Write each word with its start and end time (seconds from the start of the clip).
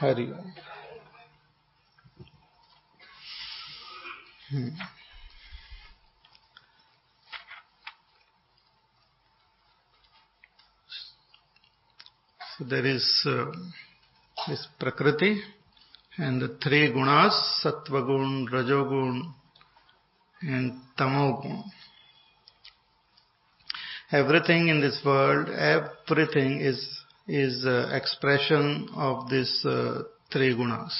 Hari 0.00 0.32
hmm. 4.50 4.68
So 12.56 12.64
there 12.64 12.86
is 12.86 13.26
uh, 13.26 13.52
this 14.48 14.66
Prakriti 14.78 15.42
and 16.16 16.40
the 16.40 16.56
three 16.62 16.90
gunas, 16.90 17.34
Sattva 17.62 18.00
gun, 18.06 18.48
Rajogun 18.50 19.34
and 20.40 20.80
Tamogun. 20.98 21.62
Everything 24.12 24.68
in 24.68 24.80
this 24.80 24.98
world, 25.04 25.50
everything 25.50 26.62
is 26.62 26.99
is 27.30 27.64
uh, 27.64 27.90
expression 27.92 28.88
of 28.96 29.30
these 29.30 29.64
uh, 29.64 30.02
three 30.32 30.54
gunas. 30.54 30.92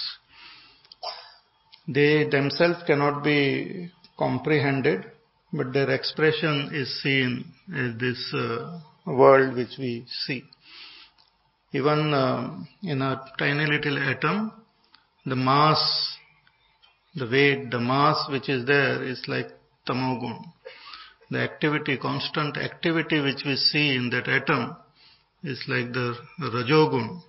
They 1.89 2.29
themselves 2.29 2.81
cannot 2.87 3.25
be 3.25 3.91
comprehended, 4.17 5.07
but 5.53 5.73
their 5.73 5.91
expression 5.91 6.71
is 6.73 7.03
seen 7.03 7.47
as 7.75 7.99
this 7.99 8.33
uh, 8.33 8.81
world 9.07 9.57
which 9.57 9.77
we 9.79 10.07
see. 10.25 10.45
Even 11.73 12.15
uh, 12.15 12.59
in 12.85 13.03
a 13.03 13.21
tiny 13.37 13.67
little 13.67 13.99
atom, 13.99 14.53
the 15.27 15.37
mass, 15.37 16.17
the 17.17 17.27
weight, 17.27 17.71
the 17.73 17.81
mass 17.81 18.29
which 18.31 18.49
is 18.49 18.65
there 18.67 19.03
is 19.03 19.21
like 19.27 19.49
tamogun. 19.89 20.45
The 21.31 21.41
activity, 21.41 21.97
constant 21.97 22.57
activity 22.57 23.21
which 23.21 23.43
we 23.45 23.57
see 23.57 23.97
in 23.97 24.11
that 24.11 24.29
atom 24.29 24.77
is 25.43 25.63
like 25.69 25.93
the 25.93 26.15
rajogun. 26.41 27.21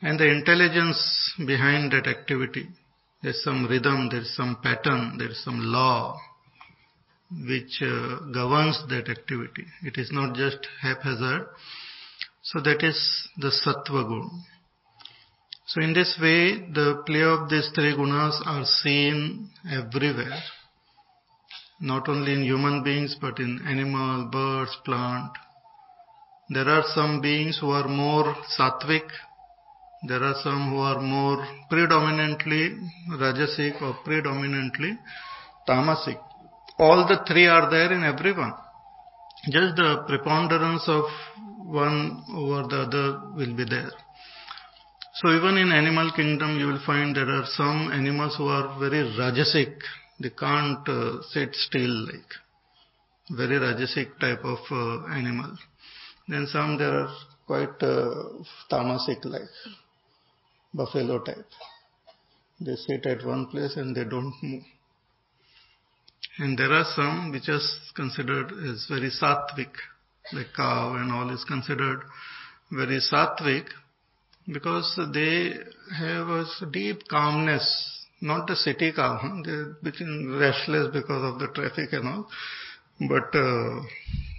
And 0.00 0.18
the 0.18 0.28
intelligence 0.28 1.34
behind 1.46 1.92
that 1.92 2.06
activity, 2.06 2.68
there's 3.22 3.42
some 3.44 3.66
rhythm, 3.68 4.08
there's 4.10 4.34
some 4.36 4.58
pattern, 4.62 5.16
there's 5.18 5.42
some 5.44 5.60
law 5.60 6.18
which 7.30 7.80
uh, 7.80 8.18
governs 8.32 8.82
that 8.88 9.08
activity. 9.08 9.64
It 9.82 9.96
is 9.96 10.10
not 10.12 10.34
just 10.34 10.58
haphazard. 10.82 11.46
So 12.42 12.60
that 12.60 12.82
is 12.82 13.28
the 13.38 13.52
sattva 13.64 14.08
gun. 14.08 14.44
So 15.66 15.80
in 15.80 15.94
this 15.94 16.18
way, 16.20 16.58
the 16.74 17.02
play 17.06 17.22
of 17.22 17.48
these 17.48 17.70
three 17.74 17.94
gunas 17.94 18.44
are 18.44 18.64
seen 18.82 19.48
everywhere. 19.70 20.38
Not 21.80 22.08
only 22.08 22.32
in 22.34 22.42
human 22.42 22.82
beings, 22.84 23.16
but 23.20 23.38
in 23.38 23.60
animal, 23.66 24.28
birds, 24.30 24.76
plant. 24.84 25.32
There 26.50 26.68
are 26.68 26.84
some 26.94 27.20
beings 27.20 27.58
who 27.60 27.70
are 27.70 27.88
more 27.88 28.34
sattvic. 28.58 29.08
There 30.08 30.22
are 30.22 30.34
some 30.42 30.70
who 30.70 30.78
are 30.78 31.00
more 31.00 31.46
predominantly 31.70 32.76
rajasic 33.10 33.80
or 33.80 33.94
predominantly 34.04 34.98
tamasic. 35.68 36.18
All 36.78 37.06
the 37.06 37.24
three 37.26 37.46
are 37.46 37.70
there 37.70 37.92
in 37.92 38.02
everyone. 38.02 38.54
Just 39.50 39.76
the 39.76 40.04
preponderance 40.08 40.84
of 40.88 41.04
one 41.64 42.24
over 42.34 42.66
the 42.68 42.82
other 42.82 43.20
will 43.36 43.56
be 43.56 43.64
there. 43.64 43.92
So 45.14 45.28
even 45.36 45.56
in 45.58 45.70
animal 45.70 46.10
kingdom 46.16 46.58
you 46.58 46.66
will 46.66 46.82
find 46.84 47.14
there 47.14 47.28
are 47.28 47.44
some 47.46 47.92
animals 47.92 48.34
who 48.36 48.48
are 48.48 48.78
very 48.78 49.04
rajasic. 49.16 49.76
They 50.20 50.30
can't 50.30 50.88
uh, 50.88 51.22
sit 51.30 51.54
still 51.54 52.06
like 52.06 52.32
very 53.30 53.58
rajasic 53.58 54.18
type 54.18 54.44
of 54.44 54.58
uh, 54.70 55.06
animal. 55.12 55.56
Then 56.28 56.46
some 56.46 56.78
there 56.78 57.00
are 57.00 57.14
quite 57.46 57.82
uh, 57.82 58.14
tamasic 58.70 59.24
like 59.24 59.42
buffalo 60.72 61.18
type. 61.20 61.46
They 62.60 62.76
sit 62.76 63.06
at 63.06 63.26
one 63.26 63.46
place 63.46 63.76
and 63.76 63.94
they 63.94 64.04
don't 64.04 64.32
move. 64.42 64.62
And 66.38 66.58
there 66.58 66.72
are 66.72 66.86
some 66.94 67.30
which 67.32 67.48
are 67.48 67.60
considered 67.94 68.52
as 68.52 68.86
very 68.88 69.10
sattvic, 69.10 69.72
like 70.32 70.54
cow 70.56 70.94
and 70.94 71.12
all 71.12 71.30
is 71.30 71.44
considered 71.44 72.02
very 72.70 73.00
sattvic 73.00 73.66
because 74.50 74.98
they 75.12 75.54
have 75.98 76.28
a 76.28 76.44
deep 76.70 77.06
calmness, 77.08 78.06
not 78.20 78.46
the 78.46 78.56
city 78.56 78.92
calm. 78.92 79.42
They're 79.46 79.76
becoming 79.82 80.38
restless 80.38 80.88
because 80.92 81.34
of 81.34 81.38
the 81.38 81.48
traffic 81.48 81.92
and 81.92 82.08
all. 82.08 82.28
But 83.08 83.36
uh, 83.36 83.82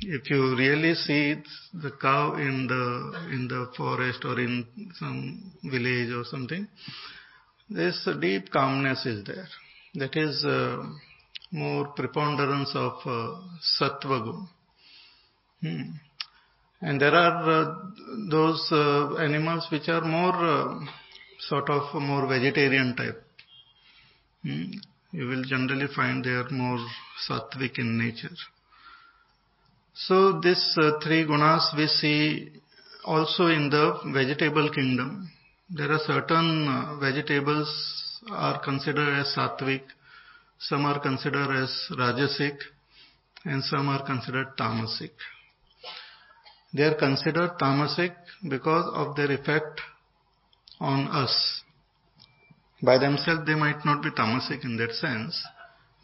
if 0.06 0.30
you 0.30 0.56
really 0.56 0.96
see 0.96 1.36
the 1.74 1.92
cow 2.02 2.36
in 2.36 2.68
the 2.68 3.30
in 3.32 3.48
the 3.48 3.72
forest 3.76 4.24
or 4.26 4.40
in 4.40 4.66
some 5.00 5.52
village 5.64 6.12
or 6.12 6.24
something, 6.26 6.68
this 7.70 8.08
deep 8.20 8.52
calmness 8.52 9.06
is 9.06 9.26
there. 9.26 9.48
That 9.96 10.16
is 10.16 10.44
uh, 10.46 10.84
more 11.52 11.88
preponderance 11.90 12.72
of 12.76 12.94
uh, 13.06 13.40
sattva 13.80 14.26
gun. 14.26 14.50
Hmm. 15.62 15.82
And 16.82 17.00
there 17.00 17.14
are 17.14 17.50
uh, 17.50 17.76
those 18.30 18.68
uh, 18.72 19.16
animals 19.16 19.68
which 19.72 19.88
are 19.88 20.02
more 20.02 20.34
uh, 20.34 20.86
sort 21.40 21.70
of 21.70 22.02
more 22.02 22.28
vegetarian 22.28 22.96
type. 22.96 23.24
Hmm. 24.44 24.72
You 25.12 25.28
will 25.28 25.44
generally 25.44 25.88
find 25.96 26.26
they 26.26 26.32
are 26.32 26.50
more 26.50 26.80
sattvic 27.30 27.78
in 27.78 27.98
nature. 27.98 28.36
So 29.96 30.40
these 30.40 30.76
uh, 30.78 31.00
three 31.04 31.26
gunas 31.26 31.76
we 31.78 31.88
see 31.88 32.52
also 33.06 33.48
in 33.48 33.70
the 33.70 34.00
vegetable 34.14 34.70
kingdom. 34.72 35.30
There 35.70 35.92
are 35.92 36.00
certain 36.00 36.68
uh, 36.68 36.98
vegetables 37.00 37.70
are 38.32 38.60
considered 38.64 39.20
as 39.20 39.36
sattvic, 39.38 39.84
some 40.60 40.86
are 40.86 41.00
considered 41.00 41.52
as 41.64 41.70
rajasic, 41.92 42.58
and 43.46 43.64
some 43.64 43.90
are 43.90 44.06
considered 44.06 44.58
tamasic. 44.58 45.12
They 46.74 46.84
are 46.84 46.96
considered 46.96 47.52
tamasic 47.60 48.16
because 48.50 48.90
of 48.94 49.16
their 49.16 49.32
effect 49.32 49.82
on 50.80 51.08
us. 51.08 51.62
By 52.82 52.98
themselves 52.98 53.46
they 53.46 53.56
might 53.56 53.86
not 53.86 54.02
be 54.02 54.10
tamasic 54.10 54.64
in 54.64 54.78
that 54.78 54.94
sense, 54.94 55.42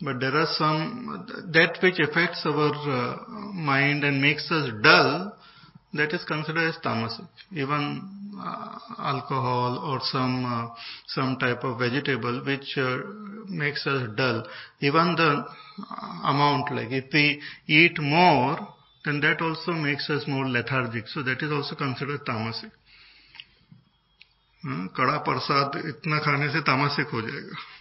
but 0.01 0.19
there 0.19 0.33
are 0.35 0.47
some, 0.57 1.27
that 1.51 1.77
which 1.83 1.99
affects 1.99 2.45
our 2.45 2.73
uh, 2.73 3.15
mind 3.53 4.03
and 4.03 4.21
makes 4.21 4.49
us 4.51 4.69
dull, 4.81 5.35
that 5.93 6.13
is 6.13 6.23
considered 6.25 6.69
as 6.69 6.77
tamasic. 6.83 7.27
Even 7.51 8.37
uh, 8.39 8.77
alcohol 8.99 9.79
or 9.79 9.99
some 10.03 10.45
uh, 10.45 10.75
some 11.07 11.37
type 11.37 11.63
of 11.63 11.79
vegetable 11.79 12.43
which 12.45 12.77
uh, 12.77 12.97
makes 13.47 13.85
us 13.87 14.07
dull. 14.15 14.47
Even 14.81 15.15
the 15.17 15.45
amount, 16.23 16.73
like 16.73 16.91
if 16.91 17.11
we 17.11 17.41
eat 17.67 17.99
more, 17.99 18.67
then 19.03 19.19
that 19.21 19.41
also 19.41 19.71
makes 19.71 20.09
us 20.09 20.25
more 20.27 20.47
lethargic. 20.47 21.07
So 21.07 21.23
that 21.23 21.41
is 21.41 21.51
also 21.51 21.75
considered 21.75 22.25
tamasic. 22.25 22.71
कड़ा 24.95 25.17
प्रसाद 25.23 25.75
इतना 25.87 26.17
खाने 26.19 26.49
से 26.51 26.61
तामसिक 26.67 27.09
हो 27.16 27.21
जाएगा 27.21 27.78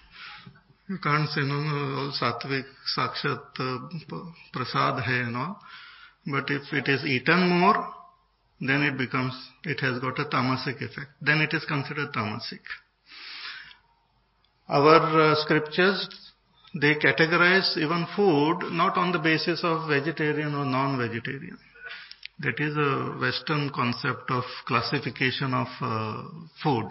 You 0.89 0.99
can't 0.99 1.29
say, 1.29 1.43
no, 1.43 1.55
All 1.55 2.13
sattvic, 2.19 2.65
sakshat, 2.97 3.55
prasad 4.53 5.03
hai 5.05 5.21
and. 5.27 5.57
But 6.27 6.51
if 6.51 6.73
it 6.73 6.89
is 6.89 7.05
eaten 7.05 7.49
more, 7.61 7.93
then 8.61 8.83
it 8.83 8.97
becomes, 8.97 9.35
it 9.65 9.81
has 9.81 10.01
got 10.01 10.19
a 10.19 10.25
tamasic 10.25 10.77
effect. 10.77 11.11
Then 11.21 11.41
it 11.41 11.53
is 11.53 11.65
considered 11.67 12.13
tamasic. 12.13 12.61
Our 14.69 15.33
uh, 15.33 15.35
scriptures, 15.45 16.09
they 16.75 16.95
categorize 16.95 17.77
even 17.77 18.07
food 18.17 18.73
not 18.73 18.97
on 18.97 19.13
the 19.13 19.19
basis 19.19 19.61
of 19.63 19.89
vegetarian 19.89 20.55
or 20.55 20.65
non-vegetarian. 20.65 21.59
That 22.41 22.61
is 22.61 22.77
a 22.77 23.19
Western 23.21 23.71
concept 23.75 24.31
of 24.31 24.45
classification 24.67 25.55
of 25.55 25.69
uh, 25.81 26.23
food. 26.63 26.89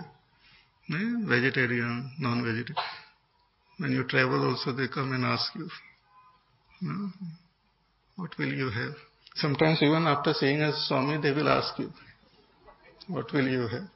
Eh? 0.91 1.25
Vegetarian, 1.27 2.11
non-vegetarian. 2.19 2.75
When 3.79 3.91
you 3.91 4.03
travel 4.05 4.49
also 4.49 4.71
they 4.71 4.87
come 4.87 5.13
and 5.13 5.23
ask 5.23 5.53
you, 5.55 5.69
what 8.15 8.37
will 8.37 8.53
you 8.53 8.69
have? 8.69 8.93
Sometimes 9.35 9.79
even 9.81 10.07
after 10.07 10.33
seeing 10.33 10.61
a 10.61 10.73
Swami 10.87 11.21
they 11.21 11.31
will 11.31 11.47
ask 11.47 11.77
you, 11.77 11.91
what 13.07 13.31
will 13.33 13.47
you 13.47 13.67
have? 13.67 13.87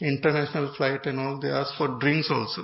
International 0.00 0.72
flight 0.76 1.04
and 1.06 1.18
all, 1.18 1.38
they 1.40 1.50
ask 1.50 1.76
for 1.76 1.98
drinks 1.98 2.30
also. 2.30 2.62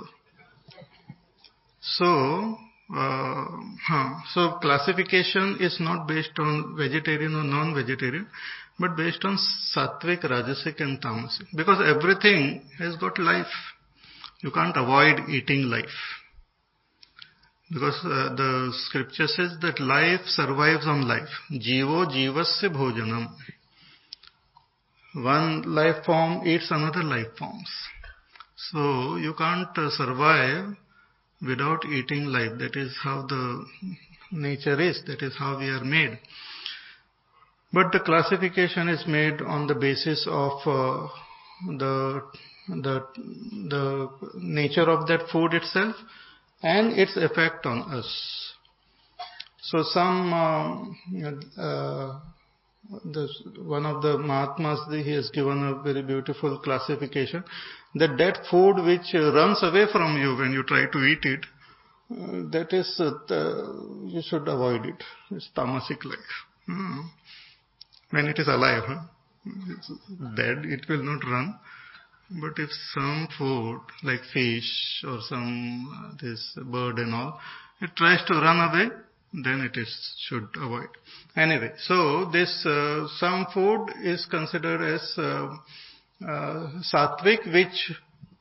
So, 1.81 2.57
uh, 2.95 3.45
huh, 3.87 4.15
so 4.33 4.57
classification 4.59 5.57
is 5.59 5.77
not 5.79 6.07
based 6.07 6.39
on 6.39 6.75
vegetarian 6.77 7.35
or 7.35 7.43
non-vegetarian, 7.43 8.27
but 8.79 8.95
based 8.95 9.23
on 9.23 9.37
sattvic, 9.75 10.21
rajasic 10.23 10.79
and 10.79 10.99
tamasic. 11.01 11.45
Because 11.55 11.79
everything 11.85 12.63
has 12.79 12.95
got 12.95 13.19
life. 13.19 13.45
You 14.41 14.51
can't 14.51 14.77
avoid 14.77 15.29
eating 15.29 15.63
life. 15.63 15.97
Because 17.69 17.99
uh, 18.05 18.35
the 18.35 18.71
scripture 18.87 19.27
says 19.27 19.57
that 19.61 19.79
life 19.79 20.21
survives 20.27 20.85
on 20.87 21.07
life. 21.07 21.27
Jivo 21.51 22.05
jivasya 22.05 22.69
bhojanam. 22.73 23.27
one 25.15 25.63
life 25.63 26.05
form 26.05 26.47
eats 26.47 26.69
another 26.71 27.03
life 27.03 27.35
forms. 27.37 27.69
So 28.71 29.17
you 29.17 29.33
can't 29.37 29.75
uh, 29.77 29.89
survive 29.89 30.75
without 31.41 31.85
eating 31.85 32.25
life. 32.25 32.57
That 32.59 32.75
is 32.75 32.95
how 33.03 33.25
the 33.27 33.65
nature 34.31 34.79
is. 34.79 35.01
That 35.07 35.21
is 35.21 35.35
how 35.37 35.57
we 35.59 35.67
are 35.67 35.83
made. 35.83 36.19
But 37.73 37.91
the 37.91 37.99
classification 37.99 38.87
is 38.87 39.05
made 39.07 39.41
on 39.41 39.67
the 39.67 39.75
basis 39.75 40.25
of 40.29 40.53
uh, 40.65 41.07
the 41.77 42.21
the 42.67 43.05
the 43.69 44.09
nature 44.35 44.89
of 44.89 45.07
that 45.07 45.27
food 45.31 45.53
itself 45.53 45.95
and 46.61 46.93
its 46.93 47.15
effect 47.17 47.65
on 47.65 47.79
us. 47.93 48.53
So 49.61 49.83
some 49.83 50.33
uh, 50.33 51.61
uh, 51.61 52.19
this, 53.05 53.41
one 53.59 53.85
of 53.85 54.01
the 54.01 54.17
Mahatmas 54.17 54.79
he 54.89 55.11
has 55.13 55.29
given 55.31 55.63
a 55.63 55.81
very 55.81 56.01
beautiful 56.01 56.59
classification 56.59 57.43
that 57.95 58.17
that 58.17 58.45
food 58.49 58.83
which 58.85 59.13
runs 59.13 59.61
away 59.63 59.85
from 59.91 60.17
you 60.17 60.35
when 60.35 60.51
you 60.51 60.63
try 60.63 60.85
to 60.85 60.99
eat 60.99 61.23
it 61.23 61.45
uh, 62.09 62.47
that 62.51 62.71
is 62.71 63.01
uh, 63.01 63.11
you 64.05 64.21
should 64.23 64.47
avoid 64.47 64.85
it. 64.85 65.03
It's 65.31 65.49
tamasic 65.55 66.05
like. 66.05 66.19
Hmm. 66.65 67.01
When 68.11 68.27
it 68.27 68.39
is 68.39 68.47
alive, 68.47 68.83
huh? 68.87 69.01
it's 69.69 69.91
dead, 70.35 70.63
it 70.63 70.87
will 70.87 71.03
not 71.03 71.21
run. 71.25 71.59
But 72.29 72.59
if 72.59 72.69
some 72.93 73.27
food 73.37 73.81
like 74.03 74.21
fish 74.33 75.03
or 75.07 75.19
some 75.21 75.87
uh, 75.89 76.17
this 76.21 76.57
bird 76.61 76.99
and 76.99 77.13
all, 77.13 77.39
it 77.79 77.91
tries 77.95 78.25
to 78.27 78.33
run 78.33 78.69
away, 78.69 78.89
then 79.33 79.61
it 79.61 79.77
is 79.79 80.15
should 80.27 80.49
avoid. 80.57 80.89
Anyway, 81.37 81.71
so 81.79 82.29
this 82.31 82.65
uh, 82.65 83.07
some 83.17 83.47
food 83.53 83.87
is 84.03 84.25
considered 84.29 84.81
as 84.81 85.13
uh, 85.17 85.55
uh, 86.27 86.71
sattvic, 86.93 87.45
which 87.53 87.91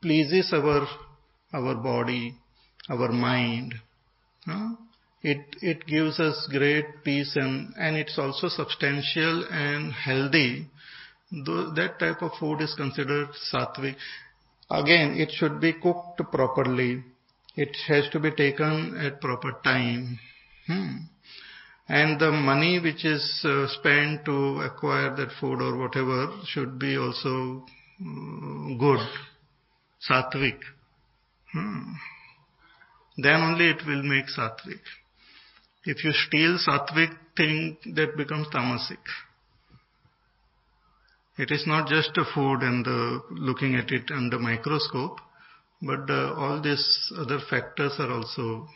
pleases 0.02 0.52
our 0.52 0.86
our 1.52 1.74
body, 1.76 2.34
our 2.88 3.12
mind. 3.12 3.74
It 5.22 5.56
it 5.60 5.86
gives 5.86 6.18
us 6.20 6.48
great 6.50 7.04
peace 7.04 7.36
and 7.36 7.72
and 7.78 7.96
it's 7.96 8.18
also 8.18 8.48
substantial 8.48 9.44
and 9.50 9.92
healthy 9.92 10.68
that 11.30 11.96
type 11.98 12.22
of 12.22 12.32
food 12.38 12.60
is 12.60 12.74
considered 12.76 13.28
sattvic. 13.52 13.96
Again, 14.70 15.16
it 15.16 15.30
should 15.32 15.60
be 15.60 15.72
cooked 15.72 16.20
properly. 16.30 17.04
It 17.56 17.76
has 17.88 18.08
to 18.10 18.20
be 18.20 18.30
taken 18.30 18.96
at 19.00 19.20
proper 19.20 19.52
time. 19.64 20.18
Hmm. 20.66 20.96
And 21.88 22.20
the 22.20 22.32
money 22.32 22.80
which 22.80 23.04
is 23.04 23.42
uh, 23.44 23.66
spent 23.68 24.24
to 24.24 24.60
acquire 24.60 25.14
that 25.16 25.30
food 25.40 25.62
or 25.62 25.76
whatever 25.76 26.32
should 26.46 26.78
be 26.78 26.96
also 26.96 27.64
uh, 28.00 28.76
good, 28.78 29.00
sattvic. 30.08 30.58
Hmm. 31.52 31.92
Then 33.18 33.40
only 33.40 33.70
it 33.70 33.86
will 33.86 34.02
make 34.02 34.26
sattvic. 34.26 34.80
If 35.84 36.04
you 36.04 36.12
steal 36.12 36.58
sattvic 36.58 37.16
thing, 37.36 37.78
that 37.94 38.16
becomes 38.16 38.48
tamasic. 38.48 38.98
It 41.38 41.50
is 41.50 41.66
not 41.66 41.88
just 41.88 42.16
a 42.16 42.24
food 42.34 42.62
and 42.62 42.84
the 42.84 43.22
looking 43.30 43.74
at 43.74 43.90
it 43.90 44.10
under 44.10 44.38
microscope, 44.38 45.20
but 45.82 46.08
uh, 46.08 46.34
all 46.34 46.60
these 46.62 47.12
other 47.18 47.38
factors 47.50 47.92
are 47.98 48.10
also 48.10 48.66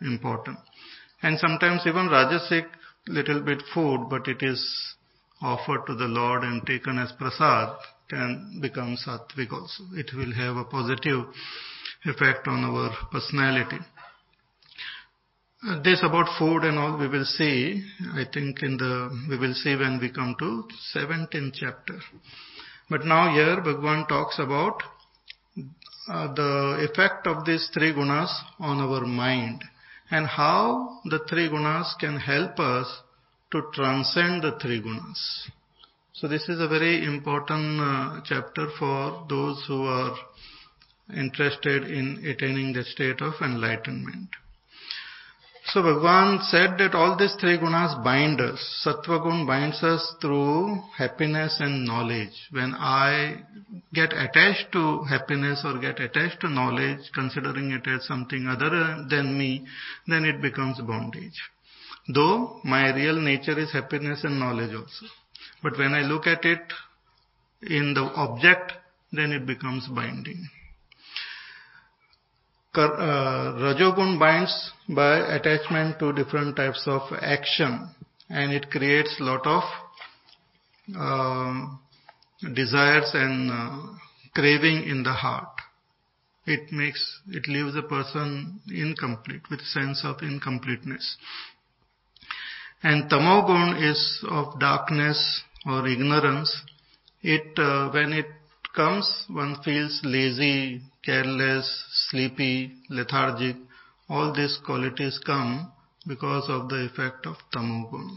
important. 0.00 0.58
And 1.22 1.38
sometimes 1.38 1.82
even 1.86 2.08
rajasic 2.08 2.66
little 3.08 3.40
bit 3.40 3.62
food, 3.74 4.06
but 4.08 4.28
it 4.28 4.42
is 4.42 4.94
offered 5.42 5.86
to 5.86 5.94
the 5.94 6.06
Lord 6.06 6.44
and 6.44 6.64
taken 6.66 6.98
as 6.98 7.12
prasad 7.12 7.76
can 8.08 8.58
become 8.60 8.96
sattvic 8.96 9.52
also. 9.52 9.84
It 9.94 10.14
will 10.14 10.32
have 10.32 10.56
a 10.56 10.64
positive 10.64 11.24
effect 12.04 12.46
on 12.46 12.64
our 12.64 12.90
personality. 13.10 13.78
Uh, 15.62 15.78
this 15.82 16.00
about 16.02 16.26
food 16.38 16.64
and 16.64 16.78
all 16.78 16.96
we 16.96 17.06
will 17.06 17.24
see, 17.24 17.84
I 18.14 18.24
think 18.32 18.62
in 18.62 18.78
the, 18.78 19.10
we 19.28 19.36
will 19.36 19.52
see 19.52 19.76
when 19.76 20.00
we 20.00 20.10
come 20.10 20.34
to 20.38 20.64
17th 20.96 21.52
chapter. 21.52 21.98
But 22.88 23.04
now 23.04 23.34
here 23.34 23.60
Bhagwan 23.60 24.06
talks 24.08 24.38
about 24.38 24.82
uh, 26.08 26.32
the 26.32 26.88
effect 26.90 27.26
of 27.26 27.44
these 27.44 27.68
three 27.74 27.92
gunas 27.92 28.32
on 28.58 28.80
our 28.80 29.04
mind 29.04 29.62
and 30.10 30.26
how 30.26 31.00
the 31.04 31.20
three 31.28 31.50
gunas 31.50 31.92
can 32.00 32.16
help 32.16 32.58
us 32.58 32.86
to 33.52 33.62
transcend 33.74 34.42
the 34.42 34.58
three 34.62 34.80
gunas. 34.80 35.50
So 36.14 36.26
this 36.26 36.48
is 36.48 36.58
a 36.58 36.68
very 36.68 37.04
important 37.04 37.80
uh, 37.80 38.20
chapter 38.24 38.68
for 38.78 39.26
those 39.28 39.62
who 39.68 39.84
are 39.84 40.16
interested 41.14 41.84
in 41.84 42.24
attaining 42.24 42.72
the 42.72 42.84
state 42.84 43.20
of 43.20 43.34
enlightenment. 43.42 44.30
So 45.72 45.82
Bhagavan 45.82 46.42
said 46.50 46.78
that 46.78 46.96
all 46.96 47.16
these 47.16 47.34
three 47.40 47.56
gunas 47.56 48.02
bind 48.02 48.40
us. 48.40 48.58
Sattva 48.84 49.22
gun 49.22 49.46
binds 49.46 49.80
us 49.84 50.16
through 50.20 50.82
happiness 50.98 51.58
and 51.60 51.84
knowledge. 51.84 52.32
When 52.50 52.74
I 52.74 53.44
get 53.94 54.12
attached 54.12 54.72
to 54.72 55.04
happiness 55.04 55.62
or 55.64 55.78
get 55.78 56.00
attached 56.00 56.40
to 56.40 56.48
knowledge, 56.48 57.12
considering 57.14 57.70
it 57.70 57.86
as 57.88 58.04
something 58.04 58.48
other 58.48 59.06
than 59.08 59.38
me, 59.38 59.64
then 60.08 60.24
it 60.24 60.42
becomes 60.42 60.80
bondage. 60.80 61.40
Though 62.12 62.60
my 62.64 62.92
real 62.92 63.20
nature 63.20 63.56
is 63.56 63.72
happiness 63.72 64.24
and 64.24 64.40
knowledge 64.40 64.74
also. 64.74 65.06
But 65.62 65.78
when 65.78 65.94
I 65.94 66.00
look 66.00 66.26
at 66.26 66.44
it 66.44 66.62
in 67.62 67.94
the 67.94 68.10
object, 68.16 68.72
then 69.12 69.30
it 69.30 69.46
becomes 69.46 69.86
binding. 69.86 70.48
Uh, 72.72 73.52
Rajogun 73.58 74.16
binds 74.18 74.70
by 74.88 75.18
attachment 75.34 75.98
to 75.98 76.12
different 76.12 76.54
types 76.54 76.84
of 76.86 77.02
action 77.20 77.90
and 78.28 78.52
it 78.52 78.70
creates 78.70 79.16
lot 79.18 79.44
of 79.44 79.64
uh, 80.96 81.66
desires 82.54 83.10
and 83.12 83.50
uh, 83.50 83.82
craving 84.34 84.84
in 84.88 85.02
the 85.02 85.12
heart. 85.12 85.48
It 86.46 86.70
makes, 86.70 87.20
it 87.28 87.48
leaves 87.48 87.74
a 87.74 87.82
person 87.82 88.60
incomplete 88.72 89.42
with 89.50 89.60
sense 89.62 90.02
of 90.04 90.22
incompleteness. 90.22 91.16
And 92.84 93.10
tamogun 93.10 93.82
is 93.82 94.24
of 94.30 94.60
darkness 94.60 95.42
or 95.66 95.88
ignorance. 95.88 96.62
It, 97.22 97.58
uh, 97.58 97.90
when 97.90 98.12
it 98.12 98.26
comes, 98.74 99.24
one 99.28 99.56
feels 99.64 100.00
lazy, 100.04 100.82
careless, 101.04 101.66
sleepy, 102.10 102.72
lethargic. 102.88 103.56
All 104.08 104.32
these 104.32 104.58
qualities 104.64 105.20
come 105.24 105.72
because 106.06 106.48
of 106.48 106.68
the 106.68 106.86
effect 106.86 107.26
of 107.26 107.36
tamogun. 107.54 108.16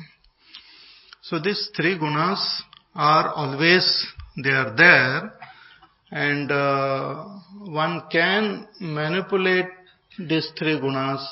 So 1.22 1.40
these 1.40 1.70
three 1.76 1.98
gunas 1.98 2.62
are 2.96 3.32
always, 3.34 4.06
they 4.44 4.50
are 4.50 4.76
there 4.76 5.34
and 6.12 6.52
uh, 6.52 7.24
one 7.66 8.04
can 8.12 8.68
manipulate 8.80 9.68
these 10.18 10.52
three 10.58 10.80
gunas 10.80 11.26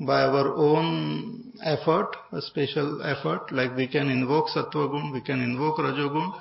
by 0.00 0.22
our 0.22 0.54
own 0.54 1.52
effort, 1.62 2.16
a 2.32 2.40
special 2.40 3.02
effort, 3.02 3.52
like 3.52 3.76
we 3.76 3.86
can 3.86 4.08
invoke 4.08 4.46
sattva 4.48 4.90
gun, 4.90 5.12
we 5.12 5.20
can 5.20 5.42
invoke 5.42 5.76
rajogun. 5.78 6.32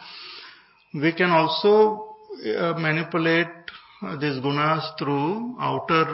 We 0.94 1.14
can 1.14 1.30
also 1.30 2.09
manipulate 2.78 3.48
uh, 4.02 4.16
these 4.16 4.40
gunas 4.40 4.84
through 4.98 5.56
outer 5.60 6.06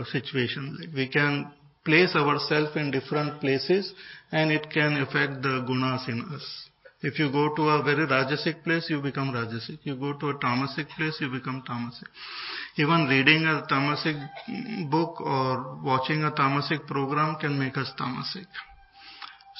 uh, 0.00 0.04
situations. 0.04 0.86
We 0.94 1.08
can 1.08 1.50
place 1.84 2.14
ourselves 2.14 2.76
in 2.76 2.90
different 2.90 3.40
places 3.40 3.92
and 4.30 4.52
it 4.52 4.70
can 4.70 4.96
affect 4.96 5.42
the 5.42 5.64
gunas 5.68 6.08
in 6.08 6.20
us. 6.34 6.68
If 7.02 7.18
you 7.18 7.32
go 7.32 7.54
to 7.54 7.62
a 7.62 7.82
very 7.82 8.06
rajasic 8.06 8.62
place, 8.62 8.90
you 8.90 9.00
become 9.00 9.32
rajasic. 9.32 9.78
You 9.84 9.96
go 9.96 10.12
to 10.12 10.28
a 10.28 10.34
tamasic 10.34 10.88
place, 10.96 11.16
you 11.20 11.30
become 11.30 11.62
tamasic. 11.66 12.08
Even 12.76 13.06
reading 13.08 13.46
a 13.46 13.66
tamasic 13.66 14.90
book 14.90 15.18
or 15.22 15.78
watching 15.82 16.24
a 16.24 16.30
tamasic 16.30 16.86
program 16.86 17.36
can 17.40 17.58
make 17.58 17.78
us 17.78 17.90
tamasic. 17.98 18.44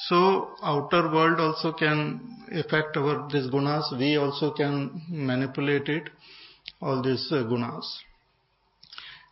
So 0.07 0.55
outer 0.63 1.11
world 1.11 1.39
also 1.39 1.73
can 1.73 2.47
affect 2.51 2.97
our 2.97 3.27
these 3.31 3.47
gunas. 3.47 3.97
We 3.97 4.17
also 4.17 4.51
can 4.51 5.01
manipulate 5.09 5.89
it, 5.89 6.09
all 6.81 7.01
these 7.01 7.27
uh, 7.31 7.43
gunas. 7.43 7.85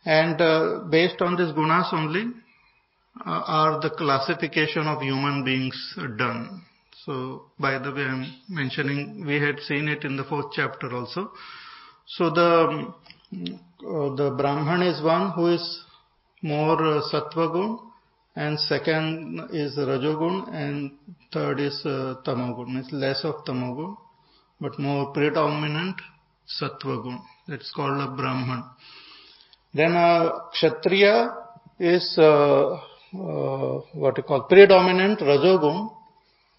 And 0.04 0.40
uh, 0.40 0.80
based 0.90 1.20
on 1.20 1.36
these 1.36 1.52
gunas 1.52 1.92
only 1.92 2.32
uh, 3.26 3.42
are 3.46 3.80
the 3.80 3.90
classification 3.90 4.86
of 4.86 5.02
human 5.02 5.44
beings 5.44 5.94
done. 6.16 6.62
So 7.04 7.46
by 7.58 7.78
the 7.78 7.92
way, 7.92 8.02
I'm 8.02 8.32
mentioning 8.48 9.24
we 9.26 9.40
had 9.40 9.58
seen 9.60 9.88
it 9.88 10.04
in 10.04 10.16
the 10.16 10.24
fourth 10.24 10.52
chapter 10.52 10.94
also. 10.94 11.32
So 12.06 12.30
the 12.30 12.94
uh, 13.32 14.14
the 14.14 14.34
Brahman 14.36 14.82
is 14.82 15.02
one 15.02 15.32
who 15.32 15.46
is 15.48 15.84
more 16.42 16.80
uh, 16.84 17.02
sattva 17.12 17.89
and 18.36 18.58
second 18.60 19.48
is 19.52 19.76
rajogun 19.76 20.54
and 20.54 20.92
third 21.32 21.60
is 21.60 21.80
uh, 21.84 22.14
tamogun 22.24 22.68
means 22.74 22.90
less 22.92 23.24
of 23.24 23.44
tamogun 23.44 23.96
but 24.60 24.78
more 24.78 25.12
predominant 25.12 25.96
sattva 26.60 27.02
gun. 27.02 27.20
That's 27.48 27.72
called 27.72 28.00
a 28.00 28.08
Brahman. 28.14 28.64
Then 29.74 29.92
a 29.92 30.30
Kshatriya 30.52 31.32
is 31.78 32.16
uh, 32.18 32.74
uh, 33.14 33.80
what 33.94 34.16
you 34.16 34.22
call 34.22 34.42
predominant 34.42 35.20
Rajogun. 35.20 35.90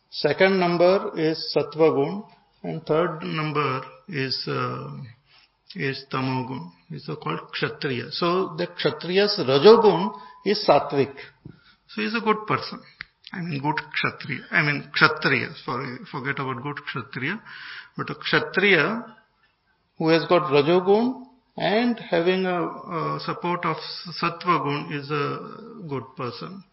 Second 0.10 0.60
number 0.60 1.12
is 1.18 1.56
Sattva 1.56 1.94
gun, 1.96 2.24
and 2.63 2.86
third 2.86 3.22
number 3.24 3.82
is 4.10 4.46
uh, 4.48 4.90
is 5.75 6.06
Tamogun. 6.12 6.72
It's 6.90 7.06
called 7.06 7.40
Kshatriya. 7.54 8.12
So 8.12 8.56
the 8.58 8.68
Kshatriya's 8.68 9.40
Rajogun 9.40 10.13
is 10.46 10.66
Sattvic. 10.68 11.13
So 11.93 12.01
he's 12.01 12.15
a 12.15 12.21
good 12.21 12.48
person. 12.48 12.81
I 13.33 13.41
mean 13.41 13.62
good 13.62 13.79
Kshatriya. 13.93 14.43
I 14.51 14.62
mean 14.62 14.89
Kshatriya. 14.93 15.50
Sorry, 15.65 15.98
forget 16.12 16.39
about 16.39 16.63
good 16.63 16.77
Kshatriya. 16.86 17.41
But 17.98 18.10
a 18.10 18.15
Kshatriya 18.15 19.05
who 19.98 20.10
has 20.10 20.25
got 20.27 20.51
Rajogun 20.51 21.25
and 21.57 22.00
having 22.00 22.45
a, 22.45 22.63
a 22.63 23.19
support 23.25 23.65
of 23.65 23.77
Sattva 24.21 24.63
gun 24.63 24.93
is 24.93 25.12
a 25.12 25.88
good 25.88 26.03
person. 26.15 26.63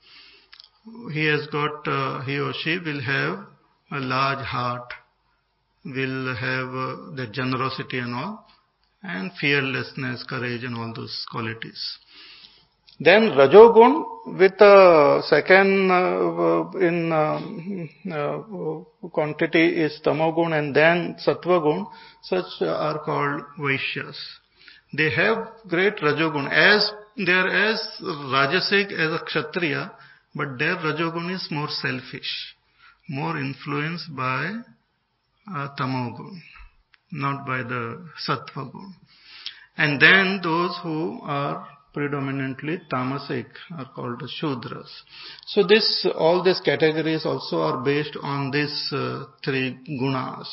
He 1.12 1.26
has 1.26 1.46
got, 1.48 1.87
uh, 1.87 2.22
he 2.22 2.38
or 2.38 2.52
she 2.62 2.78
will 2.78 3.02
have 3.02 3.46
a 3.90 4.00
large 4.00 4.44
heart, 4.44 4.92
will 5.84 6.34
have 6.34 6.68
uh, 6.68 7.16
the 7.16 7.26
generosity 7.30 7.98
and 7.98 8.14
all, 8.14 8.46
and 9.02 9.30
fearlessness, 9.40 10.25
courage 10.28 10.64
and 10.64 10.76
all 10.76 10.92
those 10.94 11.26
qualities. 11.30 11.98
Then 13.00 13.31
Rajogun 13.31 14.05
with 14.38 14.61
a 14.61 15.23
second 15.28 15.90
uh, 15.90 16.71
in 16.78 17.12
uh, 17.12 17.40
uh, 18.12 19.09
quantity 19.09 19.83
is 19.83 20.00
Tamogun 20.05 20.59
and 20.59 20.75
then 20.75 21.17
Sattvagun, 21.25 21.87
such 22.23 22.62
are 22.62 22.99
called 23.00 23.43
Vaishyas. 23.59 24.17
They 24.97 25.11
have 25.11 25.49
great 25.69 25.97
Rajogun 25.99 26.50
as 26.50 26.90
they 27.17 27.33
are 27.33 27.71
as 27.71 27.81
Rajasic 28.02 28.93
as 28.93 29.21
a 29.21 29.25
Kshatriya, 29.25 29.93
but 30.35 30.59
their 30.59 30.76
Rajogun 30.76 31.35
is 31.35 31.47
more 31.50 31.69
selfish, 31.69 32.55
more 33.09 33.38
influenced 33.38 34.14
by 34.14 34.52
uh, 35.55 35.69
Tamogun 35.78 36.40
not 37.12 37.47
by 37.47 37.62
the 37.62 38.07
sattva 38.26 38.71
gun. 38.73 38.95
And 39.76 40.00
then 40.00 40.40
those 40.43 40.76
who 40.83 41.21
are 41.23 41.67
predominantly 41.99 42.81
tamasic 42.93 43.47
are 43.76 43.90
called 43.93 44.23
Shudras. 44.40 44.90
So 45.47 45.64
this, 45.67 46.07
all 46.14 46.45
these 46.45 46.61
categories 46.61 47.26
also 47.26 47.57
are 47.57 47.83
based 47.83 48.17
on 48.23 48.52
these 48.52 48.93
uh, 48.93 49.25
three 49.45 49.76
gunas. 50.00 50.49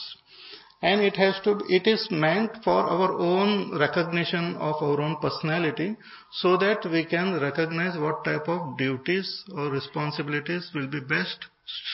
And 0.81 1.01
it 1.01 1.15
has 1.17 1.35
to, 1.43 1.61
it 1.69 1.85
is 1.85 2.07
meant 2.09 2.63
for 2.63 2.79
our 2.95 3.13
own 3.13 3.77
recognition 3.77 4.55
of 4.55 4.75
our 4.81 4.99
own 4.99 5.17
personality 5.21 5.95
so 6.31 6.57
that 6.57 6.83
we 6.91 7.05
can 7.05 7.39
recognize 7.39 7.95
what 7.97 8.23
type 8.25 8.47
of 8.47 8.77
duties 8.79 9.43
or 9.55 9.69
responsibilities 9.69 10.71
will 10.73 10.87
be 10.87 10.99
best 10.99 11.45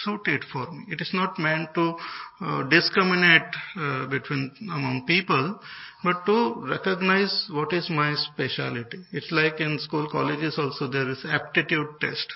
suited 0.03 0.43
for 0.51 0.69
me. 0.71 0.85
It 0.89 1.01
is 1.01 1.11
not 1.13 1.39
meant 1.39 1.73
to 1.75 1.95
uh, 2.41 2.63
discriminate 2.63 3.53
uh, 3.77 4.07
between 4.07 4.51
among 4.61 5.05
people, 5.07 5.59
but 6.03 6.25
to 6.25 6.65
recognize 6.67 7.47
what 7.51 7.71
is 7.73 7.89
my 7.89 8.15
speciality. 8.15 8.99
It's 9.11 9.31
like 9.31 9.59
in 9.59 9.79
school 9.79 10.09
colleges 10.11 10.57
also 10.57 10.87
there 10.87 11.09
is 11.09 11.25
aptitude 11.25 11.87
test. 11.99 12.33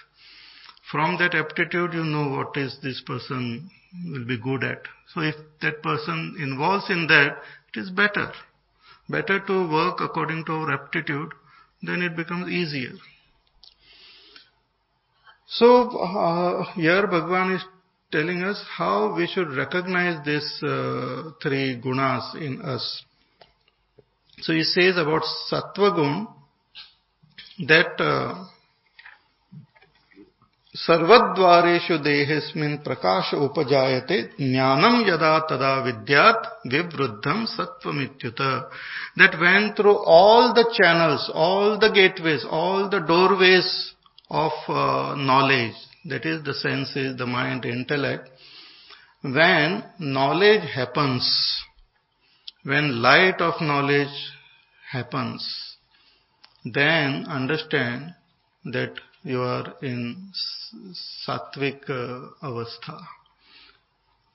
From 0.91 1.17
that 1.17 1.33
aptitude 1.33 1.93
you 1.93 2.03
know 2.03 2.29
what 2.29 2.55
is 2.55 2.77
this 2.83 3.01
person 3.05 3.69
will 4.05 4.25
be 4.25 4.37
good 4.37 4.63
at. 4.63 4.83
So 5.13 5.21
if 5.21 5.35
that 5.61 5.81
person 5.81 6.35
involves 6.39 6.89
in 6.89 7.07
that, 7.07 7.37
it 7.73 7.79
is 7.79 7.89
better. 7.89 8.31
Better 9.09 9.39
to 9.39 9.71
work 9.71 9.99
according 10.01 10.45
to 10.45 10.53
our 10.53 10.71
aptitude, 10.71 11.31
then 11.81 12.01
it 12.01 12.15
becomes 12.15 12.49
easier. 12.49 12.93
So 15.46 15.98
uh, 15.98 16.72
here 16.74 17.06
Bhagwan 17.06 17.52
is 17.54 17.62
telling 18.12 18.42
us 18.42 18.62
how 18.76 19.14
we 19.16 19.26
should 19.26 19.50
recognize 19.56 20.24
these 20.24 20.62
uh, 20.62 21.30
three 21.42 21.80
gunas 21.80 22.34
in 22.36 22.60
us. 22.62 23.04
So 24.40 24.52
he 24.52 24.62
says 24.62 24.96
about 24.96 25.22
sattva 25.50 25.94
gun 25.96 26.28
that 27.66 28.00
uh, 28.00 28.46
सर्वद्वारेषु 30.74 31.96
देहेस्मिन् 31.98 32.76
प्रकाश 32.86 33.32
उपजायते 33.34 34.18
ज्ञानम 34.40 35.00
यदा 35.08 35.38
तदा 35.50 35.72
विद्यात 35.86 36.46
विवृद्धम 36.72 37.44
सत्वमित्युत 37.54 38.40
that 39.16 39.34
when 39.40 39.74
through 39.74 39.96
all 39.96 40.54
the 40.54 40.64
channels 40.78 41.28
all 41.34 41.76
the 41.78 41.90
gateways 41.90 42.46
all 42.48 42.88
the 42.88 43.00
doorways 43.00 43.93
of 44.29 44.51
uh, 44.67 45.15
knowledge, 45.15 45.75
that 46.05 46.25
is 46.25 46.43
the 46.43 46.53
senses, 46.53 47.17
the 47.17 47.25
mind, 47.25 47.65
intellect, 47.65 48.29
when 49.21 49.83
knowledge 49.99 50.69
happens, 50.73 51.63
when 52.63 53.01
light 53.01 53.39
of 53.39 53.59
knowledge 53.61 54.31
happens, 54.91 55.77
then 56.63 57.25
understand 57.27 58.13
that 58.65 58.93
you 59.23 59.41
are 59.41 59.73
in 59.81 60.31
sattvic 61.27 61.89
uh, 61.89 62.29
avastha. 62.43 62.99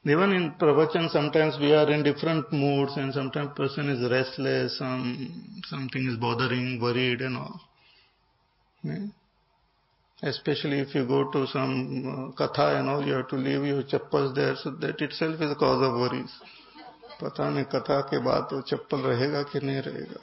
Even 0.04 0.32
in 0.32 0.52
pravachan, 0.58 1.10
sometimes 1.10 1.56
we 1.60 1.72
are 1.72 1.90
in 1.90 2.02
different 2.02 2.50
moods, 2.52 2.96
and 2.96 3.12
sometimes 3.12 3.50
person 3.54 3.88
is 3.90 4.10
restless, 4.10 4.78
some 4.78 5.62
something 5.68 6.08
is 6.08 6.16
bothering, 6.16 6.80
worried, 6.80 7.20
and 7.20 7.36
all. 7.36 7.60
Especially 10.23 10.79
if 10.79 10.95
you 10.95 11.05
go 11.05 11.29
to 11.31 11.45
some 11.47 12.33
uh, 12.37 12.41
katha 12.41 12.79
and 12.79 12.89
all, 12.89 13.05
you 13.05 13.13
have 13.13 13.27
to 13.29 13.35
leave 13.35 13.65
your 13.65 13.83
chappals 13.83 14.33
there, 14.33 14.55
so 14.55 14.71
that 14.71 15.01
itself 15.01 15.41
is 15.41 15.51
a 15.51 15.55
cause 15.55 15.85
of 15.85 15.93
worries. 15.93 16.31
पता 17.21 17.49
नहीं 17.49 17.65
कथा 17.71 17.99
के 18.11 18.17
बाद 18.23 18.49
वो 18.53 18.61
चप्पल 18.69 19.01
रहेगा 19.09 19.43
कि 19.51 19.59
नहीं 19.65 19.81
रहेगा 19.81 20.21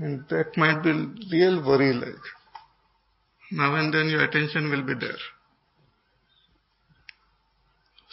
and 0.00 0.24
that 0.28 0.56
might 0.56 0.82
be 0.82 0.92
real 1.32 1.60
worry 1.68 1.92
like 1.92 2.28
now 3.50 3.74
and 3.74 3.92
then 3.94 4.08
your 4.08 4.22
attention 4.24 4.70
will 4.70 4.82
be 4.82 4.94
there 4.94 5.24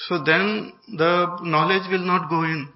so 0.07 0.23
then 0.23 0.73
the 0.97 1.11
knowledge 1.43 1.89
will 1.91 2.05
not 2.11 2.29
go 2.29 2.43
in 2.43 2.67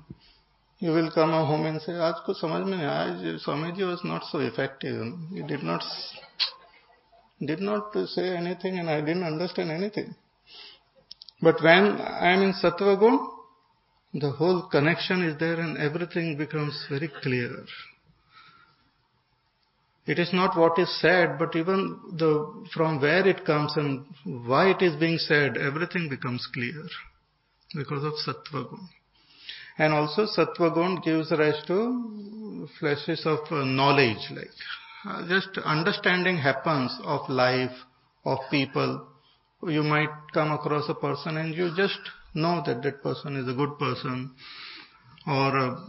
you 0.80 0.92
will 0.92 1.10
come 1.12 1.32
home 1.32 1.66
and 1.66 1.82
say 1.82 1.96
आज 2.10 2.24
कुछ 2.26 2.40
समझ 2.42 2.62
में 2.68 2.76
नहीं 2.76 2.86
आया 2.88 3.38
Swami 3.46 3.72
ji 3.78 3.84
was 3.84 4.06
not 4.12 4.30
so 4.32 4.40
effective 4.40 5.02
he 5.34 5.42
did 5.54 5.64
not 5.64 5.84
did 7.41 7.61
not 7.61 7.93
say 8.09 8.37
anything 8.37 8.79
and 8.79 8.89
I 8.89 9.01
didn't 9.01 9.25
understand 9.25 9.71
anything. 9.71 10.15
But 11.43 11.63
when 11.63 12.01
I 12.01 12.33
am 12.33 12.43
in 12.43 12.53
Sattva 12.53 12.99
Gun, 12.99 13.19
the 14.15 14.31
whole 14.31 14.69
connection 14.71 15.23
is 15.25 15.39
there 15.39 15.59
and 15.61 15.77
everything 15.77 16.37
becomes 16.37 16.87
very 16.89 17.11
clear. 17.23 17.65
It 20.07 20.19
is 20.19 20.33
not 20.33 20.57
what 20.57 20.79
is 20.79 21.01
said, 21.01 21.39
but 21.39 21.57
even 21.57 21.99
the, 22.13 22.67
from 22.73 23.01
where 23.01 23.27
it 23.27 23.45
comes 23.45 23.73
and 23.77 24.05
why 24.47 24.71
it 24.71 24.83
is 24.83 24.95
being 25.01 25.19
said, 25.19 25.57
everything 25.57 26.09
becomes 26.09 26.47
clear 26.53 26.85
because 27.75 28.05
of 28.05 28.13
Sattva 28.25 28.71
Gun. 28.71 28.89
And 29.79 29.93
also 29.93 30.27
Sattva 30.27 30.75
Gun 30.75 31.01
gives 31.05 31.31
rise 31.33 31.63
to 31.67 32.69
flashes 32.79 33.23
of 33.25 33.51
knowledge, 33.51 34.31
like 34.31 34.47
uh, 34.47 34.84
just 35.29 35.59
understanding 35.65 36.39
happens 36.39 36.97
of 37.05 37.29
life, 37.29 37.73
of 38.25 38.39
people. 38.51 39.07
You 39.63 39.83
might 39.83 40.11
come 40.33 40.53
across 40.53 40.89
a 40.89 40.95
person 40.95 41.37
and 41.37 41.55
you 41.55 41.71
just 41.77 41.99
know 42.35 42.63
that 42.67 42.83
that 42.83 43.03
person 43.03 43.37
is 43.37 43.49
a 43.49 43.55
good 43.55 43.79
person 43.79 44.35
or 45.27 45.59
uh, 45.59 45.81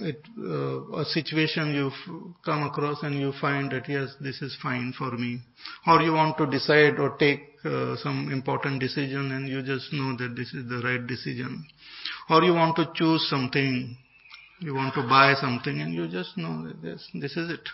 it, 0.00 0.22
uh, 0.38 1.00
a 1.00 1.04
situation 1.04 1.74
you've 1.74 2.32
come 2.44 2.62
across 2.62 3.02
and 3.02 3.20
you 3.20 3.32
find 3.40 3.70
that 3.72 3.88
yes, 3.88 4.08
this 4.20 4.40
is 4.40 4.56
fine 4.62 4.94
for 4.96 5.10
me. 5.10 5.40
Or 5.86 6.00
you 6.00 6.12
want 6.12 6.38
to 6.38 6.46
decide 6.46 6.98
or 6.98 7.16
take 7.18 7.42
uh, 7.64 7.96
some 7.96 8.30
important 8.32 8.80
decision 8.80 9.32
and 9.32 9.48
you 9.48 9.62
just 9.62 9.92
know 9.92 10.16
that 10.16 10.34
this 10.34 10.54
is 10.54 10.68
the 10.68 10.80
right 10.82 11.06
decision. 11.06 11.66
Or 12.30 12.42
you 12.42 12.54
want 12.54 12.76
to 12.76 12.90
choose 12.94 13.26
something, 13.28 13.96
you 14.60 14.74
want 14.74 14.94
to 14.94 15.02
buy 15.02 15.34
something 15.38 15.80
and 15.80 15.92
you 15.92 16.08
just 16.08 16.38
know 16.38 16.66
that 16.66 16.80
this, 16.80 17.06
this 17.14 17.36
is 17.36 17.50
it. 17.50 17.68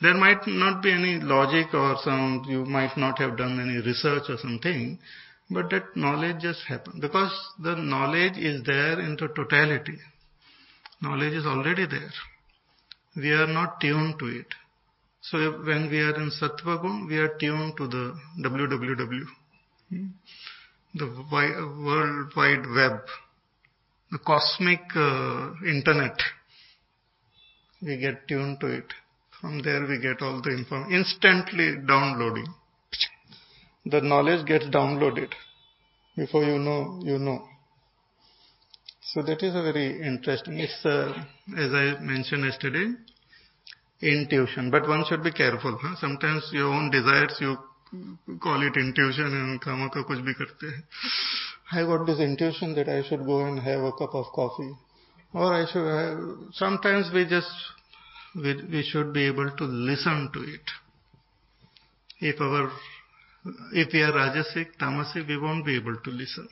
There 0.00 0.14
might 0.14 0.46
not 0.46 0.82
be 0.82 0.92
any 0.92 1.20
logic 1.20 1.74
or 1.74 1.96
some, 2.02 2.44
you 2.48 2.64
might 2.64 2.96
not 2.96 3.18
have 3.18 3.36
done 3.36 3.60
any 3.60 3.84
research 3.86 4.24
or 4.28 4.38
something, 4.38 4.98
but 5.50 5.68
that 5.70 5.94
knowledge 5.94 6.42
just 6.42 6.60
happened. 6.66 7.02
Because 7.02 7.32
the 7.62 7.74
knowledge 7.74 8.38
is 8.38 8.62
there 8.64 8.98
in 8.98 9.16
the 9.20 9.28
totality. 9.28 9.98
Knowledge 11.02 11.34
is 11.34 11.46
already 11.46 11.86
there. 11.86 12.10
We 13.16 13.30
are 13.30 13.46
not 13.46 13.80
tuned 13.80 14.18
to 14.20 14.26
it. 14.26 14.46
So 15.22 15.38
when 15.38 15.90
we 15.90 15.98
are 15.98 16.14
in 16.14 16.30
Sattva 16.30 17.06
we 17.06 17.18
are 17.18 17.36
tuned 17.38 17.76
to 17.76 17.86
the 17.86 18.14
WWW, 18.40 19.24
the 20.94 21.06
World 21.30 22.32
Wide 22.36 22.66
Web. 22.74 23.00
the 24.10 24.18
cosmic 24.18 24.80
uh, 24.96 25.52
internet. 25.66 26.18
We 27.82 27.96
get 27.96 28.26
tuned 28.28 28.60
to 28.60 28.66
it. 28.66 28.92
From 29.40 29.62
there 29.62 29.86
we 29.86 29.98
get 29.98 30.20
all 30.22 30.40
the 30.42 30.50
information. 30.50 30.92
Instantly 30.92 31.76
downloading. 31.86 32.46
The 33.86 34.00
knowledge 34.00 34.46
gets 34.46 34.66
downloaded. 34.66 35.32
Before 36.16 36.44
you 36.44 36.58
know, 36.58 37.00
you 37.02 37.18
know. 37.18 37.46
So 39.12 39.22
that 39.22 39.42
is 39.42 39.54
a 39.54 39.62
very 39.62 40.02
interesting. 40.02 40.58
It's, 40.58 40.84
uh, 40.84 41.12
as 41.56 41.72
I 41.72 41.98
mentioned 42.00 42.44
yesterday, 42.44 42.92
intuition. 44.02 44.70
But 44.70 44.86
one 44.86 45.04
should 45.08 45.24
be 45.24 45.32
careful. 45.32 45.78
Huh? 45.80 45.96
Sometimes 46.00 46.48
your 46.52 46.68
own 46.68 46.90
desires, 46.90 47.36
you 47.40 47.56
call 48.40 48.62
it 48.62 48.76
intuition 48.76 49.26
and 49.26 49.60
kama 49.60 49.90
ka 49.90 50.04
kuch 50.04 50.22
bhi 50.22 50.34
karte. 50.38 50.70
I 51.72 51.82
got 51.82 52.06
this 52.06 52.20
intuition 52.20 52.74
that 52.74 52.88
I 52.88 53.02
should 53.08 53.24
go 53.24 53.46
and 53.46 53.58
have 53.58 53.80
a 53.80 53.92
cup 53.92 54.14
of 54.14 54.26
coffee. 54.34 54.72
Or 55.32 55.54
I 55.54 55.64
should 55.70 55.86
have, 55.86 56.18
sometimes 56.52 57.10
we 57.14 57.24
just, 57.24 57.50
we, 58.34 58.54
we 58.70 58.82
should 58.82 59.12
be 59.12 59.26
able 59.26 59.50
to 59.56 59.64
listen 59.64 60.30
to 60.32 60.40
it. 60.40 60.60
If 62.20 62.40
our, 62.40 62.70
if 63.72 63.92
we 63.92 64.02
are 64.02 64.12
rajasic, 64.12 64.76
tamasic, 64.80 65.26
we 65.26 65.38
won't 65.38 65.64
be 65.64 65.76
able 65.76 65.96
to 65.96 66.10
listen. 66.10 66.48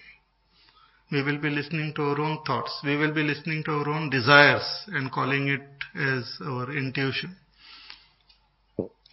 We 1.11 1.23
will 1.23 1.39
be 1.39 1.51
listening 1.51 1.95
to 1.97 2.03
our 2.03 2.21
own 2.21 2.39
thoughts. 2.47 2.71
We 2.85 2.97
will 2.97 3.15
be 3.15 3.23
listening 3.23 3.65
to 3.65 3.73
our 3.73 3.89
own 3.89 4.11
desires 4.11 4.67
and 4.89 5.11
calling 5.11 5.49
it 5.49 5.63
as 5.99 6.25
our 6.45 6.77
intuition. 6.77 7.37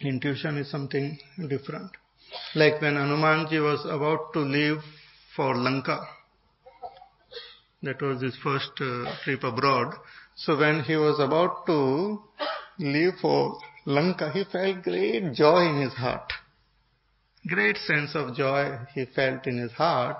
Intuition 0.01 0.57
is 0.57 0.69
something 0.69 1.17
different. 1.47 1.91
Like 2.53 2.81
when 2.81 2.95
Hanumanji 2.95 3.63
was 3.63 3.85
about 3.85 4.33
to 4.33 4.39
leave 4.39 4.79
for 5.35 5.55
Lanka, 5.55 6.05
that 7.83 8.01
was 8.01 8.21
his 8.21 8.35
first 8.43 8.71
uh, 8.81 9.15
trip 9.23 9.43
abroad. 9.43 9.93
So 10.35 10.57
when 10.57 10.83
he 10.83 10.97
was 10.97 11.19
about 11.19 11.65
to 11.67 12.19
leave 12.79 13.13
for 13.21 13.57
Lanka, 13.85 14.31
he 14.31 14.43
felt 14.51 14.83
great 14.83 15.33
joy 15.33 15.69
in 15.69 15.81
his 15.81 15.93
heart. 15.93 16.31
Great 17.47 17.77
sense 17.77 18.15
of 18.15 18.35
joy 18.35 18.77
he 18.93 19.05
felt 19.05 19.45
in 19.45 19.57
his 19.57 19.71
heart 19.73 20.17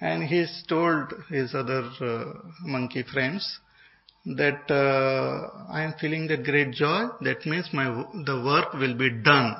and 0.00 0.24
he 0.24 0.44
told 0.68 1.12
his 1.28 1.54
other 1.54 1.88
uh, 2.00 2.24
monkey 2.62 3.04
friends 3.04 3.60
that 4.24 4.68
uh, 4.70 5.72
I 5.72 5.82
am 5.84 5.94
feeling 6.00 6.26
that 6.28 6.44
great 6.44 6.72
joy. 6.72 7.06
That 7.20 7.46
means 7.46 7.68
my 7.72 7.84
the 8.24 8.42
work 8.44 8.72
will 8.74 8.96
be 8.96 9.10
done 9.10 9.56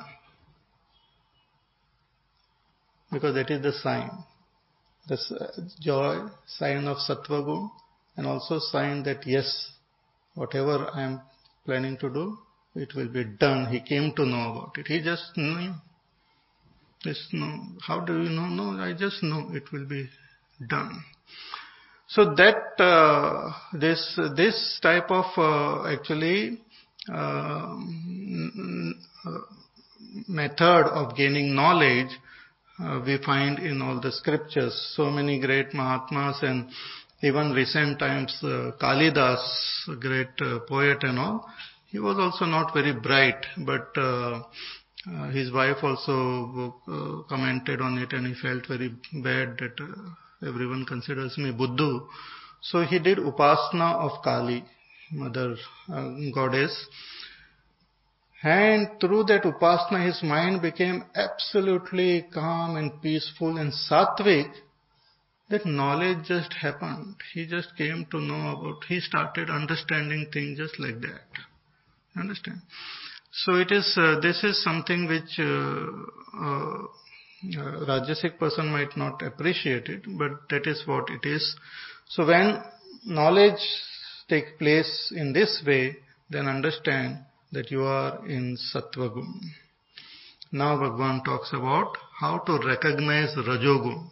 because 3.11 3.35
that 3.35 3.49
is 3.49 3.61
the 3.61 3.71
sign. 3.71 4.11
The 5.07 5.17
joy, 5.81 6.27
sign 6.47 6.87
of 6.87 6.97
sattva 6.97 7.69
and 8.17 8.27
also 8.27 8.59
sign 8.59 9.03
that 9.03 9.25
yes, 9.27 9.71
whatever 10.33 10.89
I 10.93 11.03
am 11.03 11.21
planning 11.65 11.97
to 11.97 12.09
do, 12.09 12.37
it 12.75 12.93
will 12.95 13.09
be 13.09 13.23
done. 13.23 13.67
He 13.71 13.79
came 13.81 14.13
to 14.15 14.25
know 14.25 14.51
about 14.51 14.77
it. 14.77 14.87
He 14.87 15.01
just 15.01 15.35
knew. 15.37 15.73
Just 17.03 17.33
know. 17.33 17.59
How 17.81 17.99
do 17.99 18.13
you 18.23 18.29
know? 18.29 18.47
No, 18.47 18.81
I 18.81 18.93
just 18.93 19.21
know 19.23 19.49
it 19.53 19.71
will 19.71 19.85
be 19.85 20.09
done. 20.69 21.03
So 22.07 22.35
that 22.35 22.79
uh, 22.79 23.51
this 23.73 24.19
this 24.35 24.79
type 24.81 25.09
of 25.09 25.25
uh, 25.37 25.87
actually 25.91 26.61
uh, 27.11 27.75
method 30.27 30.85
of 30.85 31.15
gaining 31.15 31.55
knowledge 31.55 32.09
uh, 32.79 33.01
we 33.05 33.17
find 33.25 33.59
in 33.59 33.81
all 33.81 33.99
the 33.99 34.11
scriptures. 34.11 34.93
So 34.95 35.09
many 35.09 35.39
great 35.39 35.73
Mahatmas 35.73 36.37
and 36.41 36.69
even 37.23 37.51
recent 37.53 37.99
times 37.99 38.37
uh, 38.43 38.71
Kalidas, 38.79 39.41
great 39.99 40.35
uh, 40.41 40.59
poet 40.67 40.97
and 41.03 41.17
all, 41.17 41.45
he 41.87 41.97
was 41.97 42.17
also 42.19 42.45
not 42.45 42.73
very 42.73 42.93
bright, 42.93 43.45
but 43.65 43.95
his 45.31 45.51
wife 45.51 45.77
also 45.83 47.25
commented 47.29 47.81
on 47.81 47.97
it 47.99 48.11
and 48.13 48.25
he 48.25 48.33
felt 48.41 48.65
very 48.67 48.89
bad 49.21 49.57
that 49.59 49.75
everyone 50.45 50.85
considers 50.85 51.37
me 51.37 51.51
Buddhu. 51.51 52.07
So 52.61 52.83
he 52.83 52.97
did 52.99 53.17
Upasana 53.19 53.95
of 53.99 54.23
Kali, 54.23 54.63
mother 55.11 55.55
uh, 55.89 56.09
goddess. 56.33 56.87
And 58.41 58.99
through 58.99 59.25
that 59.25 59.43
Upasana, 59.43 60.05
his 60.05 60.21
mind 60.23 60.61
became 60.61 61.05
absolutely 61.15 62.25
calm 62.33 62.75
and 62.75 63.01
peaceful 63.01 63.57
and 63.57 63.71
sattvic. 63.71 64.51
That 65.53 65.67
knowledge 65.67 66.25
just 66.25 66.51
happened. 66.51 67.17
He 67.31 67.45
just 67.45 67.77
came 67.77 68.07
to 68.09 68.19
know 68.19 68.57
about, 68.57 68.85
he 68.87 68.99
started 68.99 69.51
understanding 69.51 70.25
things 70.33 70.57
just 70.57 70.79
like 70.79 70.99
that. 71.01 71.27
Understand? 72.17 72.61
So 73.31 73.57
it 73.57 73.71
is, 73.71 73.93
uh, 73.95 74.19
this 74.19 74.43
is 74.43 74.63
something 74.63 75.07
which 75.07 75.37
uh, 75.37 75.85
uh 76.43 76.83
uh, 77.45 77.85
Rajasic 77.85 78.39
person 78.39 78.71
might 78.71 78.97
not 78.97 79.21
appreciate 79.21 79.89
it, 79.89 80.01
but 80.17 80.31
that 80.49 80.65
is 80.65 80.81
what 80.87 81.07
it 81.11 81.23
is. 81.23 81.55
So 82.07 82.25
when 82.25 82.63
knowledge 83.05 83.61
takes 84.27 84.49
place 84.57 85.13
in 85.15 85.33
this 85.33 85.61
way, 85.67 85.97
then 86.31 86.47
understand 86.47 87.19
that 87.51 87.69
you 87.69 87.83
are 87.83 88.27
in 88.27 88.57
Sattva 88.57 89.13
Gun. 89.13 89.41
Now 90.51 90.79
Bhagwan 90.79 91.23
talks 91.23 91.53
about 91.53 91.95
how 92.19 92.39
to 92.39 92.57
recognize 92.65 93.35
Rajogun. 93.35 94.09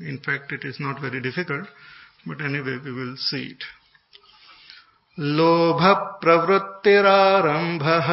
In 0.00 0.18
fact, 0.18 0.52
it 0.52 0.64
is 0.64 0.80
not 0.80 1.00
very 1.00 1.20
difficult, 1.20 1.66
but 2.26 2.40
anyway, 2.40 2.78
we 2.84 2.92
will 2.92 3.16
see 3.16 3.42
it. 3.54 3.64
लोभ 5.18 5.82
प्रवृत्तिरारम्भः 6.22 8.08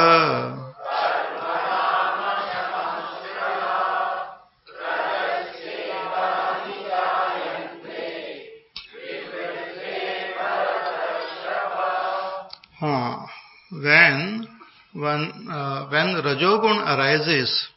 when 13.86 14.46
when 14.94 15.20
uh, 15.50 15.86
when 15.90 16.06
rajogun 16.24 16.78
arises 16.86 17.68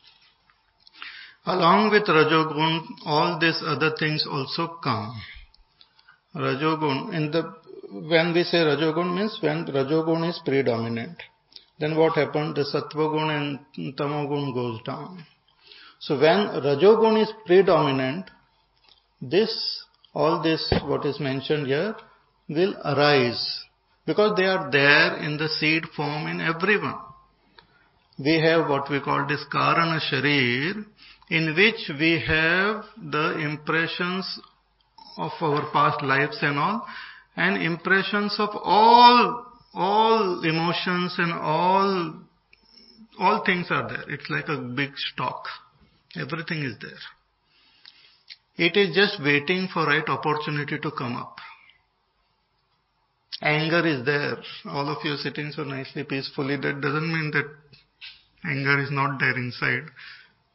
along 1.46 1.92
with 1.92 2.04
rajogun 2.04 2.82
all 3.06 3.40
these 3.40 3.62
other 3.66 3.92
things 3.98 4.26
also 4.30 4.80
come. 4.84 5.20
Rajogun 6.36 7.14
in 7.14 7.32
the 7.32 7.54
when 7.92 8.34
we 8.34 8.44
say 8.44 8.58
rajogun 8.58 9.16
means 9.16 9.38
when 9.42 9.66
rajogun 9.66 10.30
is 10.30 10.40
predominant. 10.46 11.18
Then 11.80 11.98
what 11.98 12.16
happened? 12.16 12.56
The 12.56 12.66
sattvagun 12.66 13.60
and 13.76 13.98
tamagun 13.98 14.54
goes 14.54 14.80
down. 14.86 15.26
So 16.00 16.16
when 16.16 16.48
rajogun 16.64 17.22
is 17.22 17.32
predominant 17.46 18.30
this 19.22 19.84
all 20.14 20.42
this 20.42 20.74
what 20.84 21.06
is 21.06 21.20
mentioned 21.20 21.68
here 21.68 21.96
will 22.48 22.76
arise 22.84 23.64
because 24.06 24.36
they 24.38 24.46
are 24.46 24.70
there 24.72 25.18
in 25.18 25.38
the 25.38 25.48
seed 25.48 25.84
form 25.96 26.28
in 26.28 26.42
everyone. 26.42 27.00
We 28.18 28.40
have 28.42 28.68
what 28.68 28.90
we 28.90 29.00
call 29.00 29.28
this 29.28 29.46
Karana 29.54 30.00
Sharir, 30.02 30.84
in 31.30 31.56
which 31.56 31.92
we 32.00 32.24
have 32.26 32.84
the 33.12 33.40
impressions 33.40 34.40
of 35.18 35.32
our 35.42 35.70
past 35.72 36.02
lives 36.02 36.38
and 36.42 36.58
all, 36.58 36.86
and 37.36 37.62
impressions 37.62 38.36
of 38.40 38.50
all, 38.54 39.46
all 39.74 40.44
emotions 40.44 41.16
and 41.18 41.32
all, 41.34 42.14
all 43.20 43.44
things 43.46 43.68
are 43.70 43.88
there. 43.88 44.10
It's 44.10 44.30
like 44.30 44.48
a 44.48 44.58
big 44.58 44.92
stock. 44.96 45.46
Everything 46.16 46.64
is 46.64 46.76
there. 46.82 46.92
It 48.58 48.76
is 48.76 48.96
just 48.96 49.24
waiting 49.24 49.70
for 49.72 49.86
right 49.86 50.08
opportunity 50.08 50.80
to 50.80 50.92
come 50.92 51.16
up. 51.16 51.38
Anger 53.42 53.88
is 53.88 54.06
there. 54.06 54.38
All 54.66 54.90
of 54.90 54.98
you 55.06 55.16
sitting 55.16 55.52
so 55.56 55.64
nicely, 55.64 56.04
peacefully. 56.04 56.58
That 56.58 56.82
doesn't 56.82 57.08
mean 57.08 57.32
that 57.32 57.46
anger 58.44 58.80
is 58.82 58.92
not 58.92 59.20
there 59.20 59.38
inside. 59.38 59.84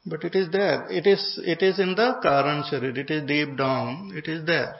But 0.05 0.23
it 0.23 0.35
is 0.35 0.49
there. 0.51 0.87
It 0.89 1.05
is, 1.05 1.39
it 1.43 1.61
is 1.61 1.79
in 1.79 1.95
the 1.95 2.19
Karan 2.21 2.63
Sharir. 2.63 2.97
It 2.97 3.11
is 3.11 3.27
deep 3.27 3.57
down. 3.57 4.11
It 4.15 4.27
is 4.27 4.45
there. 4.45 4.75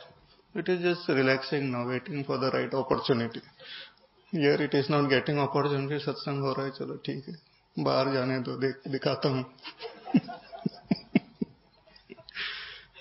It 0.55 0.67
is 0.67 0.81
just 0.81 1.07
relaxing 1.09 1.71
now, 1.71 1.87
waiting 1.87 2.23
for 2.23 2.37
the 2.37 2.49
right 2.51 2.73
opportunity. 2.73 3.41
Here 4.31 4.55
it 4.55 4.73
is 4.73 4.89
not 4.89 5.09
getting 5.09 5.39
opportunity, 5.39 5.99
सत्संग 5.99 6.41
हो 6.41 6.53
रहा 6.53 6.65
है 6.65 6.71
चलो 6.77 6.95
ठीक 7.05 7.27
है 7.29 7.83
बाहर 7.83 8.13
जाने 8.13 8.39
दो 8.45 8.55
देख 8.61 8.87
दिखाता 8.91 9.29
हूँ 9.29 9.45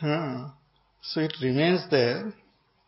हाँ 0.02 0.54
so 1.02 1.20
it 1.20 1.32
remains 1.42 1.88
there 1.90 2.32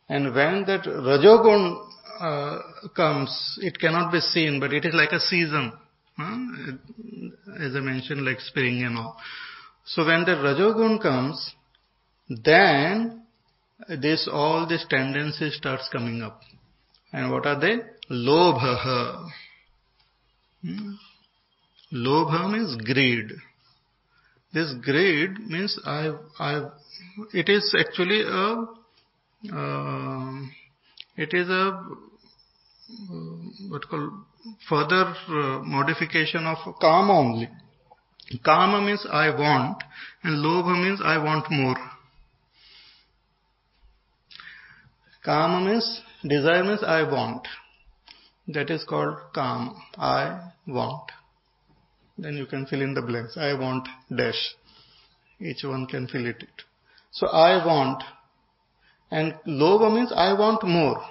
and 0.08 0.34
when 0.34 0.64
that 0.66 0.84
rajogun 0.84 1.76
uh, 2.20 2.58
comes 2.94 3.58
it 3.62 3.78
cannot 3.78 4.12
be 4.12 4.20
seen 4.20 4.60
but 4.60 4.72
it 4.72 4.84
is 4.84 4.94
like 4.94 5.12
a 5.12 5.20
season 5.20 5.72
huh? 5.72 5.78
as 6.17 7.75
I 7.75 7.80
mentioned 7.80 8.25
like 8.25 8.39
spring 8.39 8.84
and 8.84 8.97
all. 8.97 9.17
So 9.86 10.06
when 10.06 10.25
the 10.25 10.32
rajogun 10.32 11.01
comes 11.01 11.54
then 12.30 13.23
this 14.01 14.28
all 14.32 14.65
this 14.67 14.86
tendency 14.89 15.51
starts 15.51 15.89
coming 15.91 16.21
up. 16.21 16.41
And 17.13 17.32
what 17.32 17.45
are 17.45 17.60
they? 17.60 17.78
Lobha. 18.10 19.30
Hmm? 20.62 20.93
lobha 21.93 22.51
means 22.51 22.75
greed. 22.84 23.32
This 24.54 24.73
greed 24.84 25.39
means 25.39 25.78
i 25.86 26.12
i 26.39 26.65
it 27.34 27.49
is 27.49 27.75
actually 27.78 28.21
a 28.21 28.65
uh, 29.54 30.41
it 31.17 31.34
is 31.34 31.49
a 31.49 31.63
uh, 31.67 33.25
what 33.69 33.88
called 33.89 34.12
further 34.69 35.13
uh, 35.27 35.60
modification 35.63 36.45
of 36.45 36.58
kama 36.79 37.13
only. 37.13 37.49
Kama 38.43 38.81
means 38.81 39.05
I 39.12 39.29
want 39.29 39.84
and 40.23 40.43
lobha 40.43 40.81
means 40.84 40.99
I 41.03 41.17
want 41.17 41.49
more. 41.51 41.77
Kama 45.23 45.62
means 45.62 46.01
desire 46.27 46.63
means 46.63 46.84
I 46.84 47.03
want. 47.03 47.47
That 48.47 48.69
is 48.69 48.84
called 48.84 49.17
kama. 49.34 49.73
I 49.97 50.51
want. 50.67 51.12
Then 52.17 52.36
you 52.36 52.45
can 52.45 52.65
fill 52.65 52.81
in 52.81 52.93
the 52.93 53.01
blanks. 53.01 53.38
I 53.38 53.53
want 53.53 53.88
dash. 54.15 54.55
Each 55.39 55.63
one 55.63 55.86
can 55.88 56.08
fill 56.08 56.25
it. 56.27 56.43
So 57.12 57.27
I 57.27 57.65
want. 57.65 58.03
And 59.12 59.36
lobha 59.47 59.93
means 59.93 60.12
I 60.15 60.34
want 60.34 60.63
more. 60.63 61.01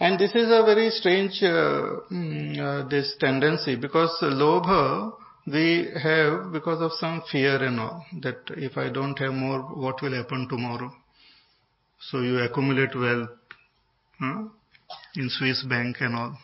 And 0.00 0.18
this 0.18 0.34
is 0.34 0.48
a 0.48 0.64
very 0.64 0.90
strange 0.90 1.40
uh, 1.42 2.00
mm, 2.10 2.58
uh, 2.58 2.88
this 2.88 3.14
tendency 3.20 3.76
because 3.76 4.16
lobha 4.22 5.12
we 5.46 5.88
have 6.02 6.52
because 6.52 6.80
of 6.80 6.92
some 6.92 7.22
fear 7.30 7.62
and 7.62 7.78
all 7.78 8.04
that 8.22 8.38
if 8.56 8.76
I 8.76 8.88
don't 8.88 9.16
have 9.18 9.32
more, 9.32 9.60
what 9.60 10.02
will 10.02 10.14
happen 10.14 10.48
tomorrow? 10.48 10.90
So 12.10 12.20
you 12.20 12.38
accumulate 12.38 12.94
wealth 12.94 13.30
huh, 14.18 14.44
in 15.16 15.30
Swiss 15.30 15.64
bank 15.68 15.96
and 16.00 16.14
all. 16.14 16.38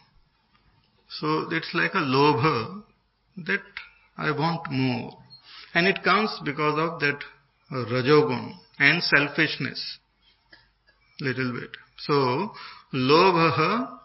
So 1.08 1.48
it's 1.50 1.70
like 1.74 1.94
a 1.94 2.04
lobha 2.04 2.82
that 3.46 3.62
I 4.16 4.30
want 4.30 4.70
more. 4.70 5.18
And 5.74 5.86
it 5.86 6.04
comes 6.04 6.30
because 6.44 6.78
of 6.78 7.00
that 7.00 7.18
rajogun 7.72 8.54
and 8.78 9.02
selfishness. 9.02 9.98
Little 11.20 11.52
bit. 11.52 11.70
So, 12.06 12.52
lobha, 12.94 13.98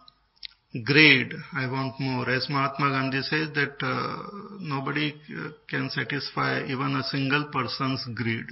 greed, 0.84 1.32
I 1.54 1.66
want 1.70 1.98
more. 1.98 2.28
As 2.28 2.46
Mahatma 2.50 2.90
Gandhi 2.90 3.22
says 3.22 3.48
that 3.54 3.82
uh, 3.82 4.22
nobody 4.60 5.14
uh, 5.14 5.50
can 5.68 5.88
satisfy 5.90 6.64
even 6.64 6.96
a 6.96 7.02
single 7.04 7.48
person's 7.52 8.06
greed. 8.14 8.46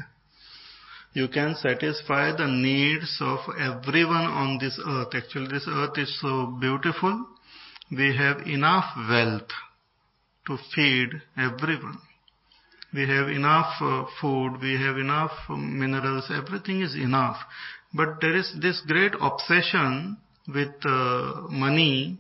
You 1.12 1.28
can 1.28 1.54
satisfy 1.56 2.36
the 2.36 2.48
needs 2.48 3.18
of 3.20 3.38
everyone 3.58 4.26
on 4.26 4.58
this 4.58 4.80
earth. 4.84 5.14
Actually, 5.14 5.48
this 5.48 5.66
earth 5.68 5.96
is 5.98 6.20
so 6.20 6.46
beautiful. 6.60 7.26
We 7.90 8.16
have 8.16 8.46
enough 8.46 8.86
wealth 8.96 9.50
to 10.46 10.58
feed 10.74 11.10
everyone. 11.36 11.98
We 12.94 13.08
have 13.08 13.28
enough 13.28 13.74
uh, 13.80 14.04
food, 14.20 14.60
we 14.62 14.80
have 14.80 14.98
enough 14.98 15.32
minerals, 15.50 16.30
everything 16.30 16.80
is 16.80 16.94
enough. 16.94 17.36
But 17.94 18.20
there 18.20 18.36
is 18.36 18.52
this 18.60 18.82
great 18.86 19.12
obsession 19.20 20.18
with 20.48 20.74
uh, 20.84 21.42
money 21.48 22.18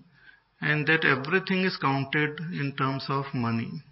and 0.60 0.86
that 0.86 1.04
everything 1.04 1.64
is 1.64 1.76
counted 1.76 2.38
in 2.52 2.74
terms 2.78 3.06
of 3.08 3.24
money. 3.34 3.82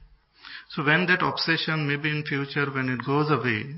So 0.71 0.85
when 0.85 1.07
that 1.07 1.23
obsession, 1.23 1.87
maybe 1.87 2.09
in 2.09 2.25
future 2.25 2.71
when 2.71 2.88
it 2.88 3.05
goes 3.05 3.31
away, 3.31 3.75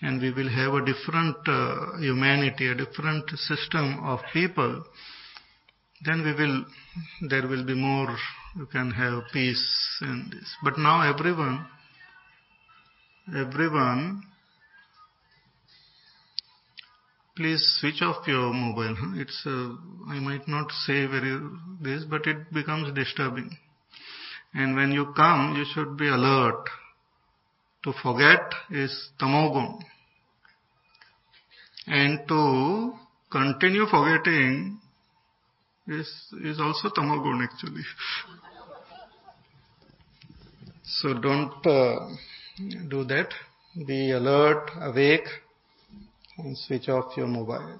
and 0.00 0.20
we 0.20 0.32
will 0.32 0.48
have 0.48 0.74
a 0.74 0.84
different 0.84 1.36
uh, 1.46 1.98
humanity, 1.98 2.68
a 2.68 2.74
different 2.74 3.30
system 3.30 4.00
of 4.02 4.18
people, 4.32 4.84
then 6.04 6.24
we 6.24 6.32
will, 6.32 6.64
there 7.28 7.46
will 7.46 7.64
be 7.64 7.74
more, 7.74 8.16
you 8.56 8.66
can 8.66 8.90
have 8.90 9.22
peace 9.32 9.64
in 10.00 10.30
this. 10.32 10.56
But 10.64 10.78
now 10.78 11.08
everyone, 11.08 11.64
everyone, 13.36 14.24
please 17.36 17.76
switch 17.80 18.02
off 18.02 18.26
your 18.26 18.52
mobile. 18.52 18.94
Huh? 18.98 19.12
It's, 19.16 19.42
uh, 19.46 19.74
I 20.08 20.20
might 20.20 20.46
not 20.46 20.70
say 20.86 21.06
very 21.06 21.40
this, 21.80 22.04
but 22.04 22.26
it 22.26 22.52
becomes 22.52 22.94
disturbing. 22.94 23.56
And 24.54 24.76
when 24.76 24.92
you 24.92 25.12
come, 25.16 25.56
you 25.56 25.64
should 25.72 25.96
be 25.96 26.08
alert. 26.08 26.68
To 27.84 27.92
forget 28.02 28.52
is 28.70 29.10
tamogun. 29.20 29.80
And 31.86 32.20
to 32.28 32.92
continue 33.30 33.86
forgetting 33.86 34.78
is, 35.88 36.08
is 36.44 36.60
also 36.60 36.90
tamagun 36.90 37.42
actually. 37.42 37.82
so 40.84 41.14
don't 41.14 41.66
uh, 41.66 42.08
do 42.88 43.04
that. 43.04 43.28
Be 43.86 44.12
alert, 44.12 44.70
awake, 44.80 45.26
and 46.44 46.56
switch 46.56 46.88
off 46.88 47.16
your 47.16 47.26
mobile. 47.26 47.78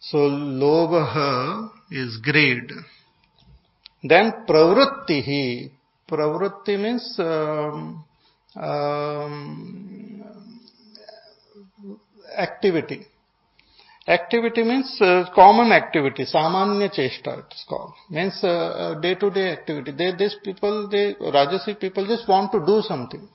So 0.00 0.18
lobha 0.18 1.70
is 1.90 2.16
greed. 2.18 2.70
Then 4.02 4.44
pravrutti. 4.48 5.70
Pravrutti 6.10 6.78
means 6.78 7.14
um, 7.18 8.04
um, 8.56 10.30
activity. 12.36 13.06
Activity 14.08 14.64
means 14.64 14.98
uh, 15.00 15.26
common 15.34 15.70
activity, 15.70 16.24
samanya 16.24 16.90
chesta 16.90 17.44
it's 17.46 17.64
called. 17.68 17.92
Means 18.08 18.40
day 18.40 19.14
to 19.14 19.30
day 19.30 19.52
activity. 19.52 19.92
They, 19.92 20.16
these 20.16 20.36
people, 20.42 20.88
they, 20.88 21.14
Rajasic 21.14 21.78
people 21.78 22.06
just 22.06 22.26
want 22.26 22.50
to 22.52 22.64
do 22.64 22.82
something. 22.82 23.28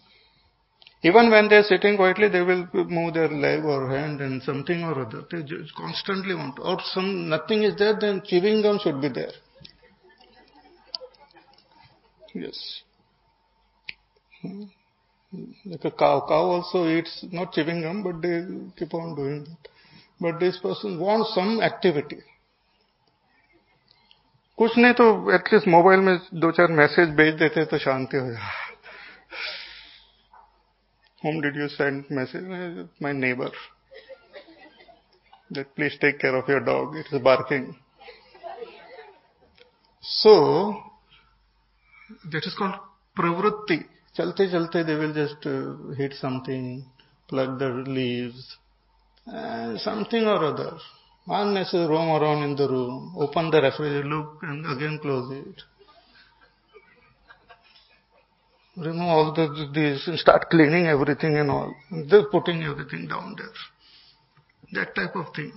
Even 1.04 1.30
when 1.30 1.48
they 1.48 1.56
are 1.56 1.62
sitting 1.62 1.96
quietly, 1.96 2.28
they 2.28 2.42
will 2.42 2.68
move 2.74 3.14
their 3.14 3.28
leg 3.28 3.64
or 3.64 3.88
hand 3.88 4.20
and 4.20 4.42
something 4.42 4.82
or 4.82 5.06
other. 5.06 5.22
They 5.30 5.42
just 5.42 5.74
constantly 5.74 6.34
want 6.34 6.56
to. 6.56 6.62
Or 6.62 6.78
some, 6.92 7.28
nothing 7.28 7.62
is 7.62 7.74
there, 7.76 7.96
then 7.98 8.20
chewing 8.24 8.60
gum 8.62 8.78
should 8.82 9.00
be 9.00 9.08
there. 9.08 9.32
Yes. 12.34 12.82
Hmm. 14.42 14.64
Like 15.64 15.84
a 15.84 15.90
cow. 15.90 16.26
Cow 16.28 16.34
also 16.34 16.86
eats, 16.86 17.24
not 17.32 17.52
chewing 17.54 17.80
gum, 17.80 18.02
but 18.02 18.20
they 18.20 18.44
keep 18.78 18.92
on 18.92 19.14
doing 19.14 19.44
that. 19.44 19.68
But 20.20 20.38
this 20.38 20.58
person 20.58 21.00
wants 21.00 21.34
some 21.34 21.62
activity. 21.62 22.18
कुछ 24.58 24.76
नहीं 24.78 24.92
तो 24.92 25.04
at least 25.34 25.68
mobile 25.68 26.00
में 26.06 26.16
दो 26.40 26.50
चार 26.52 26.72
message 26.80 27.14
भेज 27.16 27.34
देते 27.34 27.64
तो 27.64 27.78
शांति 27.78 28.16
हो 28.16 28.30
जाए 28.30 28.63
whom 31.25 31.41
did 31.41 31.55
you 31.55 31.67
send 31.69 32.09
message? 32.11 32.45
My 32.99 33.11
neighbor. 33.11 33.51
That 35.49 35.75
please 35.75 35.95
take 35.99 36.19
care 36.19 36.35
of 36.35 36.47
your 36.47 36.59
dog. 36.59 36.95
It 36.95 37.07
is 37.11 37.19
barking. 37.19 37.75
So, 40.01 40.33
that 42.31 42.43
is 42.49 42.55
called 42.59 42.75
pravrutti. 43.17 43.79
Chalte 44.15 44.43
chalte 44.53 44.85
they 44.85 44.97
will 45.01 45.15
just 45.21 45.41
uh, 45.47 45.95
hit 45.95 46.13
something, 46.13 46.85
plug 47.27 47.57
the 47.57 47.69
leaves, 47.97 48.57
uh, 49.27 49.77
something 49.77 50.23
or 50.25 50.39
other. 50.51 50.73
Unnecessary 51.27 51.87
roam 51.87 52.09
around 52.21 52.43
in 52.43 52.55
the 52.55 52.69
room, 52.69 53.15
open 53.17 53.49
the 53.49 53.61
refrigerator, 53.61 54.07
look 54.07 54.43
and 54.43 54.63
again 54.73 54.99
close 55.01 55.31
it 55.31 55.63
remove 58.76 59.00
all 59.00 59.32
the, 59.32 59.70
these 59.74 60.06
and 60.06 60.18
start 60.18 60.48
cleaning 60.50 60.86
everything 60.86 61.36
and 61.36 61.50
all. 61.50 61.74
They're 62.08 62.28
putting 62.30 62.62
everything 62.62 63.08
down 63.08 63.36
there. 63.36 64.84
That 64.84 64.94
type 64.94 65.16
of 65.16 65.34
thing. 65.34 65.52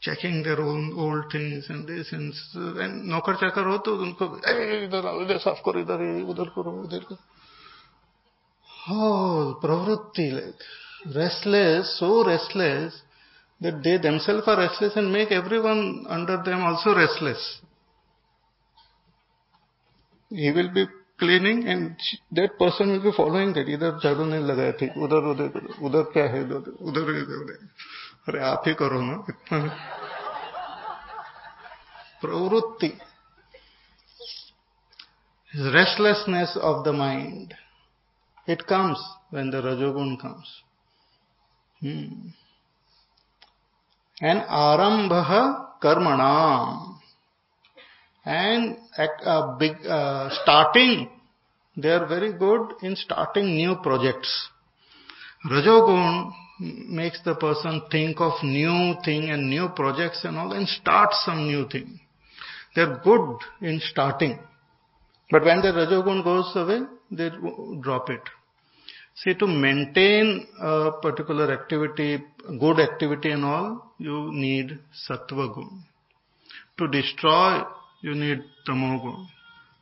Checking 0.00 0.42
their 0.42 0.60
own 0.60 0.94
old 0.96 1.30
things 1.30 1.66
and 1.68 1.86
this 1.86 2.10
and, 2.12 2.32
and 2.54 3.10
नौकर 3.10 3.36
चाकर 3.36 3.66
हो 3.68 3.76
तो 3.84 3.96
उनको 4.02 4.26
इधर 4.88 5.06
आओ 5.06 5.20
इधर 5.22 5.38
साफ 5.44 5.60
करो 5.64 5.80
इधर 5.80 6.04
उधर 6.32 6.48
करो 6.56 6.72
इधर 6.84 7.04
करो 7.04 7.18
oh 8.88 9.58
pravrutti 9.60 10.32
like 10.32 10.64
restless, 11.06 11.98
so 11.98 12.24
restless, 12.24 13.02
that 13.60 13.82
they 13.82 13.98
themselves 13.98 14.46
are 14.46 14.58
restless 14.58 14.96
and 14.96 15.12
make 15.12 15.30
everyone 15.32 16.06
under 16.08 16.42
them 16.42 16.62
also 16.62 16.94
restless. 16.94 17.60
He 20.30 20.50
will 20.52 20.72
be 20.72 20.86
cleaning 21.19 21.67
and 21.67 21.95
that 22.33 22.51
person 22.51 22.91
will 22.91 22.99
be 22.99 23.11
following 23.11 23.53
that 23.53 23.69
इधर 23.69 23.99
झाड़ू 23.99 24.25
नहीं 24.25 24.43
लगाए 24.43 24.71
थे, 24.71 24.87
उधर 25.01 25.17
उधर 25.17 25.67
उधर 25.81 26.01
क्या 26.13 26.23
है 26.23 26.43
उधर 26.43 26.71
उधर 26.81 27.01
उधर। 27.01 27.67
अरे 28.27 28.39
आप 28.43 28.63
ही 28.67 28.73
करो 28.73 29.01
ना। 29.01 29.23
इतना 29.29 29.59
प्रवृत्ति 32.21 32.87
restlessness 35.53 36.57
of 36.57 36.83
the 36.85 36.95
mind 36.95 37.53
it 38.49 38.61
comes 38.61 38.99
when 39.33 39.49
the 39.49 39.61
rajoguna 39.65 40.15
comes 40.15 40.61
and 44.23 44.41
आरंभ 44.49 45.13
कर्मणाम 45.83 46.94
and 48.25 48.77
uh, 48.97 49.55
big, 49.57 49.73
uh, 49.85 50.29
starting 50.43 51.09
they 51.77 51.89
are 51.89 52.05
very 52.07 52.31
good 52.31 52.73
in 52.83 52.95
starting 52.95 53.55
new 53.55 53.75
projects. 53.83 54.49
Rajogun 55.49 56.31
makes 56.59 57.21
the 57.23 57.35
person 57.35 57.81
think 57.91 58.21
of 58.21 58.31
new 58.43 58.95
thing 59.03 59.29
and 59.29 59.49
new 59.49 59.67
projects 59.75 60.23
and 60.23 60.37
all 60.37 60.53
and 60.53 60.67
start 60.67 61.09
some 61.25 61.47
new 61.47 61.67
thing. 61.67 61.99
They're 62.75 62.97
good 63.03 63.37
in 63.61 63.81
starting. 63.91 64.39
But 65.29 65.43
when 65.43 65.61
the 65.61 65.73
rajogun 65.73 66.23
goes 66.23 66.51
away 66.55 66.81
they 67.11 67.29
drop 67.81 68.09
it. 68.09 68.21
See, 69.15 69.33
to 69.33 69.47
maintain 69.47 70.47
a 70.59 70.91
particular 71.01 71.51
activity, 71.51 72.23
good 72.59 72.79
activity 72.79 73.31
and 73.31 73.45
all, 73.45 73.93
you 73.97 74.29
need 74.31 74.79
sattva 75.07 75.53
gun. 75.53 75.83
To 76.79 76.87
destroy, 76.87 77.63
you 78.05 78.13
need 78.13 78.39
tamogun. 78.67 79.25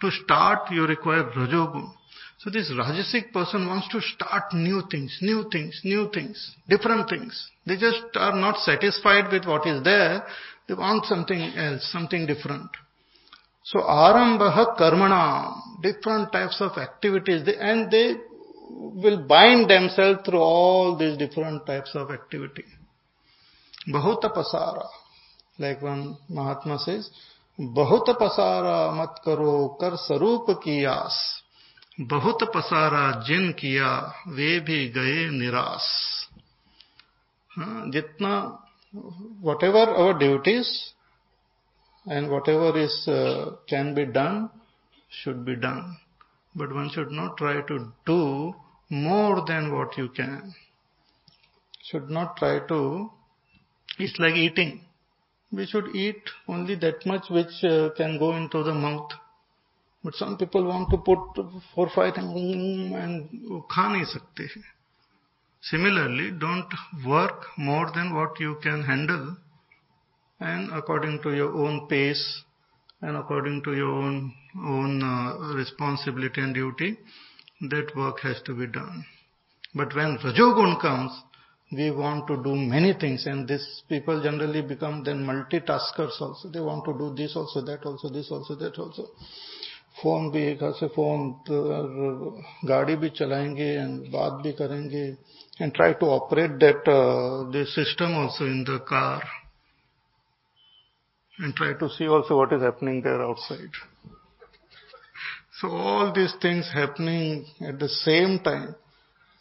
To 0.01 0.09
start, 0.23 0.71
you 0.71 0.88
require 0.88 1.23
rajogun. 1.36 1.91
So 2.39 2.49
this 2.49 2.71
rajasic 2.71 3.33
person 3.33 3.67
wants 3.67 3.89
to 3.89 3.99
start 3.99 4.53
new 4.53 4.81
things, 4.89 5.17
new 5.21 5.49
things, 5.51 5.79
new 5.83 6.09
things, 6.13 6.55
different 6.69 7.09
things. 7.09 7.49
They 7.65 7.75
just 7.75 8.03
are 8.15 8.36
not 8.36 8.57
satisfied 8.59 9.31
with 9.31 9.45
what 9.45 9.67
is 9.67 9.83
there. 9.83 10.23
They 10.67 10.73
want 10.73 11.05
something 11.05 11.41
else, 11.57 11.89
something 11.91 12.25
different. 12.25 12.69
So 13.65 13.79
arambha 13.79 14.77
karmana, 14.77 15.53
different 15.81 16.31
types 16.31 16.57
of 16.62 16.77
activities, 16.77 17.47
and 17.59 17.91
they 17.91 18.15
will 18.69 19.25
bind 19.27 19.69
themselves 19.69 20.21
through 20.25 20.39
all 20.39 20.97
these 20.97 21.17
different 21.17 21.65
types 21.65 21.91
of 21.93 22.12
activity. 22.12 22.65
Bahut 23.89 24.21
pasara. 24.21 24.88
Like 25.59 25.81
one 25.81 26.17
Mahatma 26.29 26.79
says, 26.79 27.09
बहुत 27.59 28.09
पसारा 28.21 28.79
मत 28.91 29.15
करो 29.25 29.67
कर 29.81 29.95
स्वरूप 29.95 30.45
की 30.63 30.83
आस 30.91 31.17
बहुत 31.99 32.43
पसारा 32.55 33.09
जिन 33.27 33.51
किया 33.59 33.89
वे 34.27 34.59
भी 34.67 34.87
गए 34.89 35.29
निराश 35.31 35.89
जितना 37.93 38.35
whatever 39.63 39.89
our 39.89 40.17
duties 40.17 40.71
and 42.05 42.29
whatever 42.49 42.77
is 42.77 43.03
can 43.69 43.93
be 43.93 44.05
done 44.17 44.47
should 45.11 45.45
be 45.45 45.55
done 45.55 45.95
but 46.55 46.73
one 46.73 46.89
should 46.89 47.11
not 47.11 47.37
try 47.37 47.61
to 47.61 47.91
do 48.05 48.53
more 48.89 49.45
than 49.45 49.73
what 49.73 49.97
you 49.97 50.09
can. 50.09 50.53
Should 51.83 52.09
not 52.09 52.37
try 52.37 52.59
to, 52.67 53.11
it's 53.99 54.19
like 54.19 54.35
eating. 54.35 54.85
we 55.53 55.65
should 55.65 55.95
eat 55.95 56.21
only 56.47 56.75
that 56.75 57.05
much 57.05 57.29
which 57.29 57.63
uh, 57.63 57.89
can 57.95 58.17
go 58.17 58.35
into 58.35 58.63
the 58.63 58.73
mouth. 58.73 59.11
But 60.03 60.15
some 60.15 60.37
people 60.37 60.65
want 60.65 60.89
to 60.89 60.97
put 60.97 61.19
four, 61.73 61.89
five 61.95 62.15
things 62.15 62.27
mm, 62.27 62.91
mm, 62.91 63.03
and 63.03 63.63
kha 63.73 63.83
nahi 63.93 64.05
sakte. 64.13 64.47
Similarly, 65.61 66.31
don't 66.31 66.73
work 67.05 67.45
more 67.57 67.89
than 67.95 68.13
what 68.13 68.39
you 68.39 68.57
can 68.61 68.83
handle 68.83 69.37
and 70.39 70.73
according 70.73 71.21
to 71.21 71.33
your 71.33 71.53
own 71.53 71.87
pace 71.87 72.43
and 73.01 73.15
according 73.15 73.63
to 73.63 73.73
your 73.73 73.91
own, 73.91 74.33
own 74.57 75.01
uh, 75.01 75.53
responsibility 75.55 76.41
and 76.41 76.53
duty, 76.53 76.97
that 77.61 77.95
work 77.95 78.19
has 78.21 78.41
to 78.45 78.53
be 78.53 78.67
done. 78.67 79.05
But 79.73 79.95
when 79.95 80.17
Rajogun 80.17 80.79
comes, 80.81 81.11
we 81.72 81.90
want 81.90 82.26
to 82.28 82.42
do 82.42 82.54
many 82.54 82.94
things 82.94 83.26
and 83.26 83.46
these 83.46 83.82
people 83.88 84.22
generally 84.22 84.62
become 84.62 85.04
then 85.04 85.24
multitaskers 85.24 86.20
also. 86.20 86.48
They 86.50 86.61
want 86.61 86.84
to 86.87 86.94
do 86.94 87.14
this 87.14 87.37
also, 87.37 87.61
that 87.62 87.84
also, 87.84 88.08
this 88.08 88.30
also, 88.30 88.54
that 88.56 88.78
also. 88.78 89.08
Phone 90.02 90.28
भी 90.30 90.42
एक 90.46 90.58
से 90.78 90.87
phone 90.94 91.22
गाड़ी 92.68 92.94
भी 92.96 93.08
चलाएंगे 93.18 93.64
and 93.78 93.98
बात 94.12 94.32
भी 94.42 94.52
करेंगे 94.61 95.02
and 95.62 95.72
try 95.74 95.92
to 96.00 96.06
operate 96.16 96.50
that 96.61 96.84
the 97.54 97.64
system 97.68 98.14
also 98.18 98.46
in 98.46 98.62
the 98.64 98.78
car 98.90 99.24
and 101.38 101.54
try 101.54 101.72
to 101.72 101.88
see 101.88 102.06
also 102.06 102.37
what 102.37 102.52
is 102.52 102.62
happening 102.62 103.00
there 103.02 103.22
outside. 103.22 103.70
So 105.61 105.68
all 105.68 106.12
these 106.12 106.34
things 106.42 106.70
happening 106.72 107.46
at 107.61 107.78
the 107.78 107.88
same 107.88 108.40
time. 108.40 108.74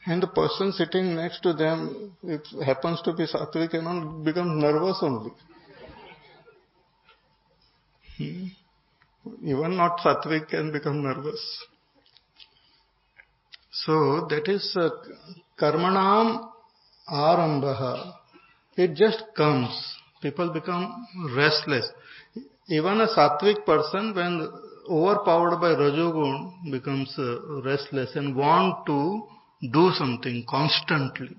and 0.04 0.22
the 0.22 0.26
person 0.26 0.72
sitting 0.72 1.14
next 1.14 1.42
to 1.42 1.52
them, 1.52 2.16
it 2.24 2.46
happens 2.64 3.00
to 3.02 3.12
be 3.12 3.24
Sattvic 3.26 3.74
and 3.74 3.86
all, 3.86 4.22
becomes 4.24 4.60
nervous 4.60 4.98
only. 5.00 5.30
Hmm. 8.18 8.46
Even 9.44 9.76
not 9.76 9.98
Sattvic 9.98 10.48
can 10.48 10.72
become 10.72 11.02
nervous. 11.02 11.40
So 13.70 14.26
that 14.28 14.48
is 14.48 14.76
uh, 14.76 14.90
karmanam 15.58 16.50
arambha. 17.08 18.12
It 18.76 18.94
just 18.94 19.22
comes. 19.36 19.70
People 20.20 20.52
become 20.52 21.06
restless. 21.36 21.86
Even 22.68 23.00
a 23.00 23.06
Sattvic 23.06 23.64
person, 23.64 24.14
when 24.14 24.50
overpowered 24.90 25.60
by 25.60 25.74
Rajogun 25.74 26.70
becomes 26.72 27.14
uh, 27.18 27.62
restless 27.62 28.16
and 28.16 28.34
want 28.34 28.84
to 28.86 29.22
do 29.70 29.90
something 29.94 30.44
constantly. 30.48 31.36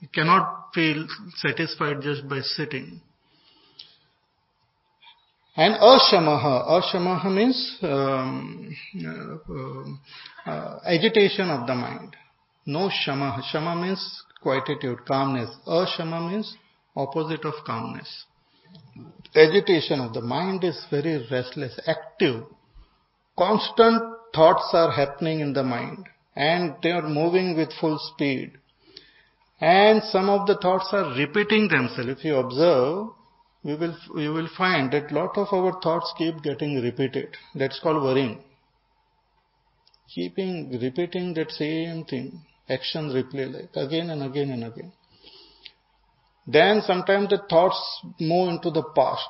You 0.00 0.08
cannot 0.14 0.70
feel 0.74 1.06
satisfied 1.36 2.02
just 2.02 2.28
by 2.28 2.40
sitting. 2.40 3.00
And 5.56 5.74
ashamaha. 5.74 6.82
Ashamaha 6.82 7.34
means 7.34 7.78
um, 7.82 8.76
uh, 10.46 10.50
uh, 10.50 10.80
agitation 10.86 11.50
of 11.50 11.66
the 11.66 11.74
mind. 11.74 12.14
No 12.64 12.90
shama. 13.04 13.42
Shama 13.50 13.74
means 13.74 14.22
quietude, 14.40 15.04
calmness. 15.04 15.50
Ashama 15.66 16.30
means 16.30 16.56
opposite 16.94 17.44
of 17.44 17.54
calmness 17.66 18.26
agitation 19.34 20.00
of 20.00 20.12
the 20.14 20.20
mind 20.20 20.64
is 20.64 20.86
very 20.90 21.26
restless, 21.30 21.78
active. 21.86 22.44
Constant 23.36 24.02
thoughts 24.34 24.70
are 24.72 24.90
happening 24.90 25.40
in 25.40 25.52
the 25.52 25.62
mind 25.62 26.06
and 26.38 26.76
they 26.84 26.92
are 26.92 27.08
moving 27.08 27.56
with 27.56 27.72
full 27.80 27.98
speed. 27.98 28.52
And 29.60 30.00
some 30.04 30.28
of 30.28 30.46
the 30.46 30.56
thoughts 30.56 30.88
are 30.92 31.12
repeating 31.18 31.66
themselves. 31.66 32.10
If 32.10 32.24
you 32.24 32.36
observe, 32.36 33.08
we 33.64 33.74
will, 33.74 33.96
you 34.16 34.32
will 34.32 34.48
find 34.56 34.92
that 34.92 35.10
lot 35.10 35.36
of 35.36 35.48
our 35.52 35.80
thoughts 35.80 36.14
keep 36.16 36.40
getting 36.44 36.80
repeated. 36.80 37.36
That's 37.56 37.80
called 37.80 38.04
worrying. 38.04 38.38
Keeping 40.14 40.78
repeating 40.80 41.34
that 41.34 41.50
same 41.50 42.04
thing, 42.04 42.40
action 42.68 43.10
replay 43.10 43.52
like 43.52 43.74
again 43.74 44.10
and 44.10 44.22
again 44.22 44.50
and 44.50 44.62
again. 44.62 44.92
Then 46.46 46.82
sometimes 46.86 47.30
the 47.30 47.42
thoughts 47.50 47.80
move 48.20 48.50
into 48.50 48.70
the 48.70 48.84
past, 48.94 49.28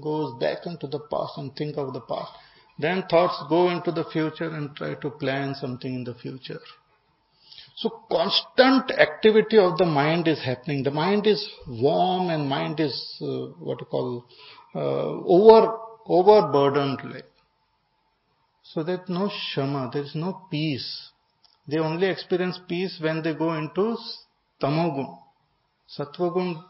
goes 0.00 0.38
back 0.38 0.66
into 0.66 0.86
the 0.86 1.00
past 1.00 1.38
and 1.38 1.56
think 1.56 1.78
of 1.78 1.94
the 1.94 2.00
past. 2.02 2.32
Then 2.78 3.04
thoughts 3.08 3.42
go 3.48 3.70
into 3.70 3.92
the 3.92 4.04
future 4.12 4.48
and 4.48 4.74
try 4.74 4.94
to 4.94 5.10
plan 5.10 5.54
something 5.54 5.94
in 5.94 6.04
the 6.04 6.14
future. 6.14 6.60
So 7.76 7.90
constant 8.10 8.90
activity 8.92 9.58
of 9.58 9.78
the 9.78 9.86
mind 9.86 10.28
is 10.28 10.42
happening. 10.42 10.82
The 10.82 10.90
mind 10.90 11.26
is 11.26 11.48
warm 11.66 12.30
and 12.30 12.48
mind 12.48 12.80
is 12.80 13.18
uh, 13.20 13.46
what 13.58 13.80
you 13.80 13.86
call 13.86 14.24
uh, 14.74 14.78
over 14.78 15.78
overburdened. 16.06 17.22
So 18.62 18.82
there's 18.82 19.08
no 19.08 19.30
shama, 19.52 19.90
there 19.92 20.02
is 20.02 20.14
no 20.14 20.46
peace. 20.50 21.10
They 21.68 21.78
only 21.78 22.08
experience 22.08 22.58
peace 22.68 22.98
when 23.00 23.22
they 23.22 23.34
go 23.34 23.54
into 23.54 23.96
tamogun. 24.60 25.18
Sattvagun, 25.98 26.62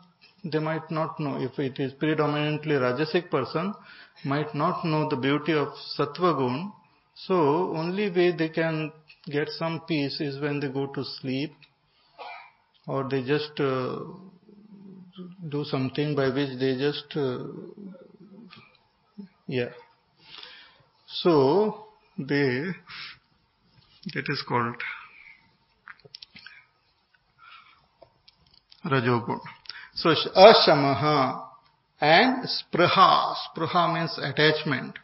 they 0.44 0.58
might 0.58 0.90
not 0.90 1.18
know. 1.20 1.40
If 1.40 1.58
it 1.58 1.78
is 1.78 1.92
predominantly 1.94 2.74
Rajasic 2.74 3.30
person, 3.30 3.74
might 4.24 4.54
not 4.54 4.84
know 4.84 5.08
the 5.08 5.16
beauty 5.16 5.52
of 5.52 5.68
Sattvagun. 5.98 6.72
So, 7.14 7.76
only 7.76 8.10
way 8.10 8.34
they 8.36 8.48
can 8.48 8.92
get 9.26 9.48
some 9.50 9.82
peace 9.86 10.20
is 10.20 10.40
when 10.40 10.60
they 10.60 10.68
go 10.68 10.86
to 10.86 11.04
sleep 11.04 11.52
or 12.86 13.08
they 13.08 13.22
just 13.22 13.58
uh, 13.60 13.98
do 15.48 15.64
something 15.64 16.14
by 16.16 16.28
which 16.28 16.58
they 16.58 16.76
just 16.76 17.16
uh, 17.16 17.44
yeah 19.46 19.70
so 21.06 21.86
they 22.18 22.72
that 24.14 24.24
is 24.28 24.44
called 24.48 24.76
rajogun 28.84 29.40
so 29.94 30.14
ashamaha 30.34 31.44
and 32.01 32.47
spraha 32.55 33.35
spraha 33.45 33.93
means 33.93 34.17
attachment 34.29 34.99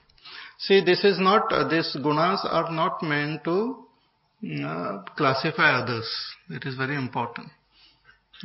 see 0.58 0.80
this 0.82 1.04
is 1.04 1.20
not 1.20 1.52
uh, 1.52 1.68
these 1.68 1.96
gunas 2.06 2.46
are 2.46 2.72
not 2.72 3.02
meant 3.02 3.44
to 3.44 3.58
uh, 4.66 5.02
classify 5.18 5.70
others 5.82 6.08
it 6.50 6.66
is 6.66 6.76
very 6.76 6.96
important 6.96 7.50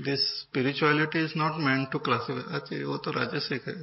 this 0.05 0.23
spirituality 0.43 1.19
is 1.19 1.35
not 1.35 1.59
meant 1.59 1.91
to 1.91 1.99
classify. 1.99 2.43
अच्छा 2.57 2.77
वो 2.87 2.97
तो 3.05 3.11
राजसिक 3.11 3.69
है 3.69 3.75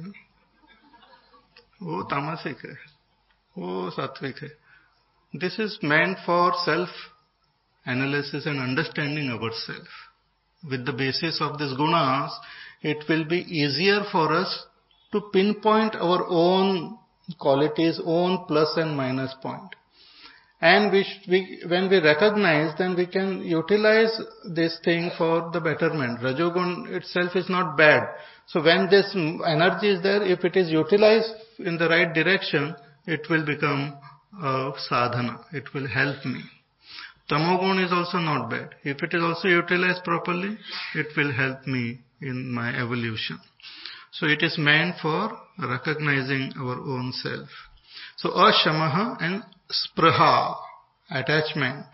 वो 1.82 2.02
तामसिक 2.10 2.64
है 2.64 2.76
वो 3.58 3.90
सात्विक 3.90 4.42
है 4.42 4.50
This 5.34 5.58
is 5.58 5.78
meant 5.82 6.18
for 6.24 6.54
self-analysis 6.64 8.46
and 8.46 8.58
understanding 8.58 9.30
ourselves. 9.30 9.88
With 10.69 10.85
the 10.85 10.93
basis 10.93 11.41
of 11.41 11.57
these 11.57 11.73
gunas, 11.73 12.31
it 12.81 13.07
will 13.09 13.25
be 13.25 13.39
easier 13.39 14.03
for 14.11 14.31
us 14.33 14.65
to 15.11 15.21
pinpoint 15.33 15.95
our 15.95 16.25
own 16.27 16.97
qualities, 17.39 17.99
own 18.03 18.45
plus 18.47 18.73
and 18.77 18.95
minus 18.95 19.33
point. 19.41 19.75
And 20.61 20.91
we, 20.91 21.03
we, 21.27 21.63
when 21.67 21.89
we 21.89 21.99
recognize, 21.99 22.77
then 22.77 22.95
we 22.95 23.07
can 23.07 23.41
utilize 23.41 24.15
this 24.53 24.77
thing 24.85 25.09
for 25.17 25.49
the 25.51 25.59
betterment. 25.59 26.19
Rajogun 26.19 26.87
itself 26.95 27.35
is 27.35 27.49
not 27.49 27.75
bad. 27.75 28.07
So 28.45 28.61
when 28.61 28.87
this 28.89 29.11
energy 29.15 29.89
is 29.89 30.03
there, 30.03 30.21
if 30.21 30.45
it 30.45 30.55
is 30.55 30.69
utilized 30.69 31.33
in 31.57 31.77
the 31.77 31.89
right 31.89 32.13
direction, 32.13 32.75
it 33.07 33.21
will 33.27 33.43
become 33.43 33.97
sadhana. 34.87 35.39
It 35.51 35.73
will 35.73 35.87
help 35.87 36.23
me. 36.25 36.41
Tamogun 37.29 37.83
is 37.83 37.91
also 37.91 38.17
not 38.17 38.49
bad. 38.49 38.75
If 38.83 39.01
it 39.03 39.13
is 39.13 39.23
also 39.23 39.47
utilized 39.47 40.03
properly, 40.03 40.57
it 40.95 41.07
will 41.15 41.31
help 41.31 41.65
me 41.65 41.99
in 42.21 42.51
my 42.51 42.69
evolution. 42.77 43.39
So 44.11 44.27
it 44.27 44.43
is 44.43 44.57
meant 44.57 44.95
for 45.01 45.37
recognizing 45.57 46.53
our 46.59 46.79
own 46.79 47.13
self. 47.13 47.49
So 48.17 48.29
ashamaha 48.29 49.17
and 49.21 49.43
spraha, 49.71 50.55
attachment, 51.09 51.85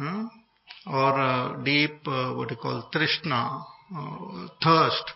uh, 0.00 0.26
or 0.86 1.18
uh, 1.18 1.62
deep, 1.64 2.06
uh, 2.06 2.34
what 2.34 2.50
you 2.50 2.56
call, 2.56 2.90
trishna, 2.94 3.64
uh, 3.96 4.48
thirst, 4.62 5.12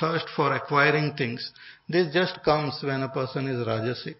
thirst 0.00 0.26
for 0.34 0.54
acquiring 0.54 1.14
things. 1.16 1.52
This 1.88 2.12
just 2.14 2.42
comes 2.44 2.80
when 2.82 3.02
a 3.02 3.08
person 3.08 3.48
is 3.48 3.66
rajasic. 3.66 4.16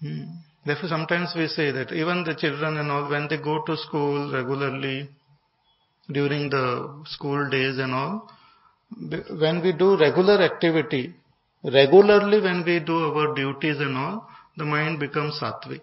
Hmm. 0.00 0.24
Therefore, 0.66 0.88
sometimes 0.88 1.34
we 1.36 1.46
say 1.48 1.70
that 1.72 1.92
even 1.92 2.24
the 2.24 2.34
children 2.34 2.78
and 2.78 2.90
all, 2.90 3.10
when 3.10 3.28
they 3.28 3.36
go 3.36 3.62
to 3.64 3.76
school 3.76 4.32
regularly, 4.32 5.10
during 6.10 6.50
the 6.50 7.04
school 7.06 7.48
days 7.50 7.78
and 7.78 7.92
all, 7.92 8.30
when 9.40 9.62
we 9.62 9.72
do 9.72 9.96
regular 9.98 10.42
activity, 10.42 11.14
regularly 11.62 12.40
when 12.40 12.64
we 12.64 12.80
do 12.80 12.96
our 12.96 13.34
duties 13.34 13.78
and 13.78 13.96
all, 13.96 14.28
the 14.56 14.64
mind 14.64 15.00
becomes 15.00 15.40
sattvic. 15.40 15.82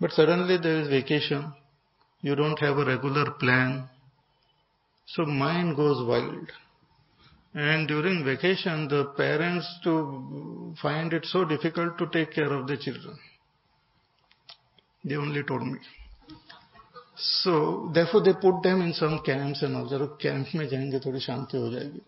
But 0.00 0.12
suddenly 0.12 0.58
there 0.58 0.80
is 0.80 0.88
vacation. 0.88 1.52
You 2.20 2.34
don't 2.34 2.58
have 2.58 2.78
a 2.78 2.84
regular 2.84 3.32
plan. 3.32 3.88
So 5.06 5.24
mind 5.24 5.76
goes 5.76 6.06
wild. 6.06 6.50
And 7.54 7.88
during 7.88 8.24
vacation, 8.24 8.88
the 8.88 9.06
parents 9.16 9.66
to 9.84 10.74
find 10.82 11.12
it 11.12 11.24
so 11.24 11.44
difficult 11.44 11.96
to 11.98 12.06
take 12.08 12.34
care 12.34 12.52
of 12.52 12.66
the 12.66 12.76
children. 12.76 13.18
They 15.06 15.16
only 15.16 15.42
told 15.44 15.62
me. 15.62 15.78
So 17.16 17.90
therefore 17.94 18.22
they 18.22 18.34
put 18.34 18.62
them 18.62 18.82
in 18.82 18.92
some 18.92 19.20
camps 19.24 19.62
and 19.62 19.76
all. 19.76 19.88
जब 19.88 20.18
camp 20.22 20.54
में 20.54 20.68
जाएँगे 20.68 21.00
थोड़ी 21.06 21.20
शांति 21.20 21.58
हो 21.58 21.70
जाएगी 21.70 22.00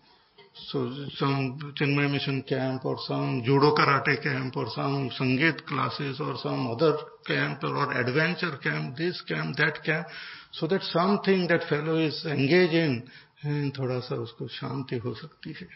so 0.66 0.92
some 1.16 1.74
Chinmay 1.78 2.10
Mission 2.10 2.42
camp 2.42 2.84
or 2.84 2.96
some 3.06 3.42
judo 3.44 3.74
karate 3.74 4.22
camp 4.22 4.56
or 4.56 4.66
some 4.70 5.10
Sangeet 5.18 5.64
classes 5.64 6.20
or 6.20 6.36
some 6.36 6.70
other 6.70 6.96
camp 7.26 7.62
or 7.62 7.92
adventure 7.92 8.58
camp, 8.62 8.96
this 8.96 9.22
camp, 9.22 9.56
that 9.56 9.82
camp, 9.84 10.06
so 10.52 10.66
that 10.66 10.82
something 10.82 11.46
that 11.48 11.68
fellow 11.68 11.96
is 11.96 12.24
engaged 12.26 12.74
in, 12.74 13.08
and 13.44 13.72
थोड़ा 13.72 14.00
सा 14.00 14.16
उसको 14.16 14.48
शांति 14.48 14.96
हो 14.98 15.14
सकती 15.14 15.52
है 15.52 15.68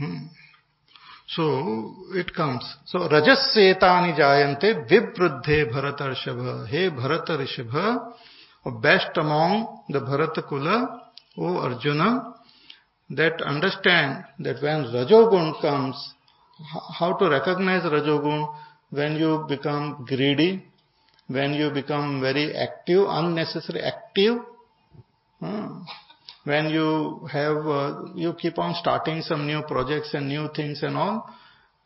hmm. 0.00 0.28
So 1.28 1.44
it 2.20 2.30
comes 2.30 2.64
so 2.86 3.06
रजस्तानि 3.08 4.12
जायन्ते 4.12 4.72
विवृद्धे 4.90 5.64
भरत 5.66 6.02
ऋषभ 6.10 6.40
हे 6.68 6.88
Bharat 6.92 7.30
Rishabh 7.40 7.76
best 8.80 9.18
among 9.18 9.94
the 9.94 10.02
Bharat 10.04 10.40
कुल 10.48 10.68
O 11.38 11.54
Arjun 11.60 12.02
that 13.10 13.42
understand 13.44 14.44
that 14.44 14.62
when 14.62 14.84
rajoguna 14.94 15.50
comes 15.62 16.04
how 16.98 17.12
to 17.12 17.28
recognise 17.28 17.86
rajoguna 17.94 18.44
when 18.92 19.16
you 19.16 19.36
become 19.46 19.90
greedy 20.08 20.50
when 21.28 21.54
you 21.54 21.70
become 21.70 22.20
very 22.20 22.44
active 22.62 23.04
unnecessary 23.12 23.80
active 23.88 24.40
when 26.44 26.70
you 26.70 27.28
have, 27.30 27.66
uh, 27.66 28.04
you 28.14 28.34
keep 28.34 28.58
on 28.58 28.74
starting 28.74 29.22
some 29.22 29.46
new 29.46 29.62
projects 29.62 30.12
and 30.14 30.28
new 30.28 30.48
things 30.54 30.82
and 30.82 30.96
all, 30.96 31.32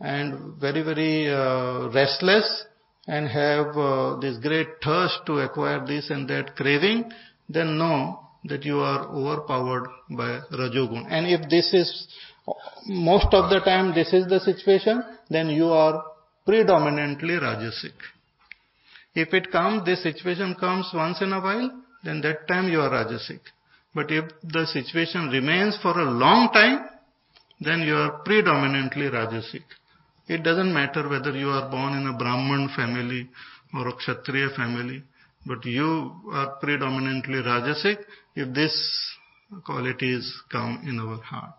and 0.01 0.55
very, 0.61 0.83
very 0.83 1.31
uh, 1.31 1.89
restless 1.91 2.65
and 3.07 3.29
have 3.29 3.77
uh, 3.77 4.17
this 4.21 4.39
great 4.39 4.69
thirst 4.83 5.21
to 5.27 5.39
acquire 5.39 5.85
this 5.87 6.11
and 6.11 6.29
that 6.29 6.57
craving, 6.57 7.11
then 7.49 7.79
know 7.79 8.21
that 8.45 8.65
you 8.65 8.79
are 8.79 9.07
overpowered 9.09 9.89
by 10.11 10.41
Rajogun. 10.53 11.07
And 11.09 11.27
if 11.27 11.49
this 11.49 11.73
is, 11.73 12.09
most 12.87 13.29
of 13.33 13.51
the 13.51 13.61
time 13.61 13.95
this 13.95 14.13
is 14.13 14.27
the 14.29 14.41
situation, 14.41 15.03
then 15.31 15.51
you 15.51 15.67
are 15.67 16.05
predominantly 16.45 17.35
Rajasic. 17.35 17.93
If 19.15 19.33
it 19.33 19.51
comes, 19.51 19.85
this 19.85 20.03
situation 20.03 20.55
comes 20.59 20.91
once 20.95 21.21
in 21.23 21.33
a 21.33 21.41
while, 21.41 21.71
then 22.05 22.21
that 22.23 22.47
time 22.49 22.69
you 22.69 22.81
are 22.81 22.91
Rajasic. 22.91 23.41
But 23.96 24.12
if 24.12 24.26
the 24.44 24.66
situation 24.66 25.30
remains 25.30 25.78
for 25.82 26.00
a 26.00 26.10
long 26.10 26.50
time, 26.54 26.86
then 27.60 27.82
you 27.82 27.96
are 27.96 28.20
predominantly 28.24 29.10
Rajasic. 29.10 29.64
It 30.28 30.44
doesn't 30.44 30.74
matter 30.74 31.08
whether 31.10 31.32
you 31.32 31.50
are 31.50 31.70
born 31.70 31.94
in 31.94 32.08
a 32.08 32.14
Brahman 32.14 32.70
family 32.76 33.30
or 33.74 33.90
a 33.90 33.94
Kshatriya 33.94 34.50
family, 34.56 35.04
but 35.46 35.66
you 35.66 36.16
are 36.32 36.56
predominantly 36.62 37.42
Rajasic 37.42 37.98
if 38.36 38.54
these 38.54 38.78
qualities 39.66 40.42
come 40.52 40.82
in 40.88 41.00
our 41.00 41.22
heart. 41.22 41.56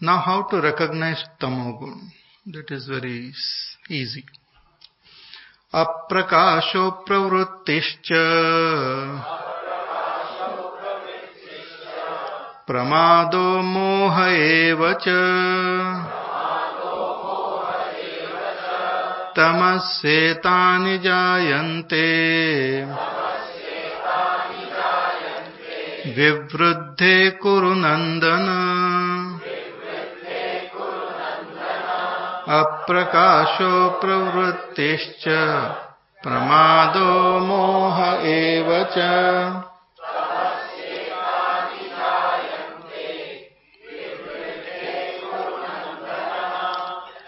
Now 0.00 0.18
how 0.18 0.42
to 0.50 0.62
recognize 0.62 1.22
tamogun? 1.40 2.08
That 2.46 2.70
is 2.70 2.86
very 2.86 3.32
easy. 3.90 4.24
अप्रकाशो 5.74 6.88
प्रवृत्तिश्च 7.06 8.08
प्रमादो 12.67 13.61
मोह 13.61 14.25
एव 14.27 14.93
च। 14.93 15.03
तमस्येतानि 19.35 20.97
जायन्ते। 20.97 22.09
विवृद्धे 26.07 27.29
कुरु 27.29 27.73
नन्दन। 27.73 28.47
अप्रकाशो 32.49 33.89
प्रवृत्तिश्च। 33.89 35.23
प्रमादो 36.23 37.39
मोह 37.39 38.25
एव 38.25 38.83
च। 38.97 39.05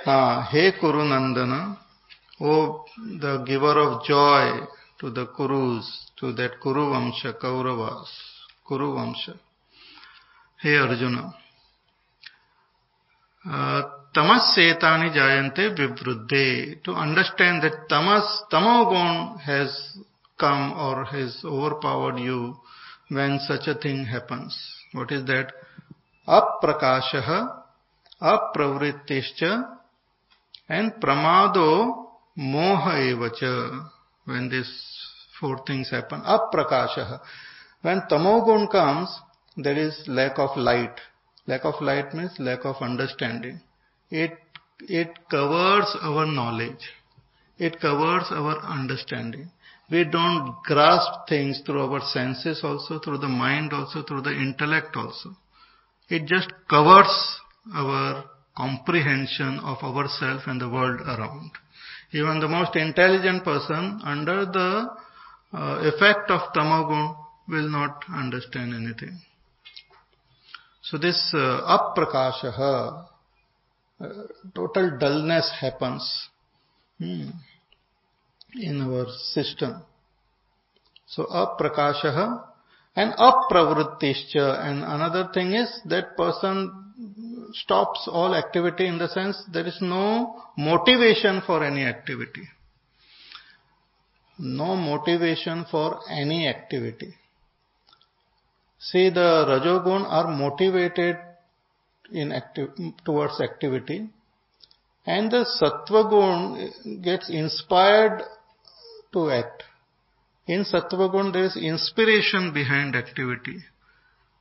Uh, 0.08 0.42
hey 0.52 0.72
Kurunandana, 0.82 1.78
oh 2.40 2.86
the 3.20 3.44
giver 3.46 3.78
of 3.78 4.06
joy 4.06 4.66
to 4.98 5.10
the 5.10 5.28
Kurus, 5.38 5.84
to 6.18 6.32
that 6.32 6.62
Kuru 6.62 6.92
Vamsha, 6.94 7.38
Kauravas, 7.38 8.08
Kuru 8.66 8.94
Vamsha. 8.94 9.38
Hey 10.62 10.78
Arjuna, 10.78 11.34
tamas 14.14 14.56
setani 14.58 15.14
jayante 15.14 15.76
vivruddhe. 15.76 16.82
To 16.86 16.94
understand 16.94 17.64
that 17.64 17.90
tamas, 17.90 18.44
tamogun 18.50 19.42
has 19.42 19.98
come 20.40 20.72
or 20.72 21.04
has 21.04 21.42
overpowered 21.44 22.20
you 22.20 22.56
when 23.10 23.40
such 23.40 23.68
a 23.68 23.76
thing 23.78 24.06
happens. 24.06 24.58
What 24.94 25.12
is 25.12 25.26
that? 25.26 25.52
Aprakashaha, 26.26 27.62
apravrittischa, 28.22 29.74
and 30.68 30.94
pramado 31.02 32.08
moha 32.38 32.96
evacha. 33.12 33.90
When 34.26 34.50
these 34.50 34.70
four 35.40 35.64
things 35.66 35.90
happen. 35.90 36.22
Aprakashaha. 36.22 37.20
When 37.82 38.02
tamogun 38.10 38.70
comes, 38.70 39.10
there 39.56 39.78
is 39.78 40.04
lack 40.08 40.38
of 40.38 40.58
light. 40.58 41.00
Lack 41.46 41.64
of 41.64 41.76
light 41.82 42.14
means 42.14 42.32
lack 42.40 42.66
of 42.66 42.76
understanding. 42.82 43.62
It, 44.10 44.38
it 44.82 45.30
covers 45.30 45.96
our 46.02 46.26
knowledge. 46.26 46.92
It 47.58 47.80
covers 47.80 48.26
our 48.32 48.60
understanding. 48.64 49.50
We 49.90 50.04
don't 50.04 50.58
grasp 50.66 51.28
things 51.30 51.62
through 51.66 51.82
our 51.82 52.02
senses 52.02 52.62
also, 52.64 53.00
through 53.00 53.20
the 53.20 53.30
mind 53.30 53.72
also, 53.72 54.04
through 54.04 54.24
the 54.24 54.34
intellect 54.34 54.96
also. 54.96 55.38
It 56.10 56.26
just 56.26 56.52
covers 56.70 57.40
our 57.74 58.26
comprehension 58.58 59.60
of 59.60 59.78
ourselves 59.84 60.44
and 60.48 60.60
the 60.60 60.68
world 60.68 61.00
around. 61.02 61.52
Even 62.12 62.40
the 62.40 62.48
most 62.48 62.76
intelligent 62.76 63.44
person 63.44 64.02
under 64.04 64.46
the 64.46 64.88
uh, 65.54 65.80
effect 65.84 66.32
of 66.32 66.42
tamagun 66.54 67.16
will 67.48 67.70
not 67.70 68.04
understand 68.14 68.74
anything. 68.74 69.18
So 70.82 70.98
this 70.98 71.32
uh, 71.34 71.80
uh, 74.00 74.14
total 74.56 74.98
dullness 75.00 75.52
happens 75.60 76.30
hmm, 76.98 77.30
in 78.56 78.82
our 78.82 79.06
system. 79.34 79.82
So 81.08 81.26
aprakashaha 81.26 82.44
and 82.96 83.14
apravrittischa 83.14 84.66
and 84.66 84.84
another 84.84 85.30
thing 85.34 85.54
is 85.54 85.70
that 85.86 86.18
person 86.18 86.87
stops 87.64 88.08
all 88.12 88.36
activity 88.36 88.88
in 88.88 88.98
the 88.98 89.08
sense 89.10 89.42
there 89.52 89.68
is 89.68 89.78
no 89.82 90.42
motivation 90.58 91.42
for 91.46 91.64
any 91.64 91.84
activity. 91.84 92.48
No 94.40 94.76
motivation 94.76 95.66
for 95.70 96.00
any 96.10 96.48
activity. 96.48 97.16
See, 98.80 99.10
the 99.10 99.46
Rajogun 99.48 100.06
are 100.08 100.28
motivated 100.28 101.18
in 102.12 102.32
active, 102.32 102.70
towards 103.04 103.42
activity, 103.42 104.10
and 105.06 105.32
the 105.32 105.46
Sattvagun 105.60 107.02
gets 107.02 107.30
inspired 107.30 108.22
to 109.14 109.32
act. 109.32 109.64
In 110.46 110.64
Sattvagun, 110.64 111.34
there 111.34 111.46
is 111.46 111.58
inspiration 111.58 112.54
behind 112.54 112.96
activity, 112.96 113.58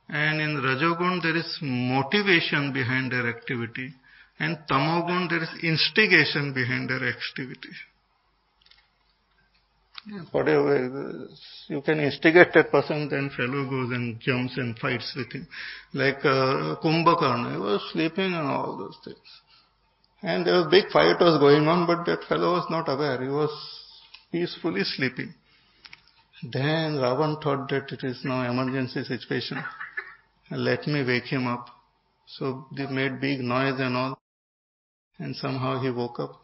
and 0.09 0.39
in 0.39 0.61
Rajogun, 0.61 1.21
there 1.21 1.35
is 1.35 1.57
motivation 1.61 2.71
behind 2.73 3.11
their 3.11 3.27
activity, 3.27 3.93
and 4.39 4.57
Tamogun, 4.69 5.29
there 5.29 5.43
is 5.43 5.49
instigation 5.63 6.53
behind 6.53 6.89
their 6.89 7.07
activity. 7.07 7.69
Whatever, 10.31 11.27
you 11.67 11.81
can 11.81 11.99
instigate 11.99 12.55
a 12.55 12.63
person, 12.63 13.09
then 13.09 13.29
fellow 13.35 13.69
goes 13.69 13.91
and 13.91 14.17
jumps 14.21 14.55
and 14.55 14.79
fights 14.79 15.13
with 15.17 15.33
him. 15.33 15.45
Like 15.93 16.19
uh, 16.19 16.77
Kumbhakarna, 16.81 17.53
he 17.53 17.57
was 17.57 17.89
sleeping 17.91 18.33
and 18.33 18.47
all 18.47 18.77
those 18.77 18.97
things. 19.03 19.17
And 20.21 20.47
there 20.47 20.53
was 20.53 20.67
big 20.71 20.89
fight 20.91 21.19
was 21.19 21.39
going 21.39 21.67
on, 21.67 21.85
but 21.85 22.05
that 22.05 22.25
fellow 22.29 22.53
was 22.53 22.67
not 22.69 22.87
aware. 22.87 23.21
He 23.21 23.27
was 23.27 23.51
peacefully 24.31 24.83
sleeping. 24.83 25.33
Then 26.41 26.95
Ravan 26.95 27.43
thought 27.43 27.67
that 27.69 27.91
it 27.91 28.03
is 28.03 28.21
now 28.23 28.49
emergency 28.49 29.03
situation. 29.03 29.61
Let 30.50 30.86
me 30.86 31.04
wake 31.04 31.24
him 31.24 31.46
up. 31.46 31.68
So 32.26 32.66
they 32.76 32.86
made 32.86 33.20
big 33.20 33.40
noise 33.40 33.78
and 33.78 33.96
all. 33.96 34.18
And 35.18 35.34
somehow 35.36 35.80
he 35.80 35.90
woke 35.90 36.20
up. 36.20 36.40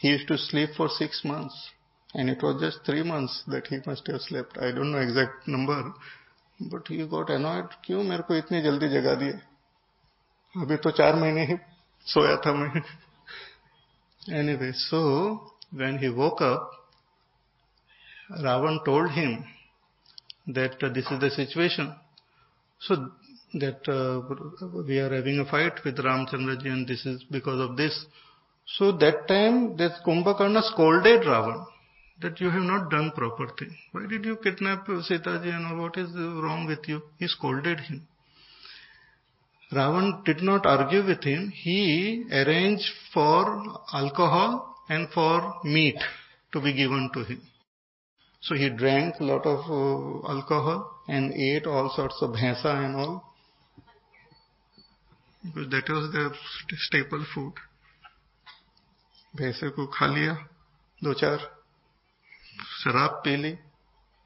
He 0.00 0.08
used 0.08 0.28
to 0.28 0.38
sleep 0.38 0.70
for 0.76 0.88
six 0.88 1.22
months. 1.24 1.54
And 2.14 2.28
it 2.28 2.42
was 2.42 2.60
just 2.60 2.84
three 2.84 3.02
months 3.02 3.42
that 3.48 3.66
he 3.68 3.78
must 3.86 4.06
have 4.06 4.20
slept. 4.20 4.58
I 4.58 4.72
don't 4.72 4.92
know 4.92 4.98
exact 4.98 5.46
number. 5.46 5.92
But 6.60 6.88
he 6.88 7.06
got 7.06 7.30
annoyed. 7.30 7.68
क्यों 7.84 8.02
मेरे 8.04 8.22
को 8.28 8.36
इतनी 8.36 8.60
जल्दी 8.62 8.88
जगा 8.88 9.14
दिए 9.22 9.40
अभी 10.56 10.76
तो 10.84 10.90
चार 10.90 11.16
महीने 11.16 11.44
ही 11.46 11.56
सोया 12.12 12.36
था 12.44 12.52
मैं 12.52 12.82
anyway 14.38 14.72
so 14.72 15.00
when 15.80 15.98
he 15.98 16.10
woke 16.10 16.40
up 16.42 16.70
Ravan 18.46 18.84
told 18.84 19.10
him 19.10 19.44
that 20.48 20.82
uh, 20.82 20.88
this 20.92 21.06
is 21.10 21.20
the 21.20 21.30
situation 21.30 21.94
so 22.79 23.09
that 23.55 23.87
uh, 23.87 24.21
we 24.87 24.99
are 24.99 25.13
having 25.13 25.39
a 25.39 25.45
fight 25.45 25.83
with 25.85 25.97
Ramchandra 25.97 26.61
ji 26.61 26.69
and 26.69 26.87
this 26.87 27.05
is 27.05 27.23
because 27.31 27.59
of 27.59 27.77
this 27.77 28.05
so 28.65 28.91
that 28.91 29.27
time 29.27 29.77
this 29.77 29.91
Kumbhakarna 30.05 30.61
scolded 30.71 31.21
Ravan 31.21 31.65
that 32.21 32.39
you 32.39 32.49
have 32.49 32.63
not 32.63 32.89
done 32.89 33.11
proper 33.11 33.47
thing. 33.59 33.75
Why 33.91 34.07
did 34.07 34.25
you 34.25 34.37
kidnap 34.37 34.87
Sitaji 34.87 35.53
and 35.53 35.79
what 35.79 35.97
is 35.97 36.09
wrong 36.15 36.65
with 36.67 36.87
you? 36.87 37.01
He 37.19 37.27
scolded 37.27 37.79
him. 37.79 38.07
Ravan 39.71 40.23
did 40.23 40.41
not 40.41 40.65
argue 40.65 41.05
with 41.05 41.23
him. 41.23 41.51
He 41.53 42.25
arranged 42.31 42.89
for 43.13 43.63
alcohol 43.93 44.75
and 44.89 45.09
for 45.09 45.55
meat 45.63 45.97
to 46.53 46.61
be 46.61 46.73
given 46.73 47.09
to 47.13 47.23
him. 47.23 47.41
So 48.41 48.55
he 48.55 48.69
drank 48.69 49.15
a 49.19 49.23
lot 49.23 49.45
of 49.45 49.59
uh, 49.69 50.31
alcohol 50.31 50.94
and 51.07 51.33
ate 51.33 51.65
all 51.65 51.89
sorts 51.95 52.17
of 52.21 52.31
bhesa 52.31 52.85
and 52.85 52.95
all. 52.95 53.23
Because 55.43 55.69
that 55.71 55.89
was 55.89 56.11
their 56.13 56.31
staple 56.87 57.25
food. 57.33 57.53
भैंसे 59.37 59.69
ko 59.75 59.85
खा 59.93 60.07
लिया 60.07 60.33
दो 61.03 61.13
चार 61.13 61.39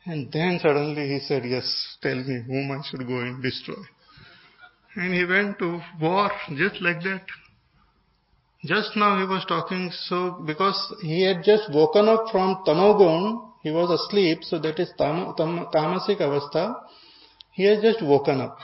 And 0.06 0.32
then 0.32 0.60
suddenly 0.62 1.08
he 1.08 1.20
said, 1.20 1.44
Yes, 1.46 1.98
tell 2.02 2.16
me 2.16 2.44
whom 2.46 2.72
I 2.72 2.82
should 2.84 3.08
go 3.08 3.20
and 3.20 3.42
destroy. 3.42 3.82
And 4.96 5.14
he 5.14 5.26
went 5.26 5.60
to 5.60 5.82
war 6.00 6.32
just 6.56 6.82
like 6.82 7.02
that. 7.04 7.24
Just 8.66 8.96
now 8.96 9.18
he 9.20 9.26
was 9.26 9.46
talking, 9.48 9.90
so 9.92 10.44
because 10.46 10.94
he 11.02 11.24
had 11.24 11.44
just 11.44 11.72
woken 11.72 12.08
up 12.10 12.26
from 12.32 12.64
Tamogun, 12.66 13.49
he 13.62 13.72
was 13.72 13.90
asleep, 13.92 14.44
so 14.44 14.60
that 14.60 14.80
is 14.80 14.90
tam, 14.98 15.34
tam, 15.36 15.68
Tamasik 15.74 16.20
Avastha. 16.20 16.76
He 17.52 17.66
has 17.66 17.82
just 17.82 18.02
woken 18.02 18.40
up. 18.42 18.58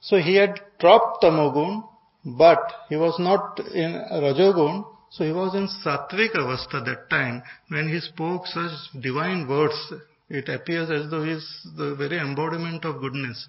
So 0.00 0.16
he 0.16 0.36
had 0.36 0.58
dropped 0.80 1.22
Tamogun, 1.22 1.84
but 2.24 2.58
he 2.88 2.96
was 2.96 3.16
not 3.18 3.60
in 3.72 3.92
Rajogun, 3.92 4.84
so 5.10 5.24
he 5.24 5.32
was 5.32 5.54
in 5.54 5.68
Sattvic 5.84 6.34
Avastha 6.34 6.84
that 6.84 7.08
time 7.10 7.42
when 7.68 7.88
he 7.88 8.00
spoke 8.00 8.46
such 8.46 8.72
divine 9.00 9.46
words. 9.48 9.92
It 10.28 10.48
appears 10.48 10.90
as 10.90 11.10
though 11.10 11.24
he 11.24 11.32
is 11.32 11.68
the 11.76 11.94
very 11.94 12.18
embodiment 12.18 12.84
of 12.84 13.00
goodness. 13.00 13.46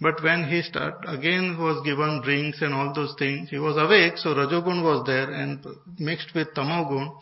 But 0.00 0.22
when 0.22 0.48
he 0.48 0.62
start 0.62 1.04
again 1.06 1.56
was 1.58 1.84
given 1.84 2.20
drinks 2.22 2.62
and 2.62 2.74
all 2.74 2.92
those 2.92 3.14
things, 3.18 3.50
he 3.50 3.58
was 3.58 3.76
awake, 3.76 4.18
so 4.18 4.34
Rajogun 4.34 4.82
was 4.82 5.06
there 5.06 5.30
and 5.30 5.64
mixed 5.98 6.34
with 6.34 6.52
Tamogun, 6.54 7.12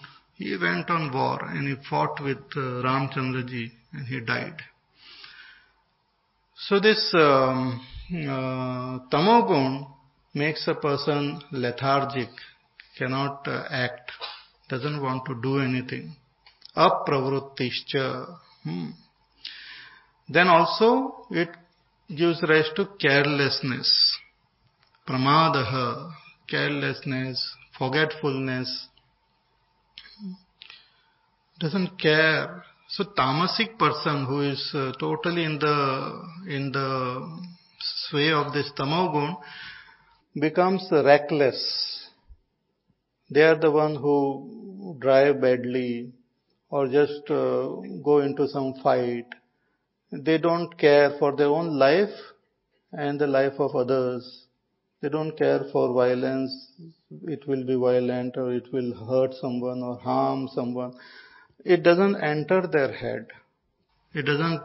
he 0.42 0.56
went 0.56 0.90
on 0.90 1.12
war 1.12 1.38
and 1.44 1.68
he 1.68 1.76
fought 1.88 2.20
with 2.22 2.44
uh, 2.56 2.82
Ramchandraji 2.86 3.70
and 3.92 4.06
he 4.06 4.20
died. 4.20 4.56
So 6.66 6.80
this 6.80 7.12
um, 7.14 7.80
uh, 8.10 8.98
Tamogun 9.10 9.86
makes 10.34 10.66
a 10.66 10.74
person 10.74 11.40
lethargic 11.52 12.30
cannot 12.98 13.46
uh, 13.46 13.64
act, 13.70 14.10
doesn't 14.68 15.00
want 15.00 15.24
to 15.26 15.40
do 15.42 15.60
anything. 15.60 16.16
Apravrittischa. 16.76 18.38
Hmm. 18.64 18.90
Then 20.28 20.48
also 20.48 21.26
it 21.30 21.50
gives 22.08 22.42
rise 22.48 22.70
to 22.76 22.86
carelessness. 23.00 23.90
Pramadaha, 25.06 26.12
carelessness, 26.48 27.38
forgetfulness. 27.78 28.88
Doesn't 31.62 31.98
care. 31.98 32.64
So 32.88 33.04
tamasic 33.04 33.78
person 33.78 34.26
who 34.26 34.40
is 34.52 34.62
uh, 34.74 34.92
totally 34.98 35.44
in 35.44 35.58
the 35.58 35.76
in 36.56 36.72
the 36.72 36.88
sway 37.80 38.30
of 38.32 38.52
this 38.52 38.70
tamogun 38.78 39.36
becomes 40.46 40.88
reckless 40.90 41.60
they 43.34 43.42
are 43.42 43.58
the 43.58 43.70
one 43.70 43.94
who 43.96 44.96
drive 44.98 45.40
badly 45.40 46.12
or 46.68 46.86
just 46.86 47.30
uh, 47.30 47.68
go 48.04 48.18
into 48.18 48.46
some 48.46 48.74
fight. 48.82 49.26
They 50.10 50.36
don't 50.36 50.76
care 50.76 51.12
for 51.18 51.34
their 51.34 51.46
own 51.46 51.78
life 51.78 52.14
and 52.92 53.18
the 53.18 53.26
life 53.26 53.54
of 53.58 53.74
others. 53.74 54.46
They 55.00 55.08
don't 55.08 55.36
care 55.38 55.62
for 55.72 55.94
violence. 55.94 56.52
It 57.22 57.48
will 57.48 57.64
be 57.64 57.74
violent 57.74 58.36
or 58.36 58.52
it 58.52 58.70
will 58.70 58.92
hurt 59.06 59.32
someone 59.40 59.82
or 59.82 59.96
harm 59.96 60.48
someone. 60.54 60.92
It 61.64 61.82
doesn't 61.82 62.16
enter 62.16 62.66
their 62.66 62.92
head. 62.92 63.26
It 64.14 64.22
doesn't, 64.22 64.62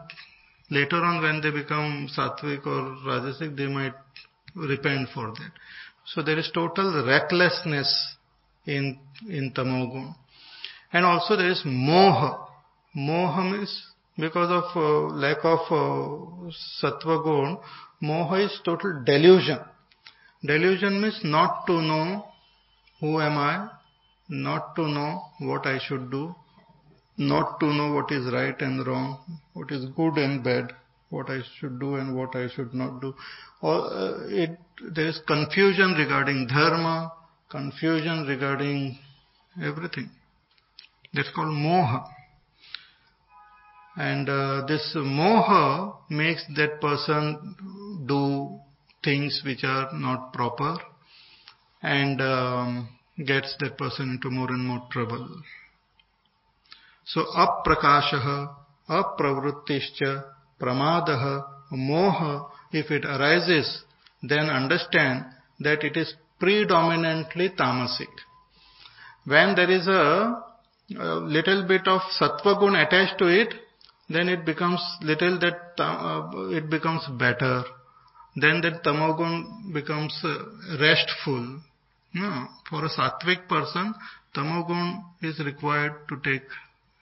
later 0.70 0.96
on 0.96 1.22
when 1.22 1.40
they 1.40 1.50
become 1.50 2.08
sattvic 2.16 2.66
or 2.66 2.96
rajasic, 3.06 3.56
they 3.56 3.66
might 3.66 3.94
repent 4.54 5.08
for 5.14 5.28
that. 5.28 5.52
So 6.06 6.22
there 6.22 6.38
is 6.38 6.50
total 6.52 7.04
recklessness 7.06 8.16
in, 8.66 8.98
in 9.28 9.52
tamogun. 9.54 10.14
And 10.92 11.04
also 11.04 11.36
there 11.36 11.50
is 11.50 11.62
moha. 11.66 12.46
Moha 12.96 13.52
means 13.52 13.86
because 14.16 14.50
of 14.50 14.76
uh, 14.76 15.14
lack 15.14 15.44
of 15.44 15.60
uh, 15.70 16.50
sattva 16.82 17.22
gun, 17.22 17.58
moha 18.02 18.44
is 18.44 18.60
total 18.64 19.02
delusion. 19.04 19.58
Delusion 20.44 21.00
means 21.00 21.20
not 21.24 21.66
to 21.66 21.74
know 21.74 22.24
who 23.00 23.20
am 23.20 23.36
I, 23.38 23.68
not 24.28 24.74
to 24.76 24.82
know 24.82 25.22
what 25.40 25.66
I 25.66 25.78
should 25.78 26.10
do, 26.10 26.34
not 27.18 27.58
to 27.60 27.66
know 27.66 27.92
what 27.92 28.10
is 28.12 28.32
right 28.32 28.58
and 28.60 28.86
wrong, 28.86 29.18
what 29.52 29.70
is 29.72 29.84
good 29.96 30.16
and 30.16 30.42
bad, 30.42 30.72
what 31.10 31.28
I 31.28 31.40
should 31.58 31.80
do 31.80 31.96
and 31.96 32.16
what 32.16 32.36
I 32.36 32.48
should 32.54 32.72
not 32.72 33.00
do. 33.00 33.14
Or, 33.60 33.86
uh, 33.86 34.26
it, 34.28 34.58
there 34.94 35.08
is 35.08 35.20
confusion 35.26 35.94
regarding 35.98 36.46
dharma, 36.46 37.12
confusion 37.50 38.26
regarding 38.26 38.98
everything. 39.60 40.10
That's 41.12 41.30
called 41.34 41.48
moha. 41.48 42.04
And 43.96 44.28
uh, 44.28 44.66
this 44.66 44.94
moha 44.96 45.96
makes 46.08 46.44
that 46.56 46.80
person 46.80 48.04
do 48.06 48.60
things 49.02 49.42
which 49.44 49.64
are 49.64 49.90
not 49.92 50.32
proper 50.32 50.76
and 51.82 52.20
um, 52.20 52.88
gets 53.26 53.56
that 53.58 53.76
person 53.76 54.10
into 54.10 54.30
more 54.30 54.48
and 54.48 54.64
more 54.66 54.86
trouble. 54.92 55.42
So 57.08 57.24
aprakasha, 57.34 58.54
apravrittischa, 58.88 60.24
pramadaha, 60.60 61.44
moha, 61.72 62.50
if 62.72 62.90
it 62.90 63.04
arises, 63.04 63.82
then 64.22 64.50
understand 64.50 65.24
that 65.60 65.82
it 65.84 65.96
is 65.96 66.14
predominantly 66.38 67.50
tamasic. 67.50 68.12
When 69.24 69.54
there 69.54 69.70
is 69.70 69.86
a, 69.88 70.42
a 70.98 71.14
little 71.20 71.66
bit 71.66 71.88
of 71.88 72.02
sattva 72.20 72.60
gun 72.60 72.76
attached 72.76 73.18
to 73.18 73.26
it, 73.26 73.54
then 74.10 74.28
it 74.28 74.44
becomes 74.44 74.80
little 75.02 75.38
that 75.38 75.82
uh, 75.82 76.48
it 76.50 76.68
becomes 76.68 77.06
better. 77.18 77.64
Then 78.36 78.60
that 78.62 78.84
tamogun 78.84 79.72
becomes 79.72 80.18
uh, 80.24 80.44
restful. 80.78 81.60
No, 82.14 82.46
for 82.68 82.84
a 82.84 82.88
sattvic 82.88 83.48
person, 83.48 83.94
tamogun 84.34 85.02
is 85.22 85.38
required 85.40 86.08
to 86.08 86.16
take 86.22 86.48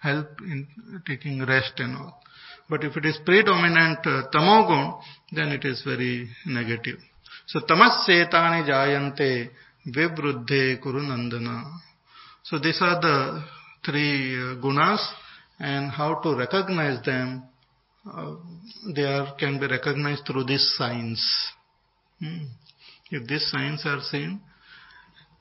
help 0.09 0.31
in 0.53 0.67
taking 1.07 1.45
rest 1.45 1.75
and 1.79 1.97
all. 1.97 2.21
But 2.69 2.85
if 2.85 2.97
it 2.97 3.05
is 3.07 3.19
predominant 3.25 4.01
uh, 4.07 4.23
tamogun, 4.33 5.01
then 5.33 5.49
it 5.49 5.65
is 5.65 5.83
very 5.85 6.29
negative. 6.47 6.99
So 7.47 7.61
tamassetani 7.61 8.61
jayante 8.71 9.51
vibruddhe 9.87 10.81
kurunandana. 10.83 11.57
So 12.43 12.59
these 12.59 12.79
are 12.81 13.01
the 13.01 13.45
three 13.85 14.35
uh, 14.35 14.63
gunas 14.63 15.03
and 15.59 15.91
how 15.91 16.21
to 16.23 16.37
recognize 16.37 17.03
them. 17.05 17.45
Uh, 18.07 18.35
they 18.95 19.03
are, 19.03 19.35
can 19.39 19.59
be 19.59 19.67
recognized 19.67 20.23
through 20.27 20.45
these 20.45 20.75
signs. 20.79 21.21
Hmm. 22.21 22.47
If 23.11 23.27
these 23.29 23.49
signs 23.51 23.83
are 23.85 24.01
seen, 24.11 24.41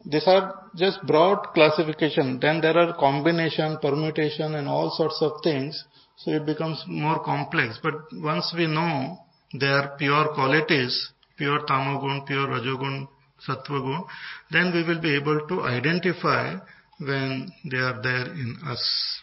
these 0.06 0.28
are 0.28 0.70
just 0.76 1.06
broad 1.06 1.53
classification. 1.53 2.39
Then 2.39 2.62
there 2.62 2.78
are 2.78 2.93
combination, 2.93 3.78
permutation 3.82 4.56
and 4.56 4.68
all 4.68 4.91
sorts 4.91 5.18
of 5.22 5.41
things. 5.43 5.84
So 6.18 6.32
it 6.32 6.45
becomes 6.45 6.84
more 6.88 7.24
complex. 7.24 7.80
But 7.82 7.95
once 8.14 8.53
we 8.56 8.68
know 8.68 9.18
their 9.53 9.95
pure 9.97 10.34
qualities, 10.34 11.12
pure 11.38 11.66
tamogun, 11.66 12.26
pure 12.26 12.47
rajogun, 12.47 13.08
sattvagun, 13.47 14.06
then 14.51 14.72
we 14.74 14.84
will 14.84 15.01
be 15.01 15.16
able 15.16 15.47
to 15.47 15.62
identify 15.62 16.56
when 16.99 17.51
they 17.70 17.78
are 17.78 18.01
there 18.01 18.32
in 18.32 18.58
us. 18.66 19.22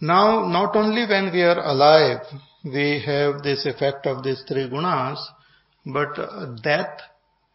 Now, 0.00 0.46
not 0.46 0.76
only 0.76 1.06
when 1.06 1.32
we 1.32 1.42
are 1.42 1.58
alive, 1.58 2.20
we 2.64 3.02
have 3.04 3.42
this 3.42 3.66
effect 3.66 4.06
of 4.06 4.22
these 4.22 4.42
three 4.46 4.68
gunas, 4.68 5.18
but 5.84 6.62
death 6.62 7.00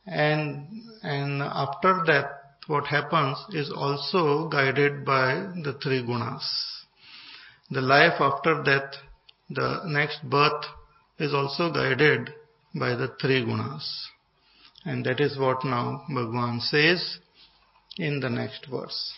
and, 0.06 0.66
and 1.02 1.42
after 1.42 2.02
that, 2.06 2.42
what 2.68 2.86
happens 2.86 3.38
is 3.50 3.72
also 3.74 4.48
guided 4.48 5.04
by 5.04 5.34
the 5.62 5.78
three 5.82 6.02
gunas. 6.02 6.44
The 7.70 7.80
life 7.80 8.20
after 8.20 8.62
death, 8.62 8.94
the 9.50 9.82
next 9.86 10.22
birth 10.28 10.64
is 11.18 11.34
also 11.34 11.72
guided 11.72 12.30
by 12.74 12.94
the 12.94 13.08
three 13.20 13.44
gunas. 13.44 14.06
And 14.84 15.04
that 15.04 15.20
is 15.20 15.38
what 15.38 15.64
now 15.64 16.04
Bhagwan 16.08 16.60
says 16.60 17.18
in 17.98 18.20
the 18.20 18.30
next 18.30 18.66
verse. 18.70 19.14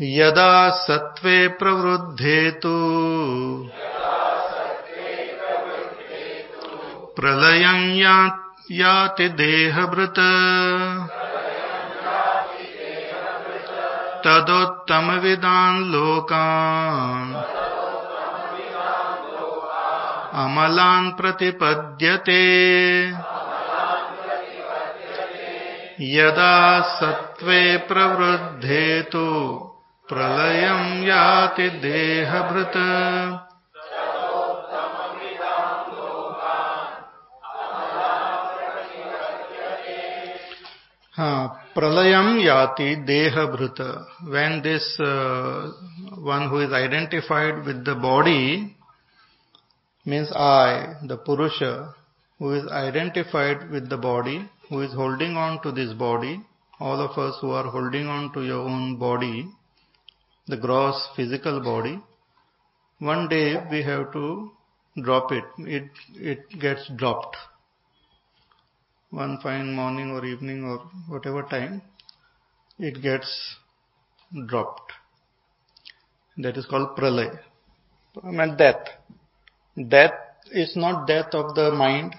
यदा 0.00 0.52
सत्त्वे 0.84 1.36
प्रवृद्धे 1.58 2.50
तु 2.62 2.72
प्रलयं 7.19 7.79
याति 8.71 9.29
देहभृत 9.29 10.19
तदोत्तमविदान् 14.25 15.79
लोकान्। 15.91 17.33
अमलान् 20.43 21.11
प्रतिपद्यते। 21.11 22.43
यदा 26.01 26.81
सत्त्वे 26.81 27.77
प्रवृद्धे 27.77 29.01
तु 29.01 29.25
प्रलयं 30.09 31.03
याति 31.03 31.69
देहभृत 31.69 32.73
pralayam 41.17 42.37
yati 42.45 43.03
dehabhrita. 43.07 44.05
When 44.27 44.61
this 44.61 44.99
uh, 44.99 45.71
one 46.19 46.49
who 46.49 46.59
is 46.59 46.71
identified 46.71 47.65
with 47.65 47.83
the 47.85 47.95
body 47.95 48.75
means 50.05 50.31
I, 50.31 50.93
the 51.07 51.17
Purusha, 51.17 51.95
who 52.37 52.53
is 52.53 52.71
identified 52.71 53.71
with 53.71 53.89
the 53.89 53.97
body, 53.97 54.47
who 54.69 54.81
is 54.81 54.93
holding 54.93 55.35
on 55.35 55.61
to 55.63 55.71
this 55.71 55.91
body, 55.93 56.39
all 56.79 57.01
of 57.01 57.17
us 57.17 57.35
who 57.41 57.49
are 57.49 57.67
holding 57.67 58.05
on 58.05 58.31
to 58.33 58.43
your 58.43 58.59
own 58.59 58.99
body, 58.99 59.47
the 60.47 60.57
gross 60.57 61.09
physical 61.15 61.61
body, 61.61 61.99
one 62.99 63.27
day 63.27 63.55
we 63.71 63.81
have 63.81 64.13
to 64.13 64.51
drop 65.01 65.31
it. 65.31 65.43
It, 65.57 65.89
it 66.13 66.59
gets 66.59 66.87
dropped 66.95 67.35
one 69.09 69.39
fine 69.41 69.73
morning 69.73 70.11
or 70.11 70.25
evening 70.25 70.63
or 70.63 70.79
whatever 71.07 71.43
time, 71.43 71.81
it 72.79 73.01
gets 73.01 73.55
dropped. 74.47 74.91
That 76.37 76.57
is 76.57 76.65
called 76.65 76.95
pralay. 76.97 77.37
I 78.23 78.31
mean 78.31 78.57
death. 78.57 78.87
Death 79.89 80.13
is 80.51 80.75
not 80.75 81.07
death 81.07 81.33
of 81.33 81.55
the 81.55 81.71
mind. 81.71 82.15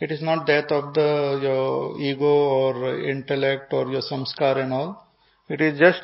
It 0.00 0.12
is 0.12 0.22
not 0.22 0.46
death 0.46 0.70
of 0.70 0.94
the 0.94 1.40
your 1.42 2.00
ego 2.00 2.24
or 2.24 3.00
intellect 3.00 3.72
or 3.72 3.90
your 3.90 4.02
samskar 4.02 4.62
and 4.62 4.72
all. 4.72 5.06
It 5.48 5.60
is 5.60 5.78
just 5.78 6.02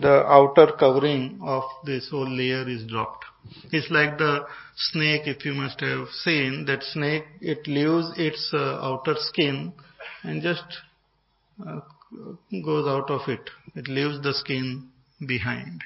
the 0.00 0.24
outer 0.26 0.72
covering 0.78 1.40
of 1.42 1.64
this 1.84 2.08
whole 2.10 2.28
layer 2.28 2.68
is 2.68 2.84
dropped. 2.86 3.24
It's 3.72 3.90
like 3.90 4.18
the 4.18 4.46
snake, 4.76 5.22
if 5.26 5.44
you 5.44 5.54
must 5.54 5.80
have 5.80 6.08
seen, 6.24 6.64
that 6.66 6.82
snake, 6.82 7.24
it 7.40 7.66
leaves 7.66 8.12
its 8.16 8.50
uh, 8.52 8.80
outer 8.82 9.14
skin 9.18 9.72
and 10.22 10.42
just 10.42 10.64
uh, 11.66 11.80
goes 12.64 12.86
out 12.86 13.10
of 13.10 13.28
it. 13.28 13.50
It 13.74 13.88
leaves 13.88 14.22
the 14.22 14.32
skin 14.34 14.88
behind. 15.26 15.82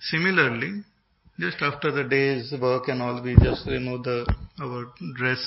Similarly, 0.00 0.84
just 1.38 1.58
after 1.60 1.90
the 1.92 2.04
day's 2.04 2.52
work 2.60 2.88
and 2.88 3.00
all, 3.00 3.22
we 3.22 3.36
just 3.36 3.66
remove 3.66 4.04
the, 4.04 4.26
our 4.60 4.86
dress. 5.16 5.40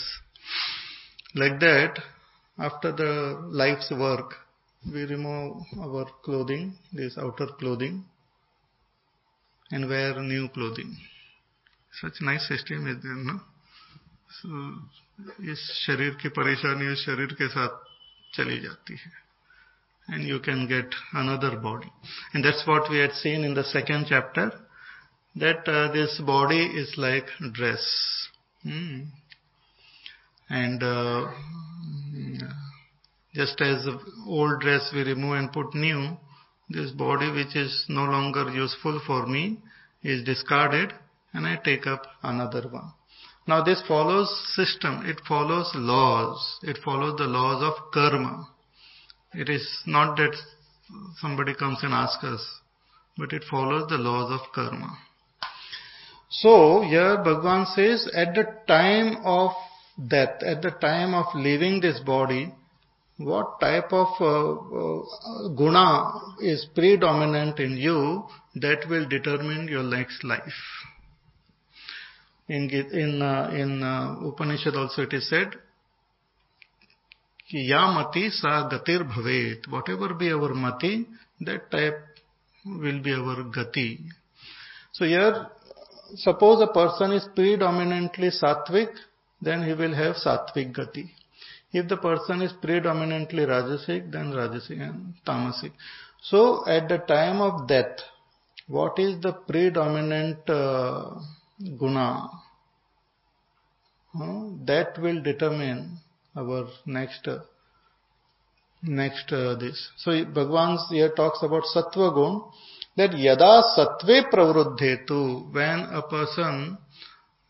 Like 1.36 1.60
that, 1.60 2.00
after 2.58 2.92
the 2.92 3.42
life's 3.48 3.92
work, 3.92 4.36
we 4.93 5.05
remove 5.05 5.63
our 5.81 6.07
clothing, 6.23 6.75
this 6.93 7.19
outer 7.19 7.49
clothing, 7.59 8.05
and 9.71 9.89
wear 9.89 10.21
new 10.21 10.49
clothing. 10.49 10.97
Such 12.01 12.21
nice 12.21 12.47
system 12.49 12.87
is 12.87 13.03
there, 13.03 13.15
no? 13.15 13.41
So, 14.43 14.49
इस 15.53 15.61
शरीर 15.87 16.17
की 16.21 16.29
परेशानी 16.29 16.93
इस 16.93 17.05
शरीर 17.05 17.33
के 17.41 17.49
साथ 17.49 17.79
चली 18.37 18.59
जाती 18.61 18.95
है 18.95 19.13
and 20.09 20.23
you 20.23 20.39
can 20.39 20.67
get 20.69 20.95
another 21.13 21.57
body. 21.57 21.91
And 22.33 22.45
that's 22.45 22.67
what 22.67 22.91
we 22.91 22.99
had 22.99 23.13
seen 23.13 23.45
in 23.45 23.55
the 23.55 23.65
second 23.65 24.07
chapter, 24.09 24.53
that 25.37 25.69
uh, 25.69 25.93
this 25.93 26.21
body 26.25 26.65
is 26.65 26.95
like 26.97 27.27
dress. 27.53 28.29
Hmm. 28.63 29.03
And 30.49 30.83
uh, 30.83 31.33
just 33.34 33.62
as 33.62 33.88
old 34.28 34.60
dress 34.60 34.92
we 34.94 35.04
remove 35.04 35.38
and 35.38 35.52
put 35.54 35.74
new, 35.74 36.18
this 36.70 36.92
body 36.92 37.32
which 37.32 37.56
is 37.56 37.86
no 37.90 38.04
longer 38.04 38.50
useful 38.52 39.02
for 39.06 39.26
me 39.26 39.60
is 40.04 40.24
discarded 40.24 40.94
and 41.34 41.46
I 41.46 41.58
take 41.58 41.88
up 41.88 42.04
another 42.24 42.68
one. 42.70 42.92
Now 43.48 43.64
this 43.64 43.82
follows 43.88 44.30
system, 44.56 45.04
it 45.06 45.20
follows 45.28 45.72
laws, 45.74 46.60
it 46.64 46.78
follows 46.84 47.18
the 47.18 47.26
laws 47.26 47.64
of 47.64 47.92
karma. 47.92 48.48
It 49.34 49.50
is 49.50 49.66
not 49.86 50.18
that 50.18 50.36
somebody 51.20 51.54
comes 51.56 51.80
and 51.84 51.94
asks 51.94 52.24
us, 52.24 52.46
but 53.18 53.34
it 53.34 53.44
follows 53.50 53.90
the 53.90 53.98
laws 53.98 54.32
of 54.32 54.52
karma. 54.54 54.98
So 56.30 56.82
here 56.82 57.18
Bhagwan 57.18 57.66
says 57.76 58.10
at 58.14 58.36
the 58.36 58.46
time 58.68 59.18
of 59.26 59.52
death, 60.08 60.44
at 60.44 60.62
the 60.62 60.72
time 60.72 61.14
of 61.14 61.26
leaving 61.36 61.82
this 61.82 62.00
body, 62.00 62.54
what 63.26 63.60
type 63.60 63.92
of 63.92 64.08
uh, 64.20 64.54
uh, 64.54 65.50
guna 65.56 66.12
is 66.40 66.68
predominant 66.76 67.60
in 67.60 67.78
you 67.78 68.24
that 68.56 68.88
will 68.90 69.08
determine 69.08 69.68
your 69.68 69.84
next 69.84 70.24
life. 70.24 70.62
In 72.48 72.70
in 72.70 73.22
uh, 73.22 73.50
in 73.54 73.82
Upanishad 74.28 74.76
also 74.76 75.04
it 75.04 75.14
is 75.14 75.30
said, 75.30 75.54
"Ya 77.50 77.92
mati 77.94 78.30
sa 78.30 78.70
gatir 78.70 79.04
bhavet." 79.04 79.68
Whatever 79.70 80.14
be 80.14 80.32
our 80.32 80.54
mati, 80.54 81.08
that 81.42 81.72
type 81.72 82.00
will 82.66 83.02
be 83.02 83.14
our 83.14 83.44
gati. 83.46 84.00
So 84.92 85.06
here, 85.06 85.48
suppose 86.16 86.62
a 86.62 86.74
person 86.74 87.14
is 87.14 87.26
predominantly 87.34 88.30
sattvic, 88.30 88.90
then 89.42 89.64
he 89.64 89.74
will 89.74 89.96
have 89.96 90.16
sattvic 90.16 90.76
gati. 90.76 91.10
If 91.74 91.88
the 91.88 91.98
person 91.98 92.42
is 92.42 92.52
predominantly 92.62 93.44
rajasic, 93.46 94.12
then 94.12 94.32
rajasic 94.32 94.82
and 94.82 95.14
tamasic. 95.26 95.72
So 96.22 96.68
at 96.68 96.90
the 96.90 96.98
time 96.98 97.42
of 97.42 97.68
death, 97.68 98.00
what 98.68 99.00
is 99.00 99.22
the 99.22 99.34
predominant 99.34 100.50
uh, 100.50 101.16
guna? 101.80 102.30
That 104.66 104.98
will 105.00 105.22
determine 105.22 105.98
our 106.36 106.68
next 106.86 107.28
uh, 107.28 107.40
next 108.84 109.32
uh, 109.32 109.56
this. 109.56 109.90
So 109.98 110.12
Bhagwan 110.26 110.78
here 110.90 111.14
talks 111.16 111.42
about 111.44 111.64
sattva 111.74 112.14
gun 112.14 112.42
that 112.98 113.18
yada 113.18 113.64
sattve 113.78 114.30
pravruddhetu 114.32 115.54
when 115.54 115.80
a 115.94 116.02
person 116.02 116.78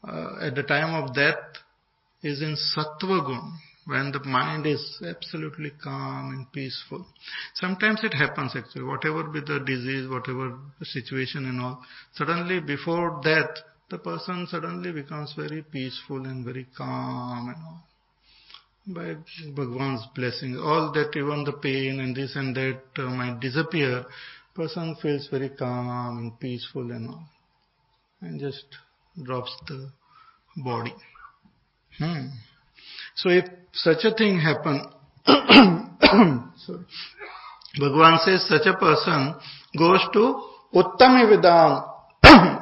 uh, 0.08 0.46
at 0.46 0.56
the 0.56 0.64
time 0.64 1.04
of 1.04 1.16
death 1.16 1.40
is 2.22 2.42
in 2.42 2.56
sattva 2.56 3.26
gun 3.26 3.54
when 3.86 4.12
the 4.12 4.24
mind 4.24 4.66
is 4.66 5.02
absolutely 5.08 5.72
calm 5.84 6.30
and 6.30 6.52
peaceful. 6.52 7.06
Sometimes 7.56 8.04
it 8.04 8.14
happens 8.14 8.56
actually, 8.56 8.84
whatever 8.84 9.24
be 9.24 9.40
the 9.40 9.60
disease, 9.66 10.08
whatever 10.08 10.58
the 10.80 10.86
situation 10.86 11.46
and 11.46 11.60
all, 11.62 11.84
suddenly 12.14 12.60
before 12.60 13.20
death, 13.24 13.58
the 13.90 13.98
person 13.98 14.48
suddenly 14.50 14.92
becomes 14.92 15.34
very 15.36 15.64
peaceful 15.64 16.26
and 16.26 16.46
very 16.46 16.68
calm 16.78 17.50
and 17.50 17.58
all. 17.66 17.84
By 18.88 19.16
Bhagwan's 19.54 20.08
blessing, 20.16 20.58
all 20.58 20.92
that 20.94 21.16
even 21.16 21.44
the 21.44 21.54
pain 21.54 22.00
and 22.00 22.16
this 22.16 22.36
and 22.36 22.56
that 22.56 22.82
uh, 22.98 23.04
might 23.04 23.40
disappear, 23.40 24.06
person 24.56 24.96
feels 25.02 25.28
very 25.30 25.50
calm 25.50 26.18
and 26.18 26.40
peaceful 26.40 26.92
and 26.92 27.10
all. 27.10 27.26
And 28.22 28.40
just 28.40 28.66
drops 29.24 29.56
the 29.68 29.92
body. 30.58 30.94
Hmm. 31.98 32.28
So 33.16 33.30
if 33.30 33.46
such 33.74 34.04
a 34.04 34.14
thing 34.14 34.40
happen, 34.40 34.86
sorry, 35.26 36.86
Bhagavan 37.80 38.20
says 38.26 38.48
such 38.48 38.68
a 38.68 38.78
person 38.78 39.36
goes 39.78 40.02
to 40.14 40.42
Uttami 40.74 41.26
Vidam, 41.32 41.88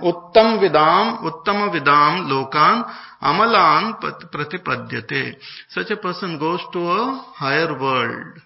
Uttam 0.03 0.59
Vidam, 0.61 1.23
Uttama 1.23 1.71
Vidam 1.73 2.27
Lokan, 2.29 2.83
Amalan 3.21 3.99
Pratipadyate. 4.31 5.37
Such 5.69 5.89
a 5.89 5.97
person 5.97 6.37
goes 6.37 6.61
to 6.73 6.79
a 6.79 7.25
higher 7.35 7.79
world, 7.79 8.37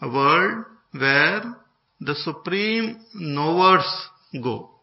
a 0.00 0.08
world 0.08 0.64
where 0.92 1.42
the 2.00 2.14
supreme 2.14 3.00
knowers 3.14 4.08
go 4.42 4.75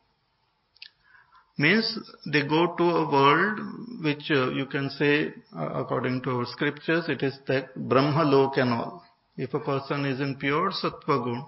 means 1.64 1.88
they 2.34 2.42
go 2.54 2.62
to 2.80 2.86
a 3.02 3.06
world 3.16 3.60
which 4.06 4.30
uh, 4.32 4.50
you 4.60 4.66
can 4.74 4.90
say 5.00 5.12
uh, 5.56 5.70
according 5.82 6.22
to 6.24 6.32
our 6.38 6.48
scriptures 6.54 7.06
it 7.16 7.22
is 7.28 7.38
that 7.50 7.74
brahma 7.92 8.24
lok 8.34 8.58
and 8.64 8.74
all. 8.78 9.04
If 9.46 9.54
a 9.54 9.60
person 9.60 10.06
is 10.06 10.20
in 10.26 10.36
pure 10.44 10.72
sattva 10.82 11.46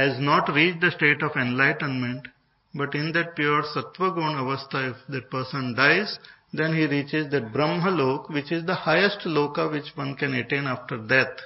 has 0.00 0.20
not 0.20 0.52
reached 0.58 0.82
the 0.82 0.90
state 0.98 1.22
of 1.28 1.40
enlightenment 1.44 2.28
but 2.74 2.94
in 3.00 3.08
that 3.16 3.34
pure 3.40 3.62
sattva 3.74 4.10
gun 4.18 4.38
avastha 4.42 4.82
if 4.90 4.98
that 5.14 5.30
person 5.36 5.74
dies 5.82 6.18
then 6.60 6.78
he 6.78 6.86
reaches 6.94 7.30
that 7.32 7.52
brahma 7.56 7.90
lok 8.02 8.30
which 8.36 8.52
is 8.58 8.64
the 8.66 8.80
highest 8.86 9.28
loka 9.38 9.66
which 9.72 9.90
one 10.02 10.14
can 10.22 10.34
attain 10.34 10.66
after 10.76 10.98
death. 11.16 11.36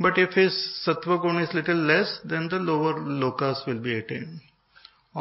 But 0.00 0.18
if 0.26 0.34
his 0.42 0.54
sattva 0.84 1.42
is 1.46 1.54
little 1.60 1.82
less 1.94 2.20
then 2.24 2.48
the 2.48 2.60
lower 2.70 2.94
lokas 3.24 3.66
will 3.66 3.82
be 3.88 3.96
attained 4.02 4.47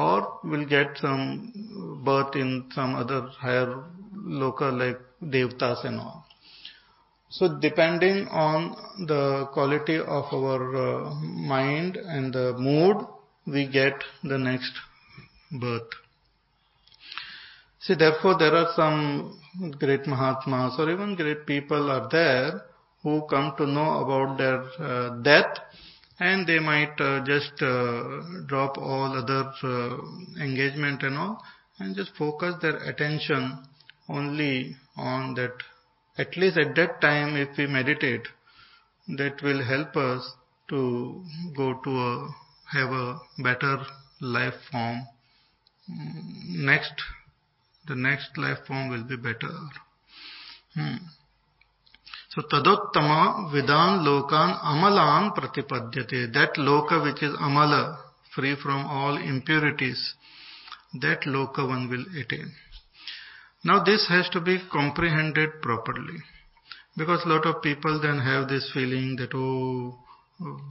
or 0.06 0.40
will 0.44 0.66
get 0.66 0.98
some 1.02 2.02
birth 2.06 2.36
in 2.36 2.50
some 2.76 2.94
other 2.96 3.22
higher 3.44 3.84
loka 4.42 4.68
like 4.82 5.00
devtas 5.34 5.84
and 5.86 6.00
all. 6.00 6.26
So 7.30 7.60
depending 7.60 8.28
on 8.28 8.76
the 9.08 9.48
quality 9.54 9.98
of 9.98 10.26
our 10.40 10.62
uh, 10.88 11.14
mind 11.16 11.98
and 11.98 12.34
the 12.34 12.54
mood, 12.58 12.98
we 13.46 13.68
get 13.68 14.04
the 14.24 14.38
next 14.38 14.72
birth. 15.52 15.90
See, 17.80 17.96
therefore 17.96 18.38
there 18.38 18.56
are 18.56 18.72
some 18.76 19.40
great 19.80 20.06
Mahatmas 20.06 20.76
or 20.78 20.92
even 20.92 21.16
great 21.16 21.46
people 21.48 21.90
are 21.90 22.08
there 22.12 22.62
who 23.02 23.26
come 23.30 23.54
to 23.58 23.66
know 23.66 23.90
about 24.04 24.38
their 24.38 24.60
uh, 24.80 25.22
death 25.22 25.58
and 26.20 26.48
they 26.48 26.60
might 26.60 27.00
uh, 27.00 27.24
just 27.24 27.62
uh, 27.62 28.22
drop 28.48 28.78
all 28.78 29.16
other 29.16 29.52
uh, 29.64 29.98
engagement 30.42 31.04
and 31.04 31.18
all 31.18 31.44
and 31.80 31.96
just 31.96 32.16
focus 32.18 32.56
their 32.62 32.78
attention 32.78 33.64
only 34.10 34.76
on 34.96 35.36
that. 35.36 35.54
At 36.18 36.36
least 36.36 36.58
at 36.58 36.76
that 36.76 37.00
time 37.02 37.36
if 37.36 37.58
we 37.58 37.68
meditate 37.68 38.28
that 39.18 39.42
will 39.44 39.64
help 39.64 39.96
us 39.96 40.28
to 40.70 41.24
go 41.56 41.80
to 41.84 41.90
a 41.90 42.30
have 42.72 42.90
a 42.90 43.20
better 43.38 43.86
life 44.20 44.56
form. 44.72 45.06
Next 45.88 46.94
the 47.88 47.96
next 47.96 48.38
life 48.38 48.66
form 48.68 48.90
will 48.90 49.04
be 49.04 49.16
better. 49.16 49.54
Hmm. 50.74 50.98
So 52.38 52.44
tadottama 52.44 53.52
vidan 53.52 54.06
lokan 54.06 54.60
amalan 54.62 55.34
pratipadyate. 55.34 56.32
That 56.34 56.54
loka 56.58 57.04
which 57.04 57.24
is 57.24 57.34
amala, 57.34 57.98
free 58.36 58.56
from 58.62 58.86
all 58.86 59.18
impurities, 59.18 60.14
that 61.02 61.22
loka 61.22 61.68
one 61.68 61.90
will 61.90 62.06
attain. 62.22 62.52
Now 63.64 63.84
this 63.84 64.08
has 64.10 64.30
to 64.30 64.40
be 64.40 64.60
comprehended 64.72 65.64
properly. 65.64 66.20
Because 66.96 67.26
a 67.26 67.30
lot 67.30 67.48
of 67.48 67.64
people 67.64 68.00
then 68.00 68.20
have 68.20 68.48
this 68.48 68.70
feeling 68.72 69.16
that, 69.16 69.34
oh, 69.34 69.98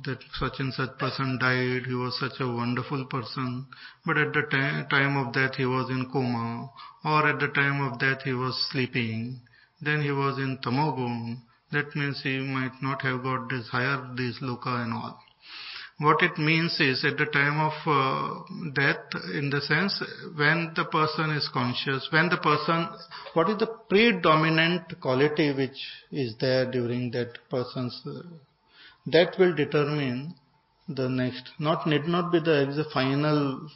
that 0.05 0.19
such 0.35 0.61
and 0.61 0.73
such 0.73 0.97
person 1.01 1.37
died, 1.41 1.83
he 1.85 1.95
was 1.95 2.17
such 2.21 2.39
a 2.39 2.47
wonderful 2.47 3.07
person, 3.07 3.67
but 4.05 4.17
at 4.17 4.33
the 4.33 4.87
time 4.89 5.17
of 5.17 5.35
death 5.35 5.57
he 5.57 5.67
was 5.67 5.91
in 5.91 6.09
coma, 6.13 6.71
or 7.05 7.29
at 7.29 7.41
the 7.41 7.49
time 7.49 7.81
of 7.81 7.99
death 7.99 8.23
he 8.23 8.35
was 8.35 8.55
sleeping, 8.71 9.41
then 9.81 10.01
he 10.01 10.13
was 10.13 10.39
in 10.39 10.59
tamogun, 10.65 11.43
that 11.73 11.95
means 11.97 12.21
he 12.23 12.39
might 12.39 12.81
not 12.83 13.03
have 13.03 13.23
got 13.23 13.49
this 13.49 13.69
higher 13.69 14.09
this 14.17 14.39
loka 14.41 14.83
and 14.83 14.93
all. 14.93 15.19
What 15.99 16.23
it 16.23 16.37
means 16.37 16.79
is 16.79 17.05
at 17.07 17.17
the 17.17 17.25
time 17.25 17.59
of 17.59 17.73
uh, 17.87 18.71
death, 18.75 19.07
in 19.33 19.49
the 19.49 19.63
sense 19.63 20.03
when 20.37 20.73
the 20.77 20.85
person 20.85 21.31
is 21.31 21.49
conscious, 21.53 22.07
when 22.11 22.29
the 22.29 22.37
person, 22.37 22.87
what 23.33 23.49
is 23.49 23.57
the 23.57 23.67
predominant 23.89 25.01
quality 25.01 25.55
which 25.55 25.79
is 26.13 26.37
there 26.39 26.71
during 26.71 27.11
that 27.13 27.39
person's, 27.49 27.99
uh, 28.07 28.21
that 29.07 29.39
will 29.39 29.55
determine 29.55 30.35
the 30.87 31.09
next. 31.09 31.49
Not 31.59 31.87
need 31.87 32.07
not 32.07 32.31
be 32.31 32.41
the, 32.41 32.71
the 32.77 32.85
final, 32.93 33.67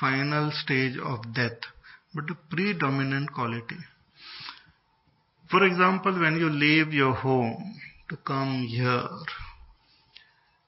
final 0.00 0.50
stage 0.50 0.98
of 0.98 1.32
death, 1.32 1.60
but 2.12 2.26
the 2.26 2.36
predominant 2.50 3.32
quality. 3.32 3.78
For 5.50 5.64
example, 5.64 6.18
when 6.18 6.38
you 6.38 6.50
leave 6.50 6.92
your 6.92 7.14
home 7.14 7.80
to 8.08 8.16
come 8.16 8.66
here, 8.66 9.08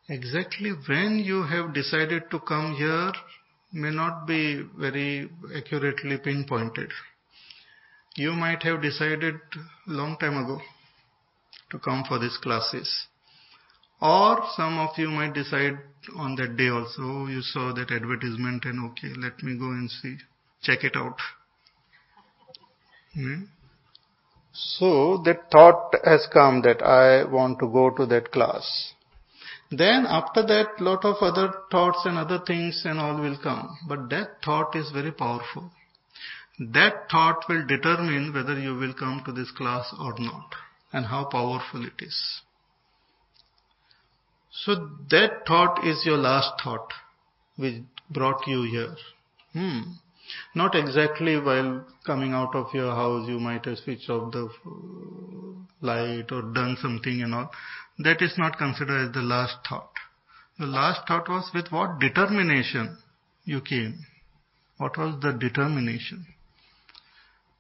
exactly 0.09 0.71
when 0.87 1.19
you 1.19 1.43
have 1.43 1.75
decided 1.75 2.31
to 2.31 2.39
come 2.41 2.75
here 2.75 3.13
may 3.73 3.91
not 3.91 4.27
be 4.27 4.63
very 4.79 5.29
accurately 5.55 6.19
pinpointed. 6.19 6.91
You 8.17 8.33
might 8.33 8.63
have 8.63 8.81
decided 8.83 9.37
long 9.87 10.17
time 10.19 10.37
ago 10.45 10.61
to 11.71 11.79
come 11.79 12.05
for 12.09 12.19
these 12.19 12.37
classes. 12.39 13.07
Or 14.01 14.45
some 14.57 14.79
of 14.79 14.97
you 14.97 15.11
might 15.11 15.35
decide 15.35 15.79
on 16.17 16.37
that 16.37 16.57
day 16.57 16.69
also, 16.69 17.27
you 17.27 17.43
saw 17.43 17.73
that 17.75 17.91
advertisement 17.91 18.65
and 18.65 18.91
okay, 18.91 19.13
let 19.17 19.43
me 19.43 19.59
go 19.59 19.67
and 19.67 19.91
see, 19.91 20.17
check 20.63 20.85
it 20.85 20.97
out. 20.97 21.17
Hmm? 23.15 23.45
So 24.61 25.23
that 25.25 25.51
thought 25.53 25.95
has 26.05 26.27
come 26.33 26.63
that 26.63 26.83
I 26.83 27.25
want 27.25 27.61
to 27.61 27.69
go 27.69 27.91
to 27.91 28.07
that 28.07 28.33
class. 28.33 28.93
Then 29.71 30.07
after 30.09 30.45
that, 30.47 30.81
lot 30.81 31.05
of 31.05 31.17
other 31.21 31.53
thoughts 31.71 32.01
and 32.05 32.19
other 32.19 32.41
things 32.45 32.83
and 32.85 32.99
all 32.99 33.21
will 33.21 33.39
come. 33.41 33.79
But 33.87 34.09
that 34.11 34.43
thought 34.45 34.75
is 34.75 34.91
very 34.91 35.13
powerful. 35.13 35.71
That 36.59 37.09
thought 37.11 37.45
will 37.49 37.67
determine 37.67 38.33
whether 38.35 38.59
you 38.59 38.75
will 38.75 38.95
come 38.95 39.23
to 39.27 39.33
this 39.33 39.51
class 39.53 39.95
or 40.01 40.15
not 40.19 40.55
and 40.93 41.07
how 41.07 41.27
powerful 41.27 41.85
it 41.85 42.03
is. 42.03 42.41
So 44.51 44.75
that 45.11 45.47
thought 45.47 45.87
is 45.87 46.05
your 46.05 46.17
last 46.17 46.61
thought 46.65 46.93
which 47.57 47.83
brought 48.11 48.47
you 48.49 48.63
here. 48.63 48.97
Hmm. 49.53 49.83
Not 50.55 50.75
exactly 50.75 51.39
while 51.41 51.87
coming 52.07 52.33
out 52.33 52.55
of 52.55 52.73
your 52.75 52.95
house 52.95 53.29
you 53.29 53.39
might 53.39 53.65
have 53.65 53.79
switched 53.79 54.11
off 54.11 54.33
the 54.33 54.45
uh, 54.45 54.69
light 55.81 56.31
or 56.31 56.43
done 56.53 56.77
something 56.81 57.23
and 57.23 57.35
all. 57.35 57.51
That 57.99 58.23
is 58.23 58.35
not 58.39 58.59
considered 58.59 59.09
as 59.09 59.13
the 59.15 59.23
last 59.23 59.57
thought. 59.69 59.93
The 60.59 60.67
last 60.67 61.07
thought 61.07 61.29
was 61.29 61.51
with 61.55 61.71
what 61.71 61.99
determination 62.01 62.99
you 63.45 63.61
came. 63.61 64.07
What 64.77 64.97
was 64.97 65.21
the 65.21 65.33
determination? 65.33 66.27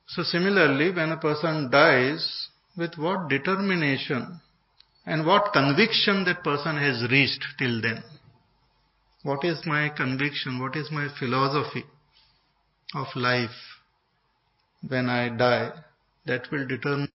So 0.07 0.23
similarly, 0.23 0.91
when 0.91 1.13
a 1.13 1.17
person 1.17 1.71
dies, 1.71 2.49
with 2.77 2.97
what 2.97 3.29
determination 3.29 4.41
and 5.05 5.27
what 5.27 5.53
conviction 5.53 6.25
that 6.25 6.45
person 6.45 6.77
has 6.77 7.11
reached 7.11 7.45
till 7.59 7.83
then. 7.83 8.03
What 9.25 9.45
is 9.45 9.67
my 9.67 9.89
conviction? 9.89 10.61
What 10.61 10.77
is 10.77 10.91
my 10.93 11.09
philosophy 11.19 11.85
of 12.95 13.07
life 13.15 13.59
when 14.87 15.09
I 15.09 15.29
die? 15.29 15.71
That 16.27 16.51
will 16.53 16.67
determine 16.67 17.11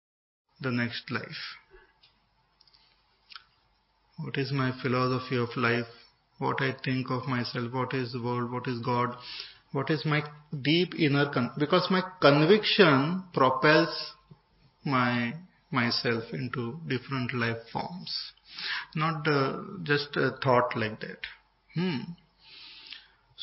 the 0.62 0.72
next 0.72 1.12
life. 1.12 1.58
What 4.18 4.38
is 4.38 4.52
my 4.52 4.72
philosophy 4.82 5.38
of 5.38 5.50
life? 5.58 5.88
What 6.38 6.62
I 6.62 6.74
think 6.84 7.10
of 7.10 7.28
myself? 7.28 7.74
What 7.74 7.94
is 7.94 8.14
the 8.14 8.22
world? 8.22 8.52
What 8.52 8.68
is 8.68 8.80
God? 8.80 9.16
What 9.72 9.90
is 9.90 10.06
my 10.06 10.24
deep 10.62 10.94
inner 10.96 11.32
con- 11.32 11.52
because 11.58 11.88
my 11.90 12.02
conviction 12.22 13.24
propels 13.34 14.14
my 14.86 15.34
myself 15.72 16.24
into 16.34 16.80
different 16.88 17.34
life 17.34 17.58
forms. 17.72 18.14
Not 18.96 19.28
uh, 19.28 19.62
just 19.84 20.16
a 20.18 20.32
thought 20.44 20.76
like 20.76 21.00
that. 21.00 21.20
Hmm. 21.76 22.00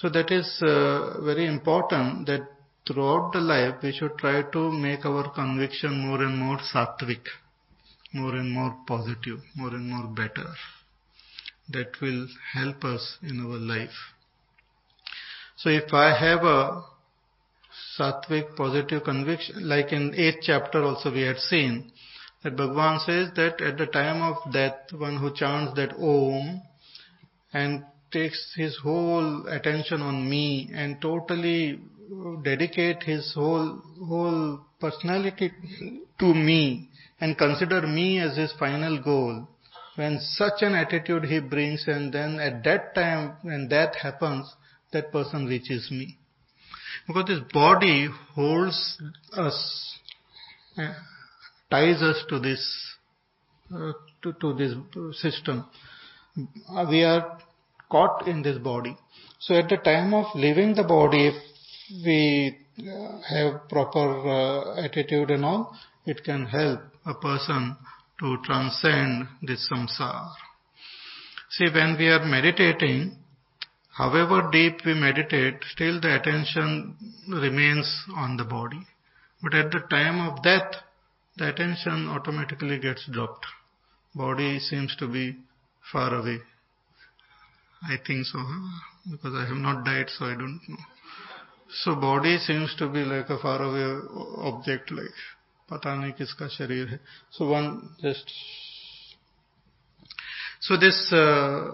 So 0.00 0.08
that 0.10 0.30
is 0.30 0.62
uh, 0.62 1.20
very 1.22 1.46
important 1.46 2.26
that 2.26 2.42
throughout 2.86 3.32
the 3.32 3.40
life 3.40 3.82
we 3.82 3.90
should 3.92 4.16
try 4.16 4.42
to 4.42 4.70
make 4.70 5.04
our 5.04 5.28
conviction 5.34 6.06
more 6.06 6.22
and 6.22 6.38
more 6.38 6.58
sattvic, 6.72 7.26
more 8.12 8.36
and 8.36 8.52
more 8.52 8.76
positive, 8.86 9.40
more 9.56 9.70
and 9.70 9.90
more 9.90 10.06
better. 10.06 10.46
That 11.70 12.00
will 12.00 12.28
help 12.54 12.84
us 12.84 13.18
in 13.22 13.40
our 13.40 13.58
life. 13.58 13.98
So 15.56 15.68
if 15.68 15.92
I 15.92 16.16
have 16.16 16.44
a 16.44 16.84
sattvic 17.98 18.54
positive 18.56 19.02
conviction, 19.02 19.68
like 19.68 19.92
in 19.92 20.12
8th 20.12 20.42
chapter 20.42 20.84
also 20.84 21.12
we 21.12 21.22
had 21.22 21.38
seen, 21.38 21.90
that 22.44 22.54
Bhagavan 22.54 23.04
says 23.04 23.30
that 23.34 23.60
at 23.60 23.76
the 23.76 23.86
time 23.86 24.22
of 24.22 24.52
death, 24.52 24.92
one 24.92 25.16
who 25.16 25.34
chants 25.34 25.74
that 25.74 25.94
Om 25.94 26.62
and 27.52 27.84
takes 28.10 28.54
his 28.56 28.76
whole 28.82 29.46
attention 29.48 30.00
on 30.02 30.28
me 30.28 30.70
and 30.74 31.00
totally 31.00 31.80
dedicate 32.42 33.02
his 33.02 33.32
whole 33.34 33.82
whole 34.06 34.60
personality 34.80 35.52
to 36.18 36.34
me 36.34 36.88
and 37.20 37.36
consider 37.36 37.86
me 37.86 38.18
as 38.18 38.36
his 38.36 38.52
final 38.58 39.02
goal 39.02 39.46
when 39.96 40.18
such 40.20 40.62
an 40.62 40.74
attitude 40.74 41.24
he 41.24 41.40
brings 41.40 41.84
and 41.86 42.12
then 42.12 42.38
at 42.40 42.62
that 42.64 42.94
time 42.94 43.36
when 43.42 43.68
that 43.68 43.94
happens 43.96 44.54
that 44.92 45.12
person 45.12 45.46
reaches 45.46 45.90
me 45.90 46.16
because 47.06 47.26
this 47.26 47.40
body 47.52 48.08
holds 48.34 48.98
us 49.36 49.98
ties 51.70 52.00
us 52.02 52.24
to 52.28 52.38
this 52.38 52.62
uh, 53.74 53.92
to, 54.22 54.32
to 54.40 54.54
this 54.54 54.72
system. 55.20 55.66
Uh, 56.70 56.86
we 56.88 57.02
are 57.04 57.38
caught 57.90 58.26
in 58.26 58.42
this 58.42 58.58
body. 58.58 58.96
So 59.40 59.54
at 59.54 59.68
the 59.68 59.76
time 59.76 60.14
of 60.14 60.26
leaving 60.34 60.74
the 60.74 60.84
body, 60.84 61.28
if 61.28 61.34
we 62.04 62.56
uh, 62.80 63.20
have 63.28 63.68
proper 63.68 64.28
uh, 64.28 64.84
attitude 64.84 65.30
and 65.30 65.44
all, 65.44 65.76
it 66.06 66.24
can 66.24 66.46
help 66.46 66.80
a 67.06 67.14
person 67.14 67.76
to 68.20 68.36
transcend 68.44 69.28
this 69.42 69.68
samsara. 69.70 70.30
See, 71.50 71.68
when 71.72 71.96
we 71.98 72.08
are 72.08 72.24
meditating, 72.24 73.16
however 73.96 74.48
deep 74.50 74.84
we 74.84 74.94
meditate, 74.94 75.64
still 75.72 76.00
the 76.00 76.16
attention 76.20 76.96
remains 77.28 78.04
on 78.16 78.36
the 78.36 78.44
body. 78.44 78.86
But 79.42 79.54
at 79.54 79.70
the 79.70 79.80
time 79.88 80.20
of 80.20 80.42
death, 80.42 80.74
the 81.36 81.48
attention 81.48 82.08
automatically 82.08 82.78
gets 82.78 83.08
dropped. 83.10 83.46
Body 84.14 84.58
seems 84.58 84.96
to 84.96 85.06
be 85.06 85.36
far 85.92 86.12
away. 86.12 86.38
I 87.83 87.97
think 88.05 88.25
so, 88.25 88.39
huh? 88.39 88.69
because 89.11 89.33
I 89.35 89.45
have 89.45 89.57
not 89.57 89.83
died, 89.85 90.09
so 90.17 90.25
I 90.25 90.33
don't 90.33 90.59
know. 90.67 90.77
So 91.83 91.95
body 91.95 92.37
seems 92.37 92.75
to 92.77 92.87
be 92.87 92.99
like 92.99 93.29
a 93.29 93.37
far 93.39 93.61
away 93.61 93.99
object, 94.37 94.91
like 94.91 95.23
पता 95.71 95.95
नहीं 95.95 96.11
किसका 96.13 96.47
शरीर 96.55 96.89
है. 96.89 96.99
So 97.31 97.47
one 97.47 97.95
just 98.01 98.31
so 100.61 100.77
this 100.77 101.11
uh, 101.11 101.71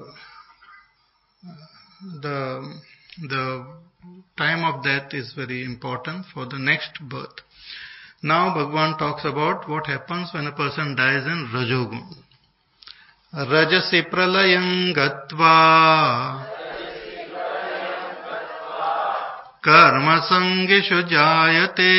the 2.22 2.80
the 3.28 3.66
time 4.38 4.64
of 4.64 4.84
death 4.84 5.14
is 5.14 5.34
very 5.34 5.64
important 5.66 6.26
for 6.34 6.46
the 6.46 6.58
next 6.58 7.00
birth. 7.02 7.42
Now 8.24 8.54
Bhagavan 8.56 8.98
talks 8.98 9.26
about 9.26 9.70
what 9.70 9.88
happens 9.88 10.30
when 10.34 10.48
a 10.48 10.52
person 10.52 10.96
dies 10.96 11.26
in 11.26 11.50
Rajogun. 11.54 12.23
रजसि 13.39 14.01
प्रलयम् 14.01 14.93
गत्वा। 14.93 15.59
कर्मसङ्गिषु 19.69 21.03
जायते। 21.03 21.95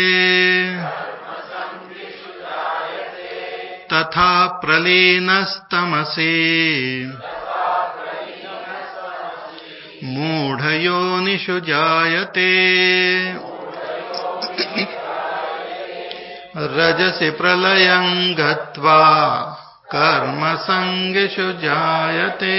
तथा 3.93 4.47
प्रलीनस्तमसे। 4.47 5.35
मूढयोनिषु 10.03 11.59
जायते। 11.59 12.51
रजसि 16.57 17.29
प्रलयम् 17.29 18.35
गत्वा। 18.35 19.54
कर्म 19.87 20.41
संगेशु 20.55 21.51
जायते 21.61 22.55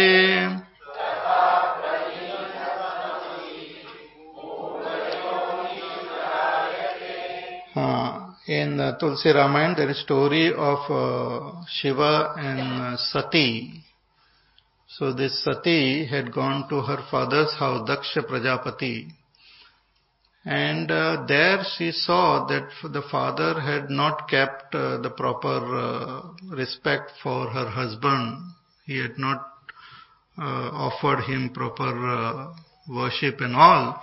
in 8.50 8.90
Tulsi 9.00 9.32
Ramayan 9.32 9.74
there 9.74 9.92
story 9.92 10.50
of 10.64 10.86
Shiv 11.70 12.02
and 12.38 12.96
Sati 12.96 13.48
so 14.90 15.12
this 15.12 15.42
Sati 15.44 16.04
had 16.04 16.30
gone 16.30 16.62
to 16.62 16.80
her 16.80 17.00
father's 17.10 17.56
how 17.60 17.84
Daksh 17.86 18.18
Prajapati 18.18 18.94
and 20.46 20.90
uh, 20.90 21.26
there 21.26 21.64
she 21.76 21.90
saw 21.90 22.46
that 22.46 22.68
the 22.84 23.02
father 23.10 23.60
had 23.60 23.90
not 23.90 24.28
kept 24.30 24.74
uh, 24.74 24.98
the 24.98 25.10
proper 25.10 25.58
uh, 25.76 26.22
respect 26.54 27.10
for 27.22 27.48
her 27.50 27.68
husband. 27.68 28.38
He 28.86 28.98
had 28.98 29.18
not 29.18 29.44
offered 30.38 31.24
him 31.24 31.50
proper 31.52 32.52
worship 32.88 33.40
and 33.40 33.56
all, 33.56 34.00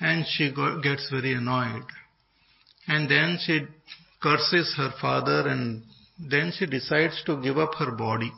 and 0.00 0.24
she 0.26 0.50
got, 0.50 0.82
gets 0.82 1.10
very 1.10 1.34
annoyed. 1.34 1.84
And 2.86 3.10
then 3.10 3.38
she 3.44 3.66
curses 4.22 4.74
her 4.76 4.92
father, 5.00 5.48
and 5.48 5.82
then 6.18 6.52
she 6.56 6.66
decides 6.66 7.22
to 7.26 7.42
give 7.42 7.58
up 7.58 7.74
her 7.74 7.90
body. 7.90 8.32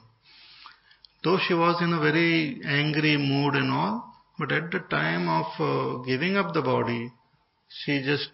though 1.25 1.39
she 1.47 1.55
was 1.55 1.81
in 1.81 1.93
a 1.93 2.01
very 2.01 2.61
angry 2.67 3.17
mood 3.17 3.55
and 3.55 3.71
all, 3.71 4.05
but 4.39 4.53
at 4.53 4.71
the 4.71 4.81
time 4.91 5.29
of 5.29 5.47
uh, 5.59 6.03
giving 6.05 6.37
up 6.37 6.53
the 6.53 6.63
body, 6.63 7.11
she 7.83 8.03
just 8.03 8.31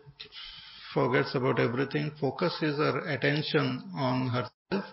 forgets 0.93 1.35
about 1.35 1.59
everything, 1.59 2.11
focuses 2.21 2.77
her 2.79 3.01
attention 3.09 3.91
on 3.95 4.29
herself, 4.29 4.85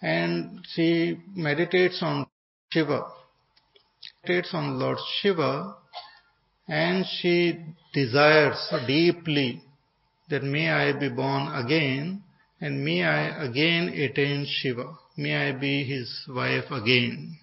and 0.00 0.64
she 0.74 1.18
meditates 1.34 2.02
on 2.02 2.26
Shiva. 2.70 3.06
Meditates 4.24 4.54
on 4.54 4.78
Lord 4.78 4.98
Shiva, 5.20 5.76
and 6.68 7.04
she 7.20 7.64
desires 7.92 8.72
deeply 8.86 9.62
that 10.30 10.42
may 10.42 10.70
I 10.70 10.98
be 10.98 11.08
born 11.08 11.52
again, 11.54 12.22
and 12.60 12.84
may 12.84 13.04
I 13.04 13.44
again 13.44 13.88
attain 13.88 14.46
Shiva. 14.48 14.96
May 15.16 15.48
I 15.48 15.52
be 15.52 15.84
his 15.84 16.24
wife 16.28 16.70
again. 16.70 17.38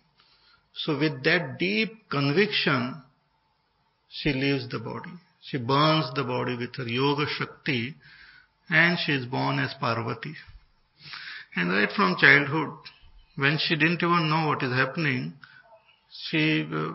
So 0.74 0.98
with 0.98 1.24
that 1.24 1.60
deep 1.60 2.10
conviction, 2.10 3.04
she 4.10 4.34
leaves 4.34 4.68
the 4.70 4.80
body. 4.80 5.12
She 5.50 5.58
burns 5.58 6.14
the 6.14 6.24
body 6.24 6.56
with 6.56 6.76
her 6.76 6.88
yoga 6.88 7.26
shakti 7.28 7.96
and 8.70 9.00
she 9.00 9.14
is 9.14 9.26
born 9.26 9.58
as 9.58 9.74
Parvati. 9.80 10.36
And 11.56 11.72
right 11.72 11.90
from 11.96 12.18
childhood, 12.20 12.70
when 13.36 13.58
she 13.58 13.76
didn't 13.76 14.04
even 14.04 14.30
know 14.30 14.48
what 14.48 14.62
is 14.62 14.72
happening, 14.72 15.34
she 16.12 16.68
uh, 16.72 16.94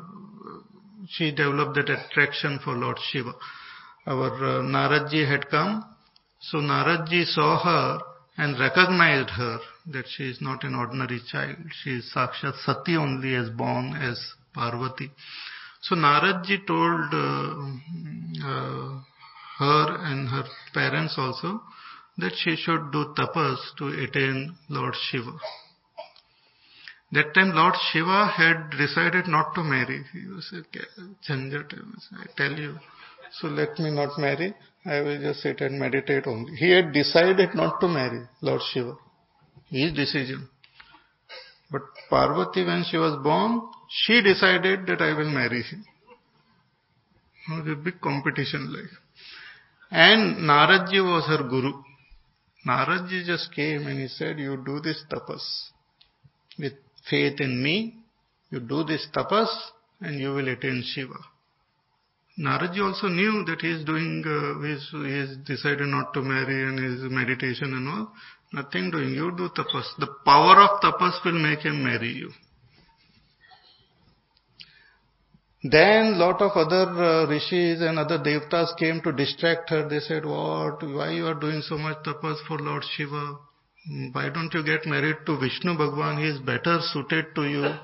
she 1.08 1.32
developed 1.32 1.74
that 1.74 1.90
attraction 1.90 2.60
for 2.62 2.74
Lord 2.74 2.98
Shiva. 3.10 3.32
Our 4.06 4.32
uh, 4.32 4.62
Naradji 4.62 5.28
had 5.28 5.48
come, 5.48 5.84
so 6.40 6.58
Naradji 6.58 7.24
saw 7.26 7.62
her 7.62 7.98
and 8.36 8.58
recognized 8.58 9.30
her 9.30 9.58
that 9.88 10.04
she 10.08 10.24
is 10.24 10.40
not 10.40 10.62
an 10.62 10.74
ordinary 10.74 11.20
child. 11.30 11.56
She 11.82 11.96
is 11.96 12.12
Sakshat 12.14 12.54
Sati 12.64 12.96
only 12.96 13.34
as 13.34 13.50
born 13.50 13.94
as 13.94 14.18
Parvati. 14.54 15.10
So 15.86 15.94
Naradji 15.94 16.66
told 16.66 17.12
uh, 17.12 18.46
uh, 18.48 19.00
her 19.58 19.96
and 19.98 20.28
her 20.30 20.44
parents 20.72 21.14
also 21.18 21.60
that 22.16 22.32
she 22.36 22.56
should 22.56 22.90
do 22.90 23.12
tapas 23.18 23.58
to 23.78 23.88
attain 24.02 24.56
Lord 24.70 24.94
Shiva. 25.10 25.32
That 27.12 27.34
time 27.34 27.54
Lord 27.54 27.74
Shiva 27.92 28.32
had 28.34 28.70
decided 28.78 29.28
not 29.28 29.54
to 29.56 29.62
marry. 29.62 30.04
He 30.12 30.26
was 30.26 30.50
a 30.54 30.62
Jhanjat, 31.28 31.74
I 32.18 32.26
tell 32.34 32.58
you. 32.58 32.76
So 33.40 33.48
let 33.48 33.78
me 33.78 33.90
not 33.90 34.18
marry. 34.18 34.54
I 34.86 35.00
will 35.00 35.20
just 35.20 35.42
sit 35.42 35.60
and 35.60 35.78
meditate 35.78 36.26
only. 36.26 36.56
He 36.56 36.70
had 36.70 36.94
decided 36.94 37.54
not 37.54 37.78
to 37.80 37.88
marry 37.88 38.22
Lord 38.40 38.62
Shiva. 38.72 38.96
His 39.68 39.92
decision. 39.92 40.48
But 41.74 41.82
Parvati, 42.08 42.64
when 42.64 42.84
she 42.88 42.96
was 42.96 43.20
born, 43.20 43.62
she 43.88 44.22
decided 44.22 44.86
that 44.86 45.00
I 45.02 45.12
will 45.18 45.28
marry 45.28 45.60
him. 45.60 45.84
It 47.48 47.52
was 47.52 47.72
a 47.72 47.74
big 47.74 48.00
competition 48.00 48.72
like. 48.72 48.92
And 49.90 50.36
Naradji 50.48 51.02
was 51.02 51.26
her 51.26 51.42
guru. 51.48 51.72
Naradji 52.64 53.26
just 53.26 53.52
came 53.52 53.88
and 53.88 53.98
he 53.98 54.06
said, 54.06 54.38
you 54.38 54.62
do 54.64 54.78
this 54.78 55.02
tapas. 55.10 55.44
With 56.60 56.74
faith 57.10 57.40
in 57.40 57.60
me, 57.60 57.96
you 58.50 58.60
do 58.60 58.84
this 58.84 59.08
tapas 59.12 59.48
and 60.00 60.20
you 60.20 60.32
will 60.32 60.46
attain 60.46 60.84
Shiva. 60.94 61.18
Naradji 62.38 62.78
also 62.86 63.08
knew 63.08 63.44
that 63.46 63.62
he 63.62 63.70
is 63.72 63.84
doing, 63.84 64.22
uh, 64.24 64.62
he 64.62 65.12
has 65.18 65.36
decided 65.38 65.88
not 65.88 66.14
to 66.14 66.22
marry 66.22 66.68
and 66.68 66.78
his 66.78 67.10
meditation 67.10 67.74
and 67.74 67.88
all. 67.88 68.12
Nothing 68.52 68.90
doing. 68.90 69.10
You 69.14 69.32
do 69.36 69.48
tapas. 69.48 69.84
The 69.98 70.08
power 70.24 70.60
of 70.62 70.80
tapas 70.80 71.24
will 71.24 71.40
make 71.40 71.60
him 71.60 71.82
marry 71.82 72.12
you. 72.12 72.30
Then 75.64 76.18
lot 76.18 76.42
of 76.42 76.52
other 76.56 76.90
uh, 77.02 77.26
rishis 77.26 77.80
and 77.80 77.98
other 77.98 78.18
devtas 78.18 78.76
came 78.78 79.00
to 79.00 79.12
distract 79.12 79.70
her. 79.70 79.88
They 79.88 80.00
said, 80.00 80.26
what, 80.26 80.82
why 80.82 81.12
you 81.12 81.26
are 81.26 81.34
doing 81.34 81.62
so 81.62 81.78
much 81.78 82.04
tapas 82.04 82.36
for 82.46 82.58
Lord 82.58 82.84
Shiva? 82.94 83.38
Why 84.12 84.28
don't 84.28 84.52
you 84.52 84.62
get 84.62 84.86
married 84.86 85.16
to 85.26 85.38
Vishnu 85.38 85.76
Bhagwan? 85.76 86.18
He 86.18 86.28
is 86.28 86.38
better 86.38 86.80
suited 86.92 87.34
to 87.34 87.44
you. 87.44 87.74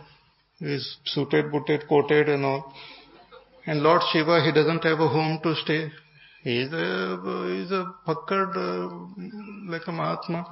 He 0.58 0.74
is 0.74 0.98
suited, 1.06 1.50
booted, 1.50 1.88
coated 1.88 2.28
and 2.28 2.44
all. 2.44 2.74
And 3.66 3.82
Lord 3.82 4.02
Shiva, 4.12 4.42
he 4.44 4.52
doesn't 4.52 4.84
have 4.84 5.00
a 5.00 5.08
home 5.08 5.40
to 5.42 5.54
stay. 5.56 5.90
He 6.42 6.60
is 6.62 6.72
a, 6.72 7.46
he 7.48 7.62
is 7.62 7.70
a 7.70 7.92
pakkad, 8.06 8.56
uh, 8.56 9.70
like 9.70 9.82
a 9.86 9.92
Mahatma. 9.92 10.46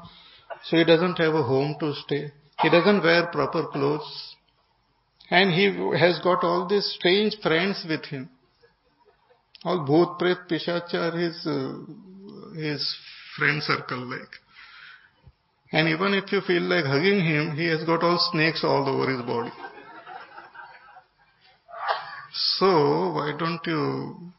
So 0.64 0.76
he 0.76 0.84
doesn't 0.84 1.16
have 1.18 1.34
a 1.34 1.43
home 1.43 1.76
to 1.80 1.95
stay. 1.95 2.32
He 2.61 2.68
doesn't 2.68 3.03
wear 3.03 3.26
proper 3.28 3.66
clothes. 3.68 4.36
And 5.30 5.53
he 5.53 5.66
has 5.99 6.18
got 6.22 6.43
all 6.43 6.66
these 6.66 6.86
strange 6.99 7.36
friends 7.43 7.84
with 7.89 8.05
him. 8.07 8.30
All 9.64 9.86
Bhoot, 9.86 10.18
Pret, 10.18 10.49
Pishacha 10.49 11.12
are 11.12 11.16
his, 11.16 11.47
uh, 11.47 12.55
his 12.55 12.97
friend 13.36 13.62
circle 13.62 14.07
like. 14.07 14.28
And 15.72 15.89
even 15.89 16.14
if 16.14 16.32
you 16.32 16.41
feel 16.41 16.62
like 16.62 16.84
hugging 16.84 17.20
him, 17.20 17.57
he 17.57 17.66
has 17.66 17.84
got 17.84 18.03
all 18.03 18.18
snakes 18.32 18.61
all 18.64 18.89
over 18.89 19.11
his 19.11 19.22
body. 19.22 19.53
So, 22.32 23.12
why 23.12 23.32
don't 23.39 23.61
you 23.66 24.32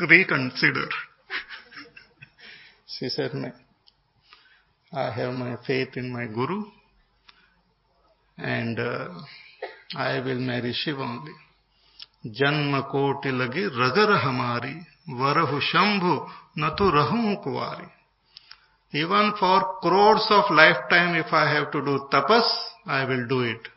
reconsider? 0.00 0.88
she 2.98 3.08
said, 3.08 3.34
no. 3.34 3.52
I 4.92 5.10
have 5.10 5.34
my 5.34 5.56
faith 5.66 5.96
in 5.96 6.12
my 6.12 6.26
Guru 6.26 6.64
and 8.38 8.78
uh, 8.78 9.08
I 9.96 10.20
will 10.20 10.38
marry 10.38 10.72
Shiva 10.72 11.02
only. 11.02 11.32
जन्म 12.38 12.80
कोटि 12.90 13.30
लगी 13.30 13.64
रगर 13.80 14.12
हमारी 14.22 14.74
वरहु 15.18 15.60
शंभु 15.66 16.14
न 16.58 16.68
तो 16.78 16.90
रहूं 16.90 17.34
कुवारी 17.44 17.86
Even 18.94 19.32
for 19.38 19.78
crores 19.82 20.26
of 20.30 20.50
lifetime, 20.50 21.16
if 21.16 21.32
I 21.32 21.52
have 21.52 21.70
to 21.72 21.84
do 21.84 22.08
tapas, 22.10 22.48
I 22.86 23.04
will 23.04 23.26
do 23.26 23.40
it. 23.42 23.68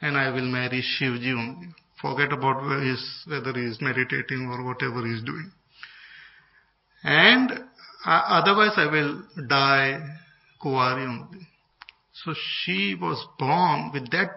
And 0.00 0.16
I 0.16 0.30
will 0.30 0.50
marry 0.50 0.82
Shivji 0.82 1.32
only. 1.36 1.68
Forget 2.00 2.32
about 2.32 2.62
his, 2.80 3.24
whether 3.26 3.52
he 3.52 3.66
is 3.66 3.80
meditating 3.80 4.46
or 4.46 4.64
whatever 4.64 5.04
he 5.06 5.14
is 5.14 5.22
doing. 5.22 5.50
And 7.07 7.51
uh, 8.05 8.21
otherwise 8.27 8.73
I 8.75 8.91
will 8.91 9.23
die 9.47 9.97
Kuwari 10.61 11.07
only. 11.07 11.47
So 12.11 12.33
she 12.33 12.97
was 12.99 13.25
born 13.39 13.91
with 13.93 14.11
that. 14.11 14.31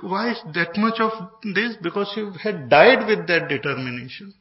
Why 0.00 0.30
is 0.30 0.38
that 0.54 0.78
much 0.78 0.98
of 0.98 1.12
this? 1.54 1.76
Because 1.82 2.10
she 2.14 2.26
had 2.42 2.70
died 2.70 3.06
with 3.06 3.26
that 3.26 3.48
determination. 3.50 4.32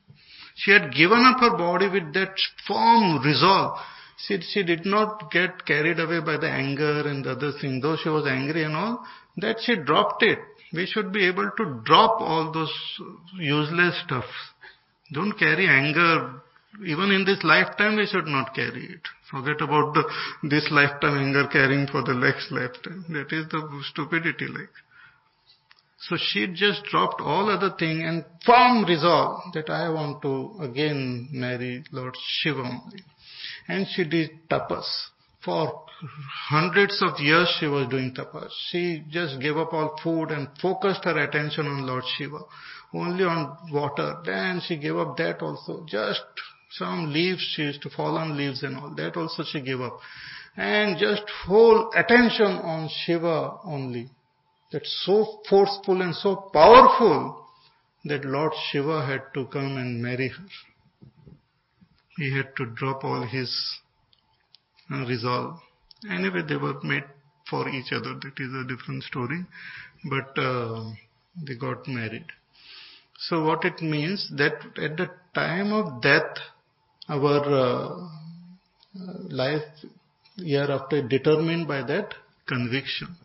She 0.55 0.72
had 0.72 0.93
given 0.93 1.20
up 1.26 1.41
her 1.41 1.57
body 1.57 1.89
with 1.89 2.14
that 2.14 2.34
firm 2.66 3.22
resolve. 3.24 3.78
She, 4.26 4.39
she 4.39 4.64
did 4.64 4.86
not 4.86 5.30
get 5.30 5.66
carried 5.66 5.99
away 5.99 6.22
by 6.22 6.38
the 6.38 6.49
anger 6.49 7.07
and 7.10 7.26
the 7.26 7.32
other 7.32 7.51
thing. 7.60 7.82
Though 7.82 7.97
she 8.01 8.07
was 8.07 8.26
angry 8.26 8.64
and 8.64 8.76
all, 8.76 9.05
that 9.38 9.57
she 9.62 9.76
dropped 9.76 10.24
it. 10.24 10.39
We 10.72 10.86
should 10.86 11.12
be 11.12 11.28
able 11.28 11.51
to 11.57 11.82
drop 11.84 12.22
all 12.22 12.53
those 12.53 12.74
useless 13.38 14.01
stuff. 14.05 14.26
Don't 15.14 15.38
carry 15.38 15.68
anger. 15.68 16.41
Even 16.86 17.11
in 17.11 17.26
this 17.26 17.43
lifetime, 17.43 17.95
we 17.97 18.05
should 18.05 18.28
not 18.28 18.53
carry 18.53 18.86
it. 18.86 19.01
Forget 19.32 19.59
about 19.61 19.93
the, 19.93 20.03
this 20.43 20.67
lifetime 20.72 21.17
anger 21.17 21.47
carrying 21.51 21.88
for 21.88 22.03
the 22.03 22.13
next 22.13 22.51
lifetime. 22.51 23.05
That 23.09 23.34
is 23.34 23.47
the 23.49 23.84
stupidity 23.91 24.47
like. 24.47 24.70
So 26.01 26.15
she 26.17 26.47
just 26.47 26.84
dropped 26.86 27.20
all 27.20 27.49
other 27.49 27.76
thing 27.78 28.03
and 28.03 28.24
firm 28.45 28.86
resolve 28.86 29.53
that 29.53 29.70
I 29.70 29.89
want 29.89 30.22
to 30.22 30.55
again 30.61 31.28
marry 31.32 31.84
Lord 31.91 32.15
Shiva 32.39 32.59
only. 32.61 33.03
And 33.67 33.86
she 33.93 34.05
did 34.05 34.30
tapas. 34.49 34.88
For 35.43 35.84
hundreds 36.49 37.01
of 37.01 37.20
years 37.20 37.53
she 37.59 37.65
was 37.65 37.89
doing 37.89 38.13
tapas. 38.13 38.49
She 38.70 39.03
just 39.09 39.41
gave 39.41 39.57
up 39.57 39.74
all 39.74 39.99
food 40.01 40.32
and 40.32 40.47
focused 40.61 41.03
her 41.03 41.17
attention 41.17 41.67
on 41.67 41.86
Lord 41.86 42.05
Shiva. 42.17 42.39
Only 42.93 43.26
on 43.26 43.57
water. 43.72 44.22
Then 44.26 44.61
she 44.65 44.78
gave 44.78 44.95
up 44.95 45.17
that 45.17 45.41
also. 45.41 45.86
Just 45.86 46.24
some 46.72 47.11
leaves, 47.11 47.41
she 47.55 47.63
used 47.63 47.82
to 47.82 47.89
fall 47.89 48.17
on 48.17 48.38
leaves 48.38 48.63
and 48.63 48.78
all. 48.78 48.93
That 48.95 49.17
also 49.17 49.43
she 49.43 49.61
gave 49.61 49.82
up. 49.82 49.99
And 50.55 50.97
just 50.97 51.24
whole 51.45 51.91
attention 51.95 52.45
on 52.45 52.89
Shiva 53.05 53.57
only. 53.63 54.09
That's 54.72 55.03
so 55.05 55.39
forceful 55.49 56.01
and 56.01 56.13
so 56.15 56.36
powerful 56.53 57.45
that 58.05 58.24
Lord 58.24 58.53
Shiva 58.70 59.05
had 59.05 59.34
to 59.34 59.45
come 59.47 59.78
and 59.78 60.01
marry 60.01 60.30
her. 60.30 60.45
He 62.17 62.36
had 62.36 62.55
to 62.57 62.65
drop 62.65 63.03
all 63.03 63.26
his 63.26 63.80
uh, 64.91 65.05
resolve. 65.05 65.59
Anyway, 66.09 66.41
they 66.47 66.55
were 66.55 66.80
made 66.84 67.05
for 67.49 67.67
each 67.70 67.91
other. 67.91 68.13
That 68.13 68.34
is 68.38 68.53
a 68.53 68.67
different 68.67 69.03
story. 69.03 69.45
But 70.09 70.38
uh, 70.38 70.91
they 71.45 71.55
got 71.55 71.88
married. 71.88 72.26
So 73.17 73.43
what 73.43 73.65
it 73.65 73.82
means 73.82 74.32
that 74.38 74.53
at 74.82 74.97
the 74.97 75.09
time 75.34 75.74
of 75.74 76.01
death, 76.01 76.38
our 77.10 77.41
uh, 77.66 78.07
life 79.30 79.64
year 80.38 80.70
after 80.72 81.07
determined 81.07 81.68
by 81.68 81.82
that 81.84 82.14
conviction. 82.47 83.16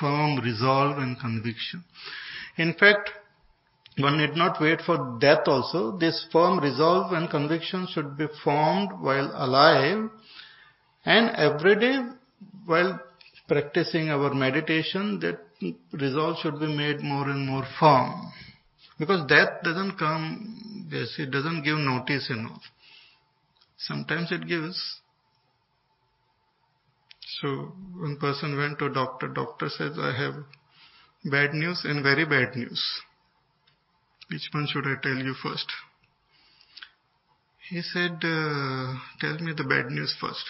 firm 0.00 0.38
resolve 0.40 0.98
and 0.98 1.18
conviction. 1.20 1.84
In 2.56 2.72
fact, 2.74 3.10
one 3.98 4.16
need 4.16 4.36
not 4.36 4.60
wait 4.60 4.80
for 4.80 5.18
death 5.20 5.46
also. 5.46 5.98
This 5.98 6.26
firm 6.32 6.60
resolve 6.60 7.12
and 7.12 7.28
conviction 7.28 7.86
should 7.92 8.16
be 8.16 8.26
formed 8.42 8.90
while 9.00 9.30
alive 9.34 10.08
and 11.04 11.30
every 11.36 11.76
day 11.78 11.96
while 12.64 13.00
practicing 13.48 14.08
our 14.08 14.32
meditation 14.32 15.20
that 15.20 15.38
resolve 15.92 16.38
should 16.42 16.58
be 16.58 16.74
made 16.74 17.00
more 17.00 17.28
and 17.28 17.46
more 17.46 17.66
firm. 17.78 18.32
Because 18.98 19.26
death 19.26 19.62
doesn't 19.62 19.98
come, 19.98 20.88
yes, 20.90 21.14
it 21.18 21.30
doesn't 21.30 21.62
give 21.62 21.76
notice 21.76 22.30
enough 22.30 22.62
sometimes 23.86 24.32
it 24.32 24.46
gives. 24.46 25.00
So 27.40 27.72
one 27.96 28.18
person 28.20 28.56
went 28.56 28.78
to 28.78 28.88
doctor, 28.88 29.28
doctor 29.28 29.68
says, 29.68 29.98
I 29.98 30.12
have 30.16 30.34
bad 31.24 31.54
news 31.54 31.82
and 31.84 32.02
very 32.02 32.24
bad 32.24 32.56
news. 32.56 32.82
Which 34.30 34.48
one 34.52 34.66
should 34.66 34.86
I 34.86 34.94
tell 35.02 35.16
you 35.16 35.34
first? 35.42 35.66
He 37.68 37.80
said, 37.80 38.18
uh, 38.22 38.94
tell 39.20 39.38
me 39.40 39.52
the 39.56 39.64
bad 39.68 39.86
news 39.90 40.14
first. 40.20 40.44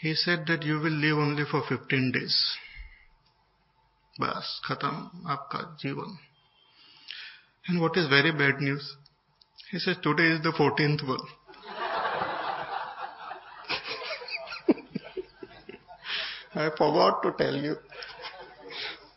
He 0.00 0.14
said 0.14 0.46
that 0.48 0.62
you 0.64 0.74
will 0.80 0.90
live 0.90 1.18
only 1.18 1.44
for 1.50 1.62
15 1.68 2.12
days. 2.12 2.56
Bas, 4.18 4.60
khatam, 4.68 5.10
aapka 5.24 5.78
jivan. 5.82 6.16
And 7.68 7.80
what 7.80 7.96
is 7.96 8.08
very 8.08 8.32
bad 8.32 8.60
news? 8.60 8.96
He 9.72 9.78
says, 9.78 9.96
today 10.02 10.24
is 10.24 10.42
the 10.42 10.52
14th 10.52 11.08
one. 11.08 11.18
I 16.54 16.68
forgot 16.76 17.22
to 17.22 17.32
tell 17.38 17.56
you. 17.56 17.76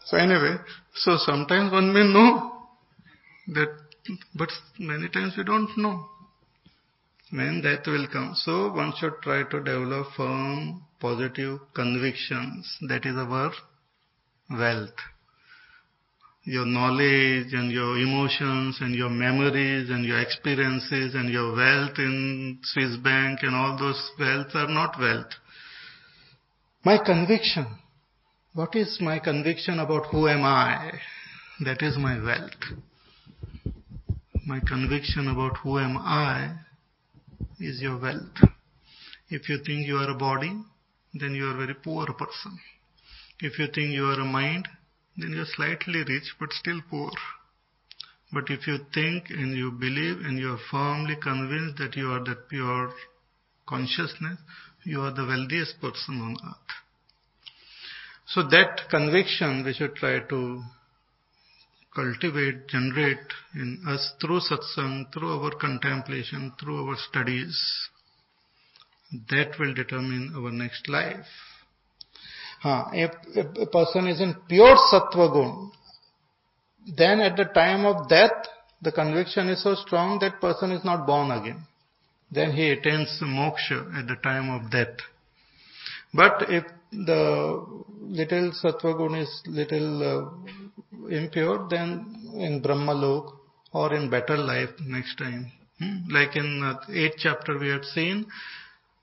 So 0.06 0.16
anyway, 0.16 0.56
so 0.94 1.18
sometimes 1.18 1.74
one 1.74 1.94
may 1.94 2.04
know 2.04 2.54
that, 3.50 3.68
but 4.34 4.48
many 4.80 5.10
times 5.10 5.34
we 5.38 5.44
don't 5.44 5.78
know 5.78 6.08
when 7.32 7.62
that 7.64 7.86
will 7.86 8.08
come. 8.08 8.34
So 8.36 8.72
one 8.72 8.94
should 8.98 9.22
try 9.24 9.44
to 9.44 9.60
develop 9.60 10.08
firm, 10.16 10.86
positive 11.02 11.60
convictions. 11.74 12.78
That 12.88 13.06
is 13.06 13.18
our 13.18 13.52
wealth 14.50 14.96
your 16.46 16.66
knowledge 16.66 17.54
and 17.54 17.72
your 17.72 17.98
emotions 17.98 18.78
and 18.80 18.94
your 18.94 19.10
memories 19.10 19.90
and 19.90 20.06
your 20.06 20.22
experiences 20.22 21.16
and 21.16 21.30
your 21.30 21.56
wealth 21.56 21.98
in 21.98 22.60
Swiss 22.62 22.98
bank 23.04 23.40
and 23.42 23.56
all 23.56 23.76
those 23.78 24.12
wealth 24.20 24.54
are 24.54 24.68
not 24.68 24.96
wealth. 25.00 25.32
My 26.84 27.00
conviction. 27.04 27.66
What 28.54 28.76
is 28.76 29.00
my 29.02 29.18
conviction 29.20 29.80
about 29.80 30.06
who 30.12 30.28
am 30.28 30.44
I? 30.44 30.92
That 31.66 31.82
is 31.82 31.98
my 31.98 32.24
wealth. 32.24 32.52
My 34.46 34.60
conviction 34.60 35.28
about 35.28 35.58
who 35.58 35.80
am 35.80 35.98
I 35.98 36.54
is 37.60 37.82
your 37.82 38.00
wealth. 38.00 38.38
If 39.30 39.50
you 39.50 39.58
think 39.66 39.88
you 39.88 39.98
are 39.98 40.12
a 40.12 40.18
body, 40.18 40.54
then 41.16 41.34
you 41.34 41.48
are 41.48 41.56
a 41.56 41.58
very 41.58 41.74
poor 41.74 42.06
person. 42.06 42.60
If 43.40 43.58
you 43.58 43.66
think 43.74 43.90
you 43.92 44.06
are 44.06 44.22
a 44.22 44.26
mind, 44.26 44.68
then 45.18 45.32
you're 45.32 45.46
slightly 45.56 46.04
rich 46.08 46.36
but 46.40 46.52
still 46.52 46.82
poor. 46.90 47.12
But 48.34 48.50
if 48.50 48.68
you 48.68 48.80
think 48.94 49.30
and 49.30 49.56
you 49.56 49.72
believe 49.72 50.26
and 50.26 50.38
you 50.38 50.54
are 50.54 50.60
firmly 50.70 51.16
convinced 51.22 51.78
that 51.78 51.96
you 51.96 52.12
are 52.12 52.24
that 52.24 52.50
pure 52.50 52.92
consciousness, 53.68 54.40
you 54.84 55.02
are 55.02 55.14
the 55.14 55.26
wealthiest 55.26 55.80
person 55.80 56.22
on 56.22 56.38
earth. 56.46 56.76
So 58.28 58.44
that 58.50 58.90
conviction 58.90 59.64
we 59.64 59.74
should 59.74 59.96
try 59.96 60.20
to 60.20 60.62
cultivate, 61.96 62.68
generate 62.68 63.32
in 63.56 63.82
us 63.88 64.14
through 64.20 64.42
satsang, 64.42 65.14
through 65.14 65.32
our 65.32 65.52
contemplation, 65.52 66.52
through 66.60 66.88
our 66.90 66.98
studies. 67.10 67.58
That 69.30 69.58
will 69.60 69.74
determine 69.74 70.34
our 70.36 70.52
next 70.52 70.90
life. 70.90 71.26
If 72.94 73.12
a 73.60 73.66
person 73.68 74.08
is 74.08 74.20
in 74.20 74.36
pure 74.48 74.76
sattva 74.92 75.32
gun, 75.32 75.72
then 76.98 77.20
at 77.20 77.38
the 77.38 77.46
time 77.46 77.86
of 77.86 78.10
death, 78.10 78.48
the 78.82 78.92
conviction 78.92 79.50
is 79.50 79.64
so 79.64 79.76
strong 79.76 80.20
that 80.20 80.42
person 80.42 80.72
is 80.72 80.84
not 80.84 81.06
born 81.06 81.32
again. 81.32 81.66
Then 82.32 82.52
he 82.52 82.72
attains 82.72 83.20
moksha 83.22 83.98
at 83.98 84.08
the 84.08 84.16
time 84.24 84.50
of 84.50 84.72
death. 84.72 84.98
But 86.14 86.50
if 86.50 86.64
the 86.92 87.66
little 88.02 88.52
sattva 88.52 88.98
gun 88.98 89.16
is 89.16 89.44
little 89.48 89.92
uh, 90.04 91.08
impure, 91.10 91.68
then 91.70 92.34
in 92.36 92.62
Brahma 92.62 92.94
lok 92.94 93.36
or 93.74 93.94
in 93.94 94.10
better 94.10 94.38
life 94.38 94.70
next 94.82 95.18
time. 95.18 95.52
Hmm? 95.80 96.10
Like 96.10 96.36
in 96.36 96.64
uh, 96.64 96.80
8th 96.90 97.18
chapter 97.18 97.60
we 97.60 97.70
had 97.70 97.84
seen 97.84 98.26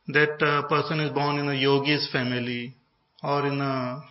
that 0.09 0.43
uh, 0.43 0.67
person 0.69 1.01
is 1.01 1.13
born 1.13 1.39
in 1.39 1.49
a 1.49 1.55
yogi's 1.55 2.09
family 2.11 2.75
or 3.23 3.47
in 3.47 3.61
a 3.61 4.03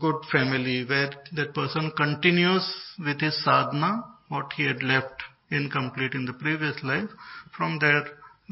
good 0.00 0.16
family 0.30 0.84
where 0.84 1.10
that 1.34 1.52
person 1.54 1.92
continues 1.96 2.64
with 2.98 3.20
his 3.20 3.42
sadhana, 3.44 4.04
what 4.28 4.52
he 4.56 4.66
had 4.66 4.82
left 4.82 5.22
incomplete 5.50 6.14
in 6.14 6.24
the 6.24 6.32
previous 6.32 6.76
life, 6.82 7.08
from 7.56 7.78
there 7.80 8.04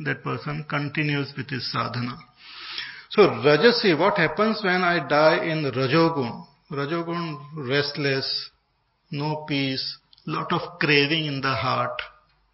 that 0.05 0.23
person 0.23 0.65
continues 0.69 1.33
with 1.37 1.49
his 1.49 1.71
sadhana. 1.73 2.19
So 3.11 3.23
Rajasi, 3.23 3.99
what 3.99 4.17
happens 4.17 4.61
when 4.63 4.83
I 4.83 5.07
die 5.07 5.45
in 5.45 5.65
Rajogun? 5.65 6.47
Rajogun, 6.71 7.69
restless, 7.69 8.51
no 9.11 9.45
peace, 9.49 9.99
lot 10.27 10.53
of 10.53 10.79
craving 10.79 11.27
in 11.27 11.41
the 11.41 11.55
heart. 11.55 12.01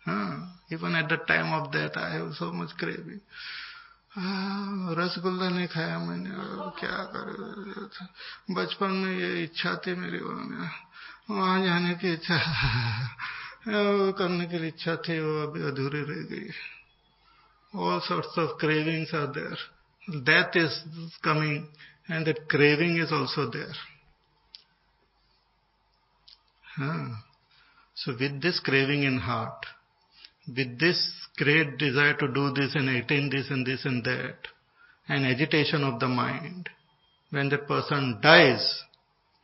Huh? 0.04 0.36
Even 0.70 0.94
at 0.94 1.08
the 1.08 1.18
time 1.18 1.52
of 1.52 1.72
death, 1.72 1.92
I 1.96 2.14
have 2.14 2.32
so 2.34 2.52
much 2.52 2.70
craving. 2.78 3.20
हाँ, 4.16 4.94
रसगुल्ला 4.98 5.48
नहीं 5.48 5.66
खाया 5.68 5.98
मैंने 5.98 6.30
क्या 6.80 7.02
कर? 7.12 7.26
बचपन 8.56 8.90
में 8.90 9.12
ये 9.12 9.42
इच्छा 9.44 9.74
थी 9.76 9.94
मेरी 9.94 10.18
वहाँ 11.30 11.60
जाने 11.64 11.94
की 11.94 12.12
इच्छा 12.12 12.36
हाँ, 12.36 14.12
करने 14.18 14.46
के 14.46 14.58
लिए 14.58 14.68
इच्छा 14.68 14.96
थी, 14.96 15.18
वो 15.20 15.42
अभी 15.42 15.62
अधूरी 15.62 16.00
रह 16.00 16.22
गई। 16.30 16.50
All 17.74 18.00
sorts 18.00 18.38
of 18.38 18.50
cravings 18.60 19.14
are 19.14 19.26
there 19.36 20.20
death 20.24 20.56
is 20.56 20.78
coming 21.24 21.66
and 22.10 22.24
that 22.24 22.38
craving 22.50 22.98
is 22.98 23.12
also 23.14 23.46
there 23.46 23.76
हाँ 26.64 27.24
so 27.96 28.12
with 28.12 28.40
this 28.40 28.60
craving 28.60 29.04
in 29.04 29.18
heart 29.18 29.66
with 30.50 30.76
this 30.80 31.25
great 31.36 31.78
desire 31.78 32.14
to 32.14 32.28
do 32.32 32.52
this 32.52 32.74
and 32.74 32.88
attain 32.88 33.30
this 33.30 33.50
and 33.50 33.66
this 33.66 33.84
and 33.84 34.04
that, 34.04 34.36
and 35.08 35.26
agitation 35.26 35.84
of 35.84 36.00
the 36.00 36.08
mind, 36.08 36.68
when 37.30 37.48
that 37.50 37.66
person 37.66 38.18
dies, 38.22 38.82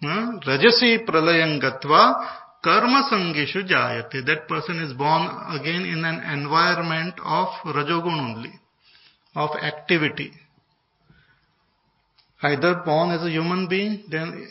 rajasi 0.02 1.06
pralayam 1.06 1.60
gatva 1.60 2.26
karma 2.62 3.08
sangeshu 3.10 3.68
jayate. 3.68 4.24
That 4.24 4.48
person 4.48 4.80
is 4.80 4.92
born 4.94 5.28
again 5.50 5.84
in 5.84 6.04
an 6.04 6.40
environment 6.40 7.14
of 7.24 7.48
rajogun 7.64 8.36
only, 8.36 8.52
of 9.34 9.50
activity. 9.62 10.32
Either 12.42 12.82
born 12.84 13.10
as 13.10 13.22
a 13.22 13.30
human 13.30 13.68
being, 13.68 14.04
then 14.10 14.48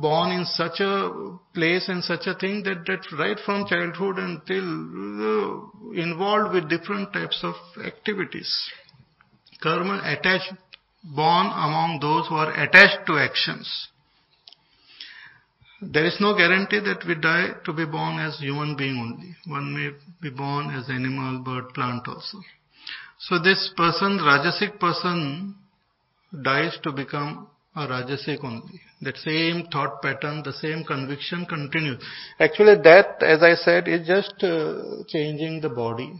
born 0.00 0.30
in 0.32 0.44
such 0.44 0.80
a 0.80 1.38
place 1.54 1.88
and 1.88 2.02
such 2.04 2.26
a 2.26 2.34
thing 2.34 2.62
that, 2.64 2.84
that 2.86 3.00
right 3.18 3.38
from 3.44 3.66
childhood 3.66 4.18
until 4.18 4.64
uh, 4.64 5.92
involved 5.92 6.54
with 6.54 6.68
different 6.68 7.12
types 7.12 7.40
of 7.42 7.54
activities. 7.84 8.70
Karma 9.62 10.00
attached, 10.04 10.52
born 11.02 11.46
among 11.46 11.98
those 12.00 12.28
who 12.28 12.34
are 12.36 12.52
attached 12.52 13.06
to 13.06 13.18
actions. 13.18 13.88
There 15.80 16.04
is 16.04 16.16
no 16.20 16.36
guarantee 16.36 16.80
that 16.80 17.04
we 17.06 17.14
die 17.14 17.50
to 17.64 17.72
be 17.72 17.84
born 17.84 18.18
as 18.18 18.38
human 18.38 18.76
being 18.76 18.98
only. 18.98 19.36
One 19.46 19.74
may 19.74 19.90
be 20.20 20.34
born 20.34 20.74
as 20.74 20.88
animal, 20.90 21.38
bird, 21.44 21.72
plant 21.72 22.08
also. 22.08 22.38
So 23.20 23.38
this 23.38 23.72
person, 23.76 24.18
Rajasic 24.18 24.78
person, 24.80 25.54
dies 26.42 26.76
to 26.82 26.92
become 26.92 27.48
a 27.78 27.86
Rajasic 27.86 28.44
only. 28.44 28.80
That 29.02 29.16
same 29.16 29.68
thought 29.72 30.02
pattern, 30.02 30.42
the 30.42 30.52
same 30.52 30.84
conviction 30.84 31.46
continues. 31.46 32.02
Actually 32.40 32.82
that, 32.82 33.22
as 33.22 33.42
I 33.42 33.54
said, 33.54 33.88
is 33.88 34.06
just 34.06 34.34
uh, 34.42 35.04
changing 35.08 35.60
the 35.60 35.68
body. 35.68 36.12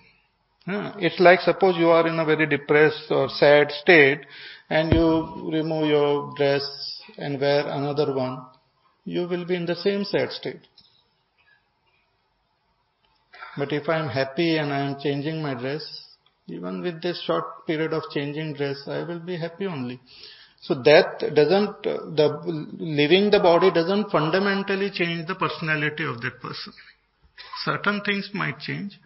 It's 0.70 1.18
like 1.18 1.40
suppose 1.40 1.76
you 1.78 1.88
are 1.88 2.06
in 2.06 2.18
a 2.18 2.24
very 2.26 2.46
depressed 2.46 3.06
or 3.11 3.30
sad 3.30 3.72
state 3.72 4.20
and 4.68 4.92
you 4.92 5.50
remove 5.50 5.88
your 5.88 6.34
dress 6.36 6.62
and 7.16 7.40
wear 7.40 7.66
another 7.66 8.14
one, 8.14 8.44
you 9.04 9.26
will 9.26 9.46
be 9.46 9.56
in 9.56 9.64
the 9.64 9.74
same 9.74 10.04
sad 10.04 10.30
state. 10.30 10.61
But 13.56 13.72
if 13.72 13.88
I 13.88 13.98
am 13.98 14.09
happy 14.09 14.59
and 14.59 14.70
I 14.72 14.80
am 14.80 15.00
changing 15.02 15.42
my 15.42 15.54
dress, 15.54 15.82
even 16.48 16.82
with 16.82 17.02
this 17.02 17.22
short 17.26 17.66
period 17.66 17.94
of 17.94 18.02
changing 18.12 18.54
dress, 18.54 18.76
I 18.86 19.04
will 19.04 19.20
be 19.20 19.36
happy 19.38 19.66
only. 19.66 20.00
So 20.61 20.74
that 20.74 21.20
doesn't, 21.34 21.82
the 21.82 22.42
leaving 22.78 23.30
the 23.30 23.40
body 23.40 23.70
doesn't 23.70 24.11
fundamentally 24.11 24.90
change 24.90 25.26
the 25.26 25.34
personality 25.34 26.04
of 26.04 26.20
that 26.20 26.40
person. 26.40 26.72
Certain 27.64 28.00
things 28.04 28.30
might 28.34 28.59
change, 28.59 28.98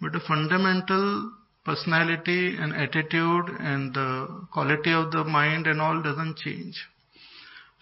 but 0.00 0.12
the 0.12 0.20
fundamental 0.20 1.32
personality 1.64 2.56
and 2.56 2.74
attitude 2.74 3.48
and 3.58 3.94
the 3.94 4.46
quality 4.52 4.92
of 4.92 5.10
the 5.10 5.24
mind 5.24 5.66
and 5.66 5.80
all 5.80 6.02
doesn't 6.02 6.36
change. 6.36 6.76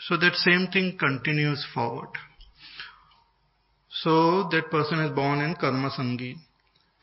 So 0.09 0.17
that 0.17 0.35
same 0.35 0.69
thing 0.73 0.97
continues 0.99 1.65
forward. 1.75 2.11
So 4.03 4.49
that 4.51 4.71
person 4.71 5.01
is 5.01 5.15
born 5.15 5.41
in 5.41 5.55
karma 5.57 5.91
sangi. 5.91 6.37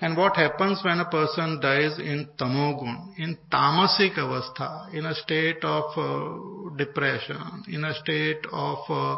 And 0.04 0.18
what 0.18 0.36
happens 0.36 0.84
when 0.84 1.00
a 1.00 1.06
person 1.06 1.62
dies 1.62 1.98
in 1.98 2.28
tamogun, 2.38 3.18
in 3.18 3.38
tamasic 3.50 4.18
avastha, 4.18 4.94
in 4.94 5.06
a 5.06 5.16
state 5.16 5.64
of 5.64 5.86
uh, 5.98 6.76
depression, 6.76 7.64
in 7.70 7.86
a 7.86 7.94
state 7.94 8.46
of 8.52 8.80
uh, 8.90 9.16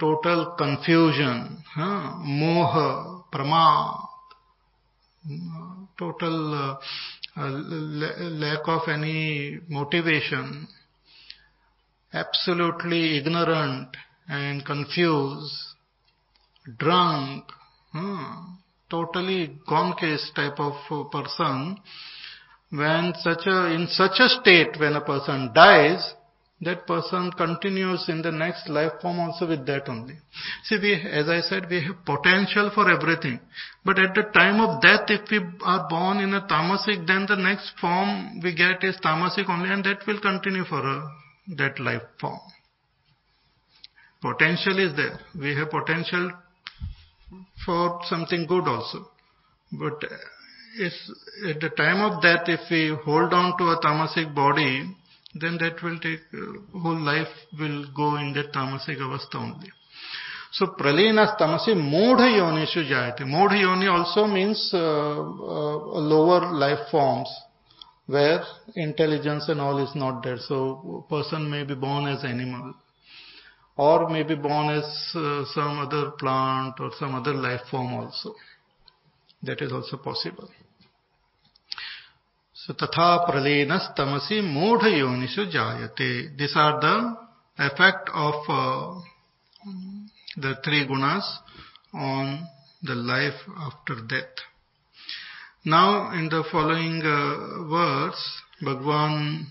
total 0.00 0.56
confusion, 0.58 1.62
huh? 1.72 2.14
moha, 2.26 3.22
prama, 3.32 4.08
total 5.96 6.52
uh, 6.52 7.40
uh 7.40 7.50
lack 8.42 8.66
of 8.66 8.88
any 8.88 9.60
motivation, 9.68 10.66
absolutely 12.12 13.18
ignorant 13.18 13.96
and 14.28 14.66
confused, 14.66 15.54
drunk, 16.76 17.44
hmm, 17.92 18.57
totally 18.90 19.58
gone 19.68 19.96
case 19.96 20.30
type 20.34 20.58
of 20.58 20.74
person, 21.10 21.78
when 22.70 23.14
such 23.20 23.46
a, 23.46 23.72
in 23.72 23.86
such 23.90 24.18
a 24.18 24.28
state 24.28 24.78
when 24.78 24.94
a 24.94 25.00
person 25.00 25.50
dies, 25.54 26.14
that 26.60 26.86
person 26.86 27.30
continues 27.32 28.08
in 28.08 28.20
the 28.20 28.32
next 28.32 28.68
life 28.68 28.92
form 29.00 29.20
also 29.20 29.46
with 29.46 29.64
that 29.66 29.88
only. 29.88 30.14
See, 30.64 30.76
we, 30.82 30.94
as 30.94 31.28
I 31.28 31.40
said, 31.40 31.70
we 31.70 31.84
have 31.84 32.04
potential 32.04 32.72
for 32.74 32.90
everything. 32.90 33.38
But 33.84 33.98
at 34.00 34.14
the 34.14 34.24
time 34.34 34.60
of 34.60 34.82
death, 34.82 35.06
if 35.08 35.30
we 35.30 35.38
are 35.62 35.88
born 35.88 36.18
in 36.18 36.34
a 36.34 36.40
tamasic, 36.40 37.06
then 37.06 37.26
the 37.28 37.36
next 37.36 37.72
form 37.80 38.40
we 38.42 38.54
get 38.54 38.82
is 38.82 38.96
tamasic 39.04 39.48
only 39.48 39.70
and 39.70 39.84
that 39.84 40.04
will 40.06 40.20
continue 40.20 40.64
for 40.64 40.80
a, 40.80 41.08
that 41.56 41.78
life 41.78 42.02
form. 42.20 42.40
Potential 44.20 44.80
is 44.80 44.96
there. 44.96 45.20
We 45.40 45.54
have 45.54 45.70
potential 45.70 46.32
for 47.64 48.00
something 48.08 48.46
good 48.46 48.66
also. 48.66 49.06
But 49.72 50.02
if 50.78 50.92
at 51.48 51.60
the 51.60 51.70
time 51.70 52.00
of 52.00 52.22
death, 52.22 52.48
if 52.48 52.60
we 52.70 52.96
hold 53.04 53.32
on 53.32 53.56
to 53.58 53.64
a 53.64 53.80
tamasic 53.80 54.34
body, 54.34 54.94
then 55.34 55.58
that 55.58 55.82
will 55.82 55.98
take, 55.98 56.20
uh, 56.32 56.78
whole 56.78 56.98
life 56.98 57.28
will 57.58 57.86
go 57.94 58.16
in 58.16 58.32
that 58.34 58.52
tamasic 58.52 58.98
avastha 58.98 59.36
only. 59.36 59.70
So 60.52 60.68
pralinas 60.78 61.38
tamasi 61.38 61.74
modha 61.74 62.28
yonishu 62.40 62.88
jayate. 62.88 63.20
Modha 63.20 63.60
yoni 63.60 63.86
also 63.86 64.26
means 64.26 64.70
uh, 64.72 64.78
uh, 64.78 65.20
lower 65.20 66.52
life 66.52 66.90
forms 66.90 67.28
where 68.06 68.42
intelligence 68.74 69.48
and 69.50 69.60
all 69.60 69.78
is 69.78 69.94
not 69.94 70.22
there. 70.22 70.38
So 70.38 71.04
person 71.10 71.50
may 71.50 71.64
be 71.64 71.74
born 71.74 72.06
as 72.06 72.24
animal 72.24 72.74
or 73.78 74.10
may 74.10 74.24
be 74.24 74.34
born 74.34 74.70
as 74.70 74.84
uh, 75.14 75.44
some 75.54 75.78
other 75.78 76.10
plant 76.18 76.74
or 76.80 76.90
some 76.98 77.14
other 77.14 77.32
life 77.32 77.60
form 77.70 77.94
also. 77.94 78.34
That 79.44 79.62
is 79.62 79.72
also 79.72 79.98
possible. 79.98 80.48
So 82.54 82.72
tatha 82.74 83.24
pralenas 83.30 83.96
tamasi 83.96 84.42
modha 84.42 84.90
yonishu 84.90 85.52
jayate. 85.54 86.36
These 86.36 86.54
are 86.56 86.80
the 86.80 87.16
effect 87.64 88.10
of 88.12 88.34
uh, 88.48 89.00
the 90.36 90.56
three 90.64 90.84
gunas 90.88 91.24
on 91.94 92.48
the 92.82 92.96
life 92.96 93.40
after 93.58 93.94
death. 94.08 94.34
Now 95.64 96.12
in 96.14 96.28
the 96.28 96.42
following 96.50 97.00
uh, 97.04 97.62
verse, 97.68 98.42
Bhagwan 98.60 99.46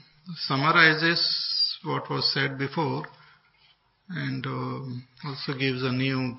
summarizes 0.47 1.79
what 1.85 2.09
was 2.09 2.29
said 2.33 2.57
before 2.57 3.05
and 4.09 4.45
uh, 4.45 5.27
also 5.27 5.53
gives 5.59 5.83
a 5.83 5.91
new 5.91 6.35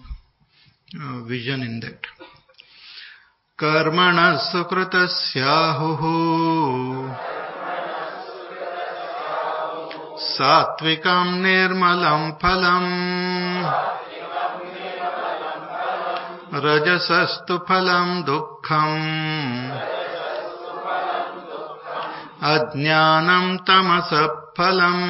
uh, 1.00 1.24
vision 1.24 1.62
in 1.62 1.80
that. 1.80 2.00
कर्मणः 3.58 4.36
सुकृतस्याहुः 4.38 6.02
सात्विकम् 10.26 11.32
निर्मलम् 11.42 12.30
फलम् 12.42 12.92
रजसस्तु 16.66 17.56
फलम् 17.68 18.22
दुःखम् 18.30 19.02
अज्ञानम् 22.52 23.58
तमसः 23.66 24.26
फलम् 24.58 25.04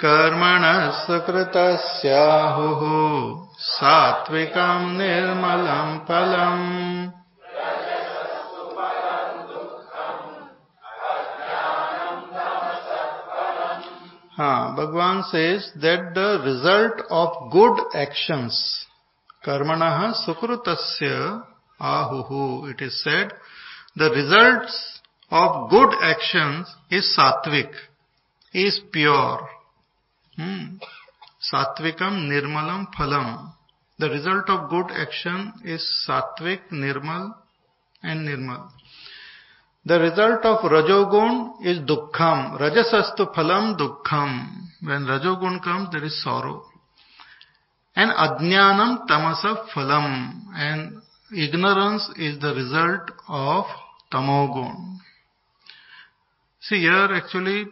कर्मण 0.00 0.64
सकृत 0.96 1.54
स्याहु 1.82 2.96
सात्विक 3.58 4.56
निर्मल 4.88 5.66
फल 6.08 6.34
हाँ 14.38 14.74
Bhagwan 14.76 15.22
says 15.22 15.72
that 15.82 16.00
the 16.18 16.26
result 16.44 17.00
of 17.12 17.38
good 17.56 17.80
actions 17.96 18.60
कर्मण 19.44 19.88
सुकृत 20.12 20.68
आहु। 21.94 22.44
It 22.70 22.82
is 22.82 22.92
said 22.92 23.32
the 23.98 24.12
result 24.14 24.70
of 25.32 25.58
good 25.74 26.00
actions 26.10 26.76
is 26.92 27.04
satvik 27.04 27.84
is 28.54 28.80
pure 28.92 29.55
Hmm. 30.36 30.76
Satvikam 31.52 32.28
nirmalam 32.28 32.86
phalam. 32.94 33.52
The 33.98 34.10
result 34.10 34.50
of 34.50 34.68
good 34.68 34.90
action 34.90 35.52
is 35.64 35.82
satvik, 36.06 36.60
nirmal 36.70 37.34
and 38.02 38.28
nirmal. 38.28 38.68
The 39.86 39.98
result 40.00 40.44
of 40.44 40.58
rajogun 40.70 41.64
is 41.64 41.78
dukkham. 41.88 42.58
Rajasastu 42.60 43.32
phalam 43.34 43.78
dukkham. 43.78 44.50
When 44.82 45.06
rajogun 45.06 45.62
comes, 45.62 45.88
there 45.92 46.04
is 46.04 46.22
sorrow. 46.22 46.64
And 47.94 48.10
ajnanam 48.10 49.06
tamasa 49.06 49.68
phalam. 49.72 50.42
And 50.54 51.00
ignorance 51.34 52.10
is 52.16 52.38
the 52.40 52.52
result 52.52 53.12
of 53.28 53.64
tamogun. 54.12 54.98
See 56.60 56.80
here 56.80 57.08
actually 57.14 57.66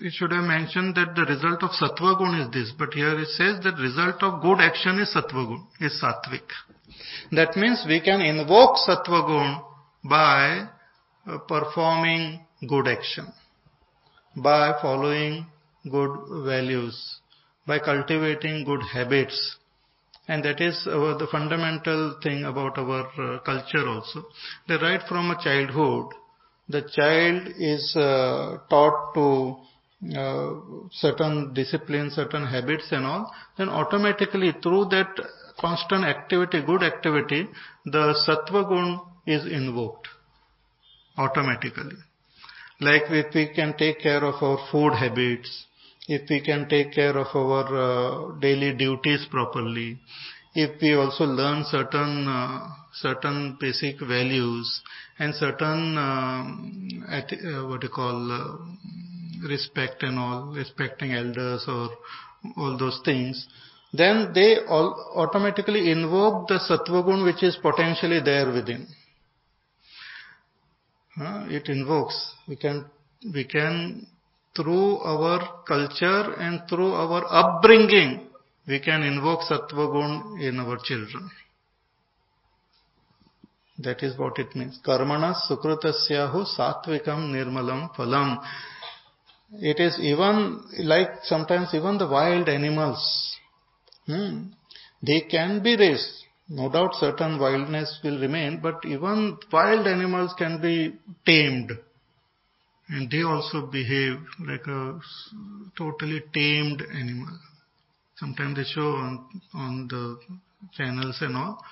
it 0.00 0.12
should 0.12 0.32
have 0.32 0.44
mentioned 0.44 0.94
that 0.96 1.14
the 1.14 1.24
result 1.24 1.62
of 1.62 1.70
sattva 1.70 2.18
gun 2.18 2.40
is 2.40 2.50
this, 2.52 2.72
but 2.78 2.92
here 2.94 3.18
it 3.18 3.28
says 3.28 3.62
that 3.64 3.78
result 3.78 4.22
of 4.22 4.42
good 4.42 4.60
action 4.60 4.98
is 4.98 5.14
sattva 5.14 5.46
gun, 5.46 5.66
is 5.80 6.02
sattvic. 6.02 6.48
That 7.32 7.56
means 7.56 7.84
we 7.86 8.00
can 8.00 8.20
invoke 8.20 8.76
sattva 8.86 9.26
gun 9.26 9.62
by 10.04 10.68
uh, 11.26 11.38
performing 11.38 12.40
good 12.68 12.88
action, 12.88 13.26
by 14.36 14.72
following 14.80 15.46
good 15.90 16.44
values, 16.44 17.18
by 17.66 17.78
cultivating 17.78 18.64
good 18.64 18.82
habits. 18.92 19.56
And 20.28 20.44
that 20.44 20.60
is 20.60 20.84
the 20.84 21.26
fundamental 21.30 22.18
thing 22.22 22.44
about 22.44 22.78
our 22.78 23.06
uh, 23.18 23.38
culture 23.40 23.88
also. 23.88 24.24
That 24.68 24.80
right 24.80 25.00
from 25.08 25.30
a 25.30 25.42
childhood, 25.42 26.14
the 26.68 26.82
child 26.94 27.54
is 27.58 27.94
uh, 27.96 28.58
taught 28.70 29.14
to 29.14 29.56
uh, 30.16 30.54
certain 30.90 31.54
discipline, 31.54 32.10
certain 32.10 32.46
habits 32.46 32.88
and 32.90 33.04
all, 33.04 33.32
then 33.56 33.68
automatically 33.68 34.52
through 34.62 34.86
that 34.86 35.08
constant 35.60 36.04
activity, 36.04 36.60
good 36.64 36.82
activity, 36.82 37.46
the 37.84 38.14
sattva 38.26 38.68
gun 38.68 39.00
is 39.26 39.44
invoked 39.46 40.08
automatically. 41.16 41.96
Like 42.80 43.02
if 43.10 43.34
we 43.34 43.48
can 43.54 43.76
take 43.76 44.00
care 44.00 44.24
of 44.24 44.42
our 44.42 44.58
food 44.70 44.94
habits, 44.94 45.66
if 46.08 46.28
we 46.28 46.40
can 46.40 46.68
take 46.68 46.92
care 46.92 47.16
of 47.16 47.28
our 47.36 47.66
uh, 47.76 48.40
daily 48.40 48.74
duties 48.74 49.24
properly, 49.30 50.00
if 50.54 50.80
we 50.82 50.94
also 50.94 51.24
learn 51.24 51.64
certain 51.64 52.26
uh, 52.26 52.68
certain 52.92 53.56
basic 53.60 54.00
values 54.00 54.82
and 55.22 55.34
certain 55.34 55.96
um, 55.98 57.04
at, 57.08 57.32
uh, 57.32 57.66
what 57.68 57.82
you 57.82 57.88
call 57.88 58.16
uh, 58.38 59.48
respect 59.48 60.02
and 60.02 60.18
all 60.18 60.52
respecting 60.54 61.12
elders 61.12 61.64
or 61.68 61.90
all 62.56 62.76
those 62.78 63.00
things 63.04 63.46
then 63.92 64.32
they 64.34 64.56
all 64.68 65.12
automatically 65.16 65.90
invoke 65.90 66.48
the 66.48 66.58
sattva 66.58 67.04
gun 67.04 67.24
which 67.24 67.42
is 67.42 67.56
potentially 67.60 68.20
there 68.24 68.50
within. 68.50 68.86
Uh, 71.20 71.46
it 71.50 71.68
invokes. 71.68 72.16
We 72.48 72.56
can 72.56 72.86
we 73.34 73.44
can, 73.44 74.06
through 74.56 74.98
our 74.98 75.62
culture 75.68 76.34
and 76.38 76.62
through 76.68 76.92
our 76.92 77.22
upbringing, 77.30 78.28
we 78.66 78.80
can 78.80 79.02
invoke 79.02 79.40
sattva 79.40 79.92
gun 79.92 80.40
in 80.40 80.58
our 80.58 80.78
children. 80.82 81.30
That 83.82 84.02
is 84.02 84.18
what 84.18 84.38
it 84.38 84.54
means. 84.54 84.78
Karmana 84.84 85.34
sukrutasyahu 85.48 86.46
satvikam 86.56 87.32
nirmalam 87.32 87.94
phalam. 87.96 88.38
It 89.54 89.80
is 89.80 89.98
even 90.00 90.62
like 90.80 91.08
sometimes 91.24 91.74
even 91.74 91.98
the 91.98 92.06
wild 92.06 92.48
animals, 92.48 93.36
hmm, 94.06 94.44
they 95.02 95.22
can 95.22 95.62
be 95.62 95.76
raised. 95.76 96.24
No 96.48 96.70
doubt 96.70 96.94
certain 96.94 97.38
wildness 97.38 98.00
will 98.04 98.20
remain, 98.20 98.60
but 98.62 98.84
even 98.84 99.38
wild 99.52 99.86
animals 99.86 100.32
can 100.38 100.60
be 100.60 100.94
tamed. 101.26 101.72
And 102.88 103.10
they 103.10 103.22
also 103.22 103.66
behave 103.66 104.18
like 104.46 104.66
a 104.66 105.00
totally 105.76 106.22
tamed 106.34 106.82
animal. 106.94 107.38
Sometimes 108.16 108.56
they 108.56 108.64
show 108.64 108.90
on, 108.92 109.26
on 109.54 109.88
the 109.88 110.18
channels 110.76 111.18
and 111.20 111.36
all 111.36 111.62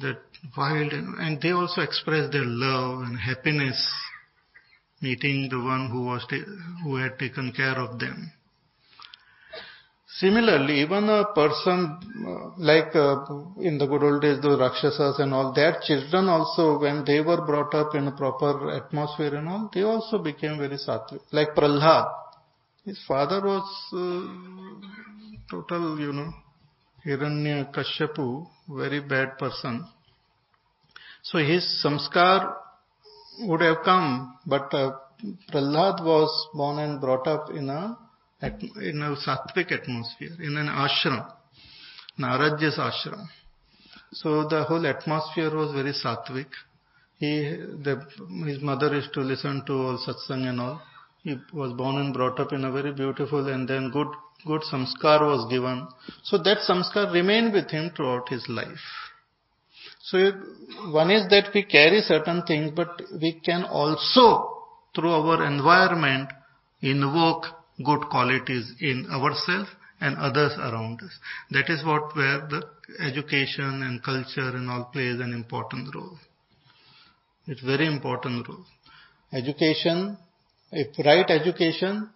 that 0.00 0.20
wild 0.56 0.92
and 0.92 1.40
they 1.42 1.50
also 1.50 1.80
express 1.82 2.30
their 2.32 2.44
love 2.44 3.02
and 3.02 3.18
happiness 3.18 3.78
meeting 5.00 5.48
the 5.50 5.58
one 5.58 5.90
who 5.90 6.04
was 6.06 6.26
who 6.82 6.96
had 6.96 7.18
taken 7.18 7.52
care 7.52 7.78
of 7.78 7.98
them. 7.98 8.32
Similarly, 10.18 10.80
even 10.80 11.08
a 11.08 11.26
person 11.32 12.00
uh, 12.26 12.50
like 12.58 12.96
uh, 12.96 13.24
in 13.60 13.78
the 13.78 13.86
good 13.86 14.02
old 14.02 14.22
days, 14.22 14.40
the 14.40 14.56
Rakshasas 14.58 15.20
and 15.20 15.32
all, 15.32 15.52
their 15.52 15.78
children 15.86 16.28
also, 16.28 16.80
when 16.80 17.04
they 17.04 17.20
were 17.20 17.44
brought 17.46 17.72
up 17.74 17.94
in 17.94 18.08
a 18.08 18.12
proper 18.12 18.70
atmosphere 18.72 19.36
and 19.36 19.48
all, 19.48 19.70
they 19.72 19.82
also 19.82 20.18
became 20.18 20.58
very 20.58 20.76
sattvic. 20.76 21.20
Like 21.30 21.54
Prahlad, 21.54 22.10
his 22.84 22.98
father 23.06 23.40
was 23.42 23.68
uh, 23.92 25.48
total, 25.48 26.00
you 26.00 26.12
know, 26.12 26.32
Hiranyakashipu, 27.04 28.46
very 28.68 29.00
bad 29.00 29.38
person. 29.38 29.86
So 31.22 31.38
his 31.38 31.64
samskar 31.84 32.54
would 33.40 33.60
have 33.60 33.78
come, 33.84 34.38
but 34.46 34.72
uh, 34.74 34.92
Prahlad 35.52 36.04
was 36.04 36.48
born 36.54 36.78
and 36.78 37.00
brought 37.00 37.26
up 37.26 37.50
in 37.50 37.68
a 37.70 37.98
in 38.40 39.02
a 39.02 39.16
sattvic 39.16 39.72
atmosphere, 39.72 40.36
in 40.40 40.56
an 40.56 40.68
ashram, 40.68 41.28
Naradji's 42.20 42.78
ashram. 42.78 43.26
So 44.12 44.48
the 44.48 44.64
whole 44.64 44.86
atmosphere 44.86 45.54
was 45.54 45.72
very 45.72 45.92
sattvic. 45.92 46.46
He, 47.16 47.56
the, 47.82 48.00
his 48.46 48.62
mother 48.62 48.94
used 48.94 49.12
to 49.14 49.20
listen 49.20 49.64
to 49.66 49.72
all 49.72 49.98
satsang 50.06 50.48
and 50.48 50.60
all. 50.60 50.80
He 51.24 51.36
was 51.52 51.72
born 51.72 51.96
and 51.96 52.14
brought 52.14 52.38
up 52.38 52.52
in 52.52 52.64
a 52.64 52.70
very 52.70 52.92
beautiful 52.92 53.48
and 53.48 53.68
then 53.68 53.90
good, 53.90 54.06
good 54.46 54.62
samskar 54.62 55.20
was 55.20 55.50
given. 55.50 55.86
So 56.22 56.38
that 56.38 56.58
samskar 56.68 57.12
remained 57.12 57.52
with 57.52 57.70
him 57.70 57.90
throughout 57.94 58.28
his 58.28 58.44
life. 58.48 58.86
So 60.02 60.32
one 60.90 61.10
is 61.10 61.28
that 61.28 61.50
we 61.54 61.64
carry 61.64 62.00
certain 62.00 62.42
things, 62.46 62.72
but 62.74 63.02
we 63.20 63.40
can 63.44 63.64
also, 63.64 64.64
through 64.94 65.10
our 65.10 65.44
environment, 65.44 66.30
invoke 66.80 67.44
good 67.84 68.08
qualities 68.10 68.72
in 68.80 69.06
ourselves 69.10 69.68
and 70.00 70.16
others 70.16 70.52
around 70.58 71.00
us. 71.02 71.12
That 71.50 71.68
is 71.68 71.84
what 71.84 72.16
where 72.16 72.40
the 72.48 72.62
education 73.00 73.82
and 73.82 74.02
culture 74.02 74.56
and 74.56 74.70
all 74.70 74.84
plays 74.84 75.20
an 75.20 75.32
important 75.32 75.94
role. 75.94 76.16
It's 77.46 77.62
very 77.62 77.86
important 77.86 78.48
role. 78.48 78.64
Education, 79.32 80.16
if 80.72 80.98
right 81.04 81.28
education 81.28 82.10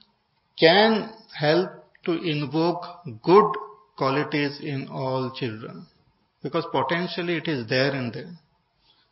can 0.58 1.10
help 1.38 1.70
to 2.04 2.12
invoke 2.12 2.84
good 3.22 3.52
qualities 3.96 4.58
in 4.60 4.88
all 4.88 5.30
children 5.34 5.86
because 6.42 6.66
potentially 6.72 7.36
it 7.36 7.48
is 7.48 7.68
there 7.68 7.94
in 7.94 8.10
them. 8.10 8.38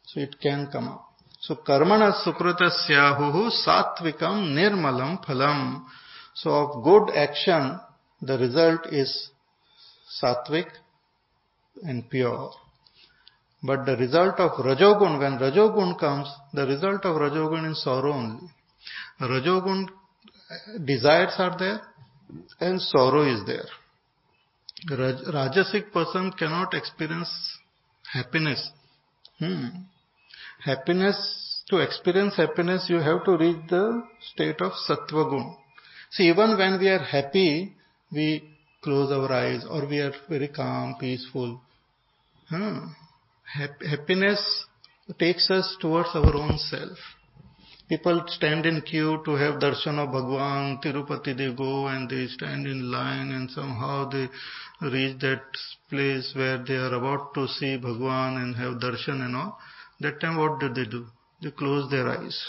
So 0.06 0.20
it 0.20 0.36
can 0.40 0.68
come 0.72 0.88
up. 0.88 1.06
So 1.40 1.56
karmana 1.56 2.12
sukrutasyahu 2.24 3.50
satvikam 3.64 4.54
nirmalam 4.56 5.24
phalam. 5.24 5.84
So 6.34 6.50
of 6.50 6.84
good 6.84 7.10
action, 7.14 7.78
the 8.20 8.36
result 8.36 8.86
is 8.92 9.30
sattvic 10.22 10.66
and 11.82 12.08
pure. 12.10 12.50
But 13.62 13.84
the 13.86 13.96
result 13.96 14.40
of 14.40 14.52
rajogun, 14.64 15.18
when 15.18 15.38
rajogun 15.38 15.98
comes, 15.98 16.28
the 16.52 16.66
result 16.66 17.04
of 17.04 17.16
rajogun 17.16 17.70
is 17.70 17.82
sorrow 17.84 18.12
only. 18.12 18.48
Rajogun 19.20 19.86
desires 20.84 21.34
are 21.38 21.56
there 21.58 21.80
and 22.61 22.81
sorrow 22.81 23.23
is 23.23 23.44
there. 23.47 23.69
Rajasic 24.89 25.93
person 25.93 26.32
cannot 26.39 26.74
experience 26.74 27.31
happiness. 28.12 28.70
Hmm. 29.39 29.69
Happiness, 30.65 31.62
to 31.69 31.78
experience 31.78 32.36
happiness, 32.36 32.86
you 32.89 32.97
have 32.97 33.24
to 33.24 33.36
reach 33.36 33.69
the 33.69 34.02
state 34.32 34.61
of 34.61 34.73
sattva 34.89 35.31
gun. 35.31 35.57
See, 36.11 36.24
even 36.24 36.57
when 36.59 36.78
we 36.78 36.89
are 36.89 37.02
happy, 37.02 37.74
we 38.12 38.43
close 38.82 39.12
our 39.12 39.31
eyes 39.32 39.65
or 39.69 39.86
we 39.86 39.98
are 40.01 40.12
very 40.28 40.48
calm, 40.48 40.97
peaceful. 40.98 41.61
Hmm. 42.48 42.86
Happiness 43.89 44.66
takes 45.19 45.51
us 45.51 45.77
towards 45.81 46.11
our 46.15 46.35
own 46.35 46.59
self. 46.59 46.98
People 47.90 48.22
stand 48.28 48.66
in 48.66 48.82
queue 48.82 49.20
to 49.24 49.32
have 49.32 49.54
darshan 49.58 49.98
of 49.98 50.12
Bhagwan, 50.12 50.78
Tirupati 50.80 51.36
they 51.36 51.52
go 51.52 51.88
and 51.88 52.08
they 52.08 52.28
stand 52.28 52.64
in 52.64 52.88
line 52.88 53.32
and 53.32 53.50
somehow 53.50 54.08
they 54.08 54.28
reach 54.80 55.18
that 55.18 55.42
place 55.88 56.32
where 56.36 56.58
they 56.58 56.76
are 56.76 56.94
about 56.94 57.34
to 57.34 57.48
see 57.48 57.76
Bhagwan 57.76 58.36
and 58.36 58.54
have 58.54 58.74
darshan 58.74 59.24
and 59.24 59.34
all. 59.34 59.58
That 59.98 60.20
time 60.20 60.36
what 60.36 60.60
do 60.60 60.68
they 60.72 60.88
do? 60.88 61.04
They 61.42 61.50
close 61.50 61.90
their 61.90 62.08
eyes 62.08 62.40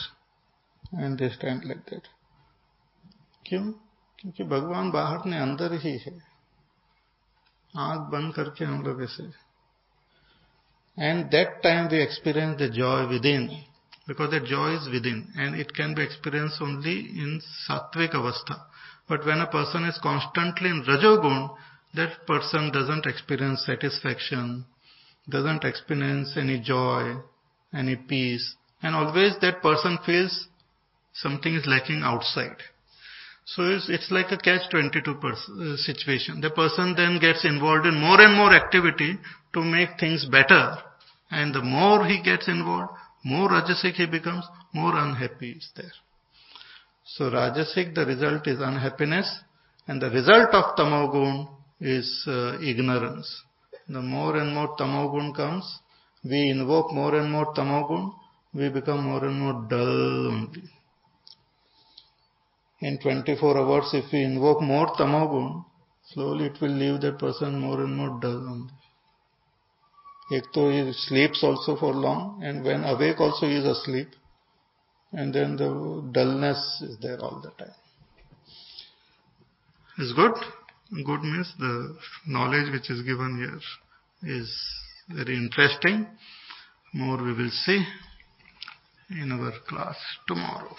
and 0.91 1.17
they 1.17 1.29
stand 1.29 1.65
like 1.65 1.85
that. 1.87 2.07
क्यों 3.45 3.63
क्योंकि 4.19 4.43
भगवान 4.43 4.91
बाहर 4.91 5.25
ने 5.25 5.37
अंदर 5.39 5.73
ही 5.81 5.97
है 5.97 6.13
आँख 7.73 8.01
बंद 8.11 8.33
करके 8.33 8.65
हम 8.65 8.81
लोग 8.83 9.01
ऐसे 9.03 9.23
and 10.97 11.25
that 11.31 11.59
time 11.63 11.87
we 11.87 12.01
experience 12.01 12.55
the 12.59 12.71
joy 12.73 13.05
within 13.25 13.49
because 14.07 14.31
that 14.31 14.45
joy 14.45 14.75
is 14.75 14.87
within 14.91 15.27
and 15.35 15.55
it 15.55 15.73
can 15.73 15.93
be 15.93 16.03
experienced 16.03 16.61
only 16.61 16.99
in 16.99 17.41
sattvic 17.67 18.13
avastha. 18.13 18.61
But 19.07 19.25
when 19.25 19.39
a 19.39 19.47
person 19.47 19.85
is 19.85 19.99
constantly 20.01 20.69
in 20.69 20.83
rajogun, 20.87 21.55
that 21.95 22.25
person 22.25 22.71
doesn't 22.71 23.05
experience 23.05 23.65
satisfaction, 23.65 24.65
doesn't 25.29 25.63
experience 25.63 26.33
any 26.37 26.59
joy, 26.59 27.17
any 27.73 27.95
peace, 27.95 28.55
and 28.81 28.95
always 28.95 29.33
that 29.41 29.61
person 29.61 29.97
feels 30.05 30.47
something 31.13 31.53
is 31.53 31.65
lacking 31.67 32.01
outside. 32.03 32.57
So 33.45 33.63
it's, 33.63 33.89
it's 33.89 34.11
like 34.11 34.31
a 34.31 34.37
catch-22 34.37 35.23
uh, 35.23 35.77
situation. 35.77 36.41
The 36.41 36.51
person 36.51 36.95
then 36.95 37.19
gets 37.19 37.43
involved 37.43 37.85
in 37.85 37.99
more 37.99 38.21
and 38.21 38.37
more 38.37 38.53
activity 38.53 39.17
to 39.53 39.61
make 39.61 39.99
things 39.99 40.25
better. 40.25 40.77
And 41.29 41.53
the 41.53 41.61
more 41.61 42.05
he 42.05 42.21
gets 42.21 42.47
involved, 42.47 42.93
more 43.23 43.49
Rajasic 43.49 43.93
he 43.93 44.05
becomes, 44.05 44.45
more 44.73 44.95
unhappy 44.97 45.51
is 45.51 45.69
there. 45.75 45.91
So 47.05 47.29
Rajasic, 47.29 47.93
the 47.93 48.05
result 48.05 48.47
is 48.47 48.59
unhappiness, 48.59 49.41
and 49.87 50.01
the 50.01 50.09
result 50.09 50.49
of 50.53 50.75
Tamogun 50.75 51.47
is 51.79 52.23
uh, 52.27 52.57
ignorance. 52.61 53.43
The 53.87 54.01
more 54.01 54.37
and 54.37 54.53
more 54.53 54.75
Tamogun 54.77 55.35
comes, 55.35 55.79
we 56.23 56.49
invoke 56.49 56.93
more 56.93 57.15
and 57.15 57.31
more 57.31 57.53
Tamogun, 57.53 58.13
we 58.53 58.69
become 58.69 59.03
more 59.03 59.25
and 59.25 59.39
more 59.39 59.65
dull 59.69 60.27
only. 60.27 60.63
In 62.81 62.97
24 62.99 63.57
hours, 63.57 63.89
if 63.93 64.11
we 64.11 64.23
invoke 64.23 64.61
more 64.61 64.87
Tamogun, 64.95 65.65
slowly 66.13 66.45
it 66.45 66.61
will 66.61 66.69
leave 66.69 67.01
that 67.01 67.19
person 67.19 67.59
more 67.59 67.81
and 67.81 67.95
more 67.95 68.19
dull 68.19 68.49
only. 68.49 68.73
Ek 70.31 70.51
to 70.53 70.69
he 70.71 70.93
sleeps 70.93 71.43
also 71.43 71.75
for 71.75 71.93
long 71.93 72.41
and 72.43 72.63
when 72.63 72.83
awake 72.83 73.19
also 73.19 73.47
he 73.47 73.55
is 73.55 73.65
asleep 73.65 74.09
and 75.11 75.33
then 75.33 75.57
the 75.57 75.69
dullness 76.13 76.81
is 76.81 76.97
there 77.01 77.19
all 77.19 77.41
the 77.41 77.51
time. 77.63 77.75
Is 79.97 80.13
good. 80.13 80.33
Good 81.05 81.21
means 81.21 81.53
the 81.59 81.97
knowledge 82.27 82.71
which 82.71 82.89
is 82.89 83.01
given 83.01 83.37
here 83.37 84.37
is 84.37 84.49
very 85.09 85.35
interesting. 85.35 86.07
More 86.93 87.17
we 87.17 87.33
will 87.33 87.49
see 87.65 87.85
in 89.09 89.31
our 89.31 89.51
class 89.67 89.97
tomorrow. 90.27 90.75